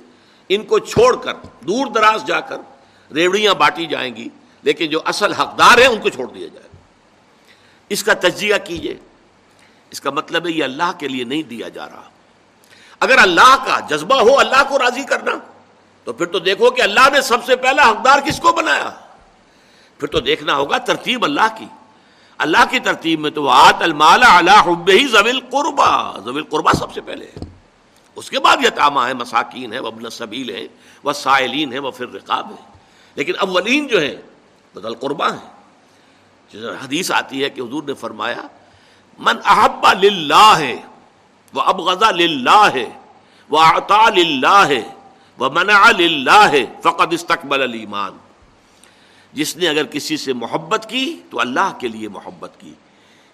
ان 0.49 0.63
کو 0.63 0.79
چھوڑ 0.79 1.17
کر، 1.17 1.35
دور 1.61 1.87
دراز 1.87 2.25
جا 2.25 2.41
کر 2.41 2.59
ریوڑیاں 3.15 3.55
بانٹی 3.55 3.87
جائیں 3.87 4.17
گی، 4.17 4.29
لیکن 4.63 4.87
جو 4.87 5.01
اصل 5.05 5.33
حقدار 5.33 5.79
ہیں 5.79 5.87
ان 5.87 6.01
کو 6.01 6.09
چھوڑ 6.09 6.27
دیا 6.27 6.47
جائے۔ 6.47 6.68
اس 7.89 8.05
کا 8.05 8.13
تجزیہ 8.15 8.55
کیجیے۔ 8.65 8.95
اس 9.91 10.01
کا 10.01 10.11
مطلب 10.11 10.47
ہے 10.47 10.51
یہ 10.51 10.65
اللہ 10.65 10.93
کے 10.99 11.09
لیے 11.09 11.25
نہیں 11.25 11.43
دیا 11.43 11.69
جا 11.69 11.87
رہا۔ 11.87 12.03
اگر 13.01 13.19
اللہ 13.19 13.57
کا 13.67 13.81
جذبہ 13.81 14.21
ہو 14.21 14.39
اللہ 14.39 14.63
کو 14.69 14.79
راضی 14.79 15.03
کرنا، 15.03 15.33
تو 16.05 16.13
پھر 16.13 16.27
تو 16.27 16.39
دیکھو 16.39 16.71
کہ 16.71 16.83
اللہ 16.83 17.09
نے 17.13 17.21
سب 17.21 17.45
سے 17.45 17.57
پہلا 17.57 17.91
حقدار 17.91 18.19
کس 18.19 18.41
کو 18.41 18.53
بنایا۔ 18.53 18.91
پھر 19.99 20.09
تو 20.09 20.21
دیکھنا 20.21 20.57
ہوگا 20.57 20.79
ترتیب 20.79 21.25
اللہ 21.25 21.59
کی۔ 21.59 21.67
اللہ 22.39 22.65
کی 22.71 22.81
ترتیب 22.81 23.21
میں 23.21 23.31
تو 23.31 23.49
آت 23.49 23.83
المال 23.83 24.23
اللہ 24.23 24.69
ہی 24.89 25.07
زویل 25.07 25.41
قربا 25.41 26.19
زویل 26.25 26.45
قربا 26.45 26.73
سب 26.73 26.95
سے 26.95 27.01
پہلے 27.01 27.25
ہے۔ 27.25 27.45
اس 28.17 28.31
کے 28.31 28.41
بعد 28.41 28.57
یتامہ 28.65 29.01
ہے، 29.01 29.15
مساکین 29.15 29.73
ہے 29.73 29.81
وبن 29.81 30.11
سبیل 30.11 30.51
ہے 30.51 30.67
وہ 31.05 31.13
سائلین 31.13 31.73
ہے 31.73 31.79
وہ 31.79 31.91
پھر 31.91 32.09
رقاب 32.09 32.51
ہے۔ 32.51 32.79
لیکن 33.15 33.33
اولین 33.41 33.87
جو 33.87 34.01
ہے 34.01 34.17
بدل 34.75 34.95
قربا 34.95 35.33
ہے۔ 35.33 35.58
حدیث 36.53 37.11
آتی 37.11 37.43
ہے 37.43 37.51
کہ 37.51 37.61
حضور 37.61 37.83
نے 37.83 37.95
فرمایا، 37.95 38.43
من 39.19 39.37
احبا 39.45 39.93
للہ 39.93 40.55
ہے 40.59 40.75
وہ 41.55 41.61
اب 41.63 41.81
غزہ 41.81 42.11
للہ 42.13 42.65
ہے 42.75 42.89
وہ 43.51 43.59
عطا 43.61 44.09
للہ 44.11 44.63
ہے 44.69 44.83
وہ 45.39 45.49
منع 45.53 45.91
للہ 45.99 46.43
ہے 46.53 46.65
فقط 46.83 47.13
استقبل 47.13 47.63
الایمان. 47.63 48.17
جس 49.33 49.57
نے 49.57 49.69
اگر 49.69 49.87
کسی 49.87 50.17
سے 50.17 50.33
محبت 50.35 50.87
کی 50.89 51.05
تو 51.31 51.41
اللہ 51.41 51.73
کے 51.81 51.89
لیے 51.89 52.09
محبت 52.09 52.61
کی، 52.61 52.73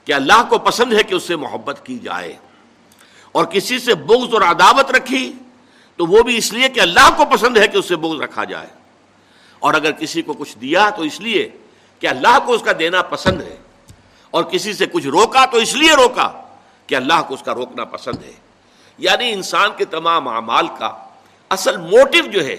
کہ 0.07 0.13
اللہ 0.13 0.43
کو 0.49 0.59
پسند 0.61 0.93
ہے 0.93 1.03
کہ 1.03 1.15
اس 1.15 1.23
سے 1.23 1.37
محبت 1.37 1.85
کی 1.87 1.99
جائے، 1.99 2.37
اور 3.35 3.45
کسی 3.45 3.79
سے 3.79 3.95
بغض 4.07 4.35
اور 4.35 4.43
عداوت 4.43 4.91
رکھی 4.91 5.31
تو 5.99 6.07
وہ 6.07 6.23
بھی 6.23 6.37
اس 6.37 6.53
لیے 6.53 6.69
کہ 6.69 6.81
اللہ 6.81 7.09
کو 7.17 7.25
پسند 7.31 7.57
ہے 7.57 7.67
کہ 7.69 7.79
اس 7.79 7.89
سے 7.89 7.97
بغض 7.97 8.21
رکھا 8.21 8.45
جائے۔ 8.45 8.67
اور 9.63 9.75
اگر 9.75 9.93
کسی 9.99 10.23
کو 10.23 10.33
کچھ 10.33 10.57
دیا 10.59 10.89
تو 10.91 11.03
اس 11.03 11.21
لیے 11.21 11.49
کہ 11.99 12.07
اللہ 12.07 12.39
کو 12.47 12.53
اس 12.53 12.63
کا 12.63 12.71
دینا 12.79 13.03
پسند 13.03 13.41
ہے 13.41 13.57
اور 14.31 14.45
کسی 14.45 14.73
سے 14.73 14.87
کچھ 14.87 15.07
روکا 15.07 15.45
تو 15.45 15.57
اس 15.57 15.75
لیے 15.75 15.93
روکا 15.93 16.33
کہ 16.87 16.95
اللہ 16.95 17.23
کو 17.29 17.35
اس 17.35 17.43
کا 17.43 17.55
روکنا 17.55 17.85
پسند 17.85 18.25
ہے۔ 18.25 18.33
یعنی 18.99 19.33
انسان 19.33 19.71
کے 19.77 19.85
تمام 19.85 20.29
اعمال 20.29 20.67
کا 20.79 21.05
اصل 21.51 21.77
موٹو 21.77 22.31
جو 22.31 22.45
ہے 22.45 22.57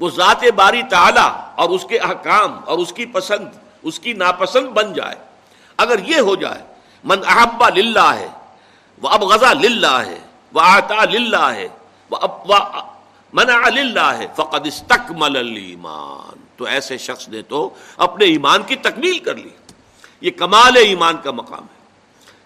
وہ 0.00 0.10
ذات 0.10 0.44
باری 0.56 0.82
تعالی 0.82 1.28
اور 1.54 1.70
اس 1.70 1.84
کے 1.88 1.98
احکام 1.98 2.60
اور 2.64 2.78
اس 2.78 2.92
کی 2.92 3.06
پسند، 3.06 3.48
اس 3.82 4.00
کی 4.00 4.12
ناپسند 4.12 4.66
بن 4.66 4.92
جائے۔ 4.92 5.16
اگر 5.76 5.98
یہ 5.98 6.20
ہو 6.20 6.34
جائے، 6.34 6.62
من 7.04 7.18
احبا 7.26 7.68
للہ 7.68 8.12
ہے 8.14 8.28
وہ 9.02 9.08
اب 9.08 9.22
غزہ 9.22 9.54
للہ 9.54 10.00
ہے 10.06 10.18
وہ 10.52 10.60
آتا 10.60 11.04
للہ 11.04 11.50
ہے 11.54 11.68
وہ 12.10 12.16
اب 12.16 12.52
منع 13.32 13.68
للہ 13.68 14.12
ہے 14.18 14.26
فقد 14.36 14.66
استکمل 14.66 15.36
الایمان۔ 15.36 16.43
تو 16.56 16.64
ایسے 16.64 16.98
شخص 16.98 17.28
نے 17.28 17.42
تو 17.42 17.74
اپنے 17.96 18.24
ایمان 18.24 18.62
کی 18.62 18.76
تکمیل 18.76 19.18
کر 19.18 19.36
لی۔ 19.36 19.48
یہ 20.20 20.30
کمال 20.30 20.76
ایمان 20.76 21.16
کا 21.24 21.30
مقام 21.30 21.62
ہے۔ 21.62 21.84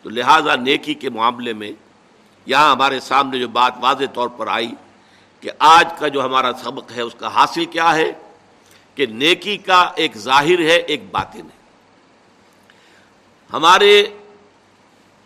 تو 0.02 0.10
لہذا 0.10 0.56
نیکی 0.56 0.94
کے 0.94 1.10
معاملے 1.10 1.52
میں 1.52 1.72
یہاں 2.46 2.72
ہمارے 2.72 3.00
سامنے 3.00 3.38
جو 3.38 3.48
بات 3.48 3.74
واضح 3.80 4.04
طور 4.14 4.28
پر 4.28 4.46
آئی 4.46 4.70
کہ 5.40 5.50
آج 5.58 5.88
کا 5.98 6.08
جو 6.08 6.24
ہمارا 6.24 6.52
سبق 6.64 6.92
ہے 6.96 7.00
اس 7.00 7.12
کا 7.18 7.34
حاصل 7.34 7.64
کیا 7.64 7.94
ہے 7.94 8.12
کہ 8.94 9.06
نیکی 9.06 9.56
کا 9.56 9.90
ایک 9.96 10.18
ظاہر 10.18 10.58
ہے، 10.58 10.76
ایک 10.76 11.02
باطن 11.10 11.40
ہے۔ 11.40 11.58
ہمارے 13.52 14.04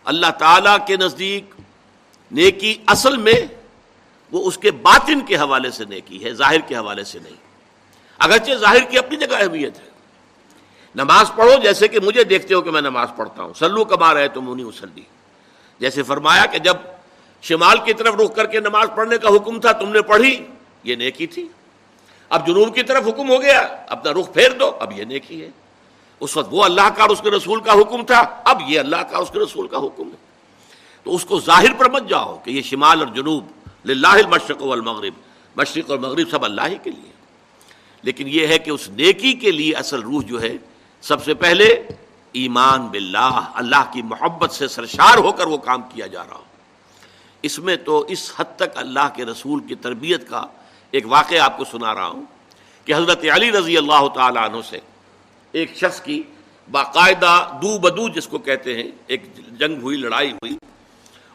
اللہ 0.03 0.27
تعالی 0.39 0.69
کے 0.87 0.97
نزدیک 0.97 1.53
نیکی 2.31 2.77
اصل 2.87 3.17
میں 3.17 3.41
وہ 4.31 4.47
اس 4.47 4.57
کے 4.57 4.71
باطن 4.71 5.25
کے 5.25 5.37
حوالے 5.37 5.71
سے 5.71 5.85
نیکی 5.85 6.23
ہے، 6.23 6.33
ظاہر 6.33 6.59
کے 6.59 6.75
حوالے 6.75 7.03
سے 7.03 7.19
نہیں۔ 7.19 7.52
اگرچہ 8.23 8.51
ظاہر 8.53 8.79
کی 8.89 8.97
اپنی 8.97 9.17
جگہ 9.17 9.35
اہمیت 9.35 9.79
ہے۔ 9.79 9.89
نماز 10.95 11.31
پڑھو 11.35 11.51
جیسے 11.63 11.87
کہ 11.87 11.99
مجھے 11.99 12.23
دیکھتے 12.23 12.53
ہو 12.53 12.61
کہ 12.61 12.71
میں 12.71 12.81
نماز 12.81 13.07
پڑھتا 13.15 13.43
ہوں۔ 13.43 13.53
سلو 13.53 13.85
کما 13.85 14.13
رہے 14.13 14.27
تم 14.27 14.51
انہیں 14.51 14.65
اسلی 14.65 15.01
جیسے 15.79 16.03
فرمایا 16.03 16.45
کہ 16.45 16.59
جب 16.59 16.73
شمال 17.41 17.77
کی 17.85 17.93
طرف 17.93 18.15
رخ 18.15 18.35
کر 18.35 18.45
کے 18.45 18.59
نماز 18.59 18.87
پڑھنے 18.95 19.17
کا 19.17 19.29
حکم 19.29 19.59
تھا، 19.59 19.71
تم 19.71 19.89
نے 19.89 20.01
پڑھی، 20.01 20.47
یہ 20.83 20.95
نیکی 20.95 21.27
تھی۔ 21.27 21.47
اب 22.29 22.47
جنوب 22.47 22.75
کی 22.75 22.83
طرف 22.83 23.03
حکم 23.07 23.29
ہو 23.29 23.41
گیا، 23.41 23.59
اپنا 23.89 24.11
رخ 24.11 24.33
پھیر 24.33 24.51
دو، 24.51 24.77
اب 24.79 24.99
یہ 24.99 25.03
نیکی 25.03 25.41
ہے۔ 25.41 25.49
اس 26.19 26.37
وقت 26.37 26.49
وہ 26.51 26.63
اللہ 26.63 26.89
کا 26.95 27.01
اور 27.01 27.09
اس 27.09 27.21
کے 27.21 27.31
رسول 27.31 27.59
کا 27.59 27.73
حکم 27.73 28.05
تھا، 28.05 28.41
اب 28.43 28.61
یہ 28.67 28.79
اللہ 28.79 28.95
کا 28.95 29.17
اس 29.17 29.29
کے 29.29 29.39
رسول 29.39 29.67
کا 29.67 29.77
حکم 29.77 30.07
ہے۔ 30.07 30.17
تو 31.03 31.15
اس 31.15 31.25
کو 31.25 31.39
ظاہر 31.39 31.73
پر 31.77 31.89
مت 31.89 32.09
جاؤ 32.09 32.39
کہ 32.43 32.51
یہ 32.51 32.61
شمال 32.61 32.99
اور 32.99 33.07
جنوب، 33.07 33.45
للہ 33.85 34.07
المشرق 34.07 34.61
والمغرب۔ 34.61 35.13
مشرق 35.55 35.91
اور 35.91 35.99
مغرب 35.99 36.29
سب 36.31 36.45
اللہ 36.45 36.61
ہی 36.67 36.77
کے 36.83 36.89
لیے۔ 36.89 37.12
لیکن 38.03 38.27
یہ 38.27 38.47
ہے 38.47 38.57
کہ 38.59 38.71
اس 38.71 38.89
نیکی 38.89 39.33
کے 39.33 39.51
لیے 39.51 39.73
اصل 39.75 40.01
روح 40.01 40.23
جو 40.27 40.41
ہے، 40.41 40.55
سب 41.03 41.23
سے 41.25 41.33
پہلے 41.33 41.65
ایمان 42.35 42.87
باللہ، 42.87 43.39
اللہ 43.55 43.91
کی 43.93 44.01
محبت 44.01 44.51
سے 44.51 44.67
سرشار 44.67 45.17
ہو 45.17 45.31
کر 45.31 45.47
وہ 45.47 45.57
کام 45.65 45.81
کیا 45.93 46.07
جا 46.07 46.23
رہا 46.23 46.35
ہو۔ 46.35 46.41
اس 47.43 47.57
میں 47.59 47.75
تو 47.85 47.99
اس 48.09 48.31
حد 48.37 48.55
تک 48.55 48.77
اللہ 48.77 49.07
کے 49.15 49.25
رسول 49.25 49.59
کی 49.67 49.75
تربیت 49.75 50.29
کا 50.29 50.45
ایک 50.93 51.05
واقعہ 51.07 51.39
آپ 51.39 51.57
کو 51.57 51.63
سنا 51.71 51.93
رہا 51.95 52.07
ہوں 52.07 52.23
کہ 52.87 52.93
حضرت 52.95 53.25
علی 53.33 53.51
رضی 53.51 53.77
اللہ 53.77 54.07
تعالیٰ 54.15 54.43
عنہ 54.49 54.61
سے 54.69 54.79
ایک 55.53 55.75
شخص 55.77 56.01
کی 56.01 56.21
باقاعدہ 56.69 57.33
دو 57.61 57.77
بدو 57.79 58.07
جس 58.09 58.27
کو 58.27 58.37
کہتے 58.39 58.75
ہیں، 58.75 58.89
ایک 59.07 59.23
جنگ 59.59 59.81
ہوئی، 59.81 59.97
لڑائی 59.97 60.31
ہوئی، 60.31 60.55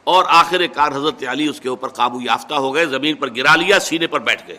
اور 0.07 0.25
آخر 0.29 0.67
کار 0.75 0.93
حضرت 0.93 1.25
علی 1.29 1.47
اس 1.49 1.61
کے 1.61 1.69
اوپر 1.69 1.89
قابو 1.89 2.21
یافتہ 2.23 2.55
ہو 2.55 2.75
گئے، 2.75 2.87
زمین 2.87 3.17
پر 3.17 3.35
گرا 3.37 3.55
لیا 3.57 3.79
سینے 3.81 4.07
پر 4.07 4.21
بیٹھ 4.21 4.47
گئے، 4.49 4.59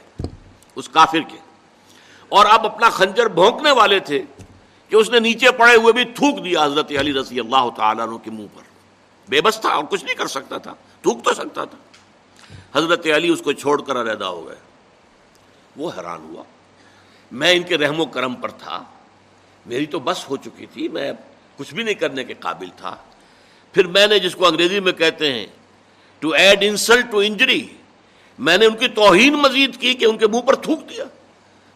اس 0.77 0.89
کافر 0.89 1.21
کے۔ 1.29 1.37
اور 2.29 2.45
اب 2.45 2.65
اپنا 2.65 2.89
خنجر 2.89 3.27
بھونکنے 3.27 3.71
والے 3.71 3.99
تھے 3.99 4.23
کہ 4.89 4.95
اس 4.95 5.09
نے 5.09 5.19
نیچے 5.19 5.51
پڑے 5.51 5.75
ہوئے 5.75 5.93
بھی 5.93 6.03
تھوک 6.05 6.45
دیا 6.45 6.65
حضرت 6.65 6.91
علی 6.99 7.13
رضی 7.13 7.39
اللہ 7.39 7.69
تعالیٰ 7.77 8.07
عنہ 8.07 8.17
کے 8.17 8.31
منہ 8.31 8.45
پر۔ 8.55 8.61
بے 9.29 9.41
بس 9.41 9.61
تھا 9.61 9.69
اور 9.69 9.83
کچھ 9.83 10.05
نہیں 10.05 10.15
کر 10.15 10.27
سکتا 10.27 10.57
تھا، 10.57 10.73
تھوک 11.01 11.23
تو 11.23 11.33
سکتا 11.33 11.65
تھا۔ 11.65 11.77
حضرت 12.73 13.07
علی 13.15 13.29
اس 13.29 13.41
کو 13.41 13.51
چھوڑ 13.51 13.81
کر 13.81 14.01
علیحدہ 14.01 14.25
ہو 14.25 14.47
گئے۔ 14.47 14.55
وہ 15.77 15.91
حیران 15.97 16.21
ہوا۔ 16.21 16.43
میں 17.31 17.51
ان 17.51 17.63
کے 17.63 17.77
رحم 17.77 17.99
و 17.99 18.05
کرم 18.05 18.35
پر 18.35 18.51
تھا۔ 18.51 18.83
میری 19.65 19.85
تو 19.85 19.99
بس 19.99 20.29
ہو 20.29 20.37
چکی 20.37 20.65
تھی، 20.65 20.87
میں 20.87 21.11
کچھ 21.57 21.73
بھی 21.73 21.83
نہیں 21.83 21.93
کرنے 21.93 22.23
کے 22.23 22.33
قابل 22.33 22.69
تھا۔ 22.77 22.95
پھر 23.73 23.87
میں 23.87 24.07
نے 24.07 24.19
جس 24.19 24.35
کو 24.35 24.47
انگریزی 24.47 24.79
میں 24.79 24.91
کہتے 24.91 25.33
ہیں 25.33 25.47
to 26.19 26.29
add 26.29 26.59
insult 26.61 27.11
to 27.11 27.17
injury 27.19 27.67
میں 28.39 28.57
نے 28.57 28.65
ان 28.65 28.77
کی 28.77 28.87
توہین 28.87 29.33
مزید 29.33 29.77
کی 29.81 29.93
کہ 29.93 30.05
ان 30.05 30.17
کے 30.17 30.27
منہ 30.27 30.41
پر 30.41 30.55
تھوک 30.55 30.89
دیا۔ 30.89 31.03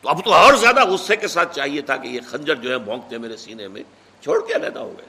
تو 0.04 0.10
اب 0.10 0.26
تو 0.26 0.34
اور 0.34 0.54
زیادہ 0.54 0.86
غصے 0.86 1.16
کے 1.16 1.28
ساتھ 1.28 1.56
چاہیے 1.56 1.82
تھا 1.82 1.98
کہ 1.98 2.08
یہ 2.08 2.20
خنجر 2.30 2.56
جو 2.56 2.72
ہے 2.72 2.78
بھونکتے 2.78 3.18
میرے 3.18 3.38
سینے 3.38 3.68
میں، 3.68 3.84
چھوڑ 4.22 4.48
کے 4.48 4.56
علیحدہ 4.56 4.80
ہو 4.80 4.94
گئے۔ 4.98 5.06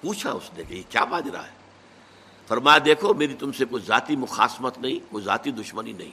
پوچھا 0.00 0.30
اس 0.30 0.50
نے 0.56 0.62
کہ 0.68 0.74
یہ 0.74 0.82
کیا 0.88 1.04
باز 1.04 1.22
رہا 1.32 1.46
ہے؟ 1.46 1.52
فرمایا، 2.48 2.78
دیکھو، 2.84 3.14
میری 3.14 3.34
تم 3.34 3.52
سے 3.52 3.64
کوئی 3.64 3.82
ذاتی 3.86 4.16
مخاسمت 4.16 4.78
نہیں، 4.78 5.12
کوئی 5.12 5.24
ذاتی 5.24 5.50
دشمنی 5.50 5.92
نہیں۔ 5.92 6.10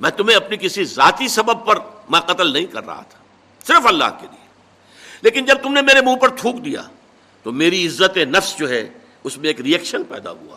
میں 0.00 0.10
تمہیں 0.10 0.36
اپنی 0.36 0.56
کسی 0.56 0.84
ذاتی 0.84 1.28
سبب 1.28 1.66
پر 1.66 1.78
میں 2.08 2.20
قتل 2.20 2.52
نہیں 2.52 2.66
کر 2.66 2.86
رہا 2.86 3.02
تھا، 3.08 3.18
صرف 3.66 3.86
اللہ 3.86 4.04
کے 4.04 4.26
لیے۔ 4.30 4.46
لیکن 5.22 5.44
جب 5.44 5.62
تم 5.62 5.72
نے 5.72 5.82
میرے 5.82 6.00
منہ 6.00 6.16
پر 6.16 6.28
تھوک 6.28 6.64
دیا، 6.64 6.82
تو 7.42 7.52
میری 7.52 7.86
عزت 7.86 8.16
نفس 8.16 8.58
جو 8.58 8.68
ہے، 8.68 8.88
اس 9.24 9.38
میں 9.38 9.48
ایک 9.48 9.60
ریئیکشن 9.60 10.04
پیدا 10.04 10.30
ہوا۔ 10.30 10.56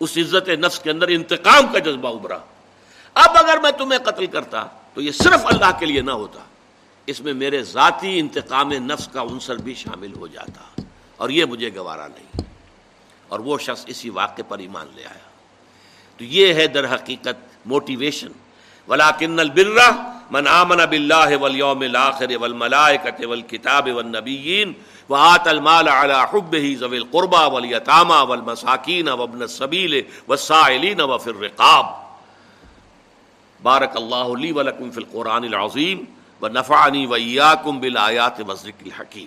اس 0.00 0.18
عزت 0.18 0.48
نفس 0.48 0.80
کے 0.80 0.90
اندر 0.90 1.08
انتقام 1.08 1.66
کا 1.72 1.78
جذبہ 1.78 2.08
ابھرا۔ 2.08 2.38
اب 3.14 3.36
اگر 3.36 3.58
میں 3.62 3.70
تمہیں 3.70 3.98
قتل 3.98 4.26
کرتا 4.26 4.64
تو 4.94 5.00
یہ 5.00 5.12
صرف 5.12 5.46
اللہ 5.46 5.78
کے 5.78 5.86
لیے 5.86 6.00
نہ 6.00 6.10
ہوتا، 6.10 6.40
اس 7.06 7.20
میں 7.20 7.32
میرے 7.32 7.62
ذاتی 7.62 8.18
انتقام 8.18 8.72
نفس 8.72 9.08
کا 9.08 9.22
عنصر 9.22 9.56
بھی 9.56 9.74
شامل 9.74 10.12
ہو 10.16 10.26
جاتا 10.26 10.82
اور 11.16 11.30
یہ 11.30 11.44
مجھے 11.44 11.70
گوارا 11.74 12.06
نہیں۔ 12.06 12.46
اور 13.28 13.40
وہ 13.40 13.58
شخص 13.58 13.84
اسی 13.86 14.10
واقعے 14.10 14.42
پر 14.48 14.58
ایمان 14.58 14.86
لے 14.94 15.04
آیا۔ 15.04 15.26
تو 16.16 16.24
یہ 16.24 16.54
ہے 16.54 16.66
در 16.66 16.94
حقیقت 16.94 17.66
موٹیویشن 17.66 18.32
ولاکن 18.88 19.38
البرہ 19.38 19.90
من 20.30 20.46
آمن 20.48 20.84
باللہ 20.90 21.36
والیوم 21.40 21.80
الاخر 21.80 22.36
والملائکۃ 22.40 23.24
والکتاب 23.26 23.88
والنبیین 23.94 24.72
وآت 25.08 25.48
المال 25.48 25.88
على 25.88 26.18
حبه 26.32 26.74
ذوی 26.78 26.96
القربى 26.96 27.44
والیتامى 27.52 28.20
والمساکین 28.28 29.08
وابن 29.08 29.42
السبیل 29.42 30.00
والسائلین 30.28 31.00
وفي 31.00 31.30
الرقاب۔ 31.30 32.07
بارک 33.62 33.96
اللہ 33.96 34.34
لی 34.40 34.52
ولکم 34.52 34.90
فی 34.90 35.00
القرآن 35.00 35.44
العظیم 35.44 36.04
ونفعنی 36.42 37.06
وإیاکم 37.06 37.80
بالآیات 37.80 38.40
والذکر 38.46 38.86
الحکیم 38.86 39.26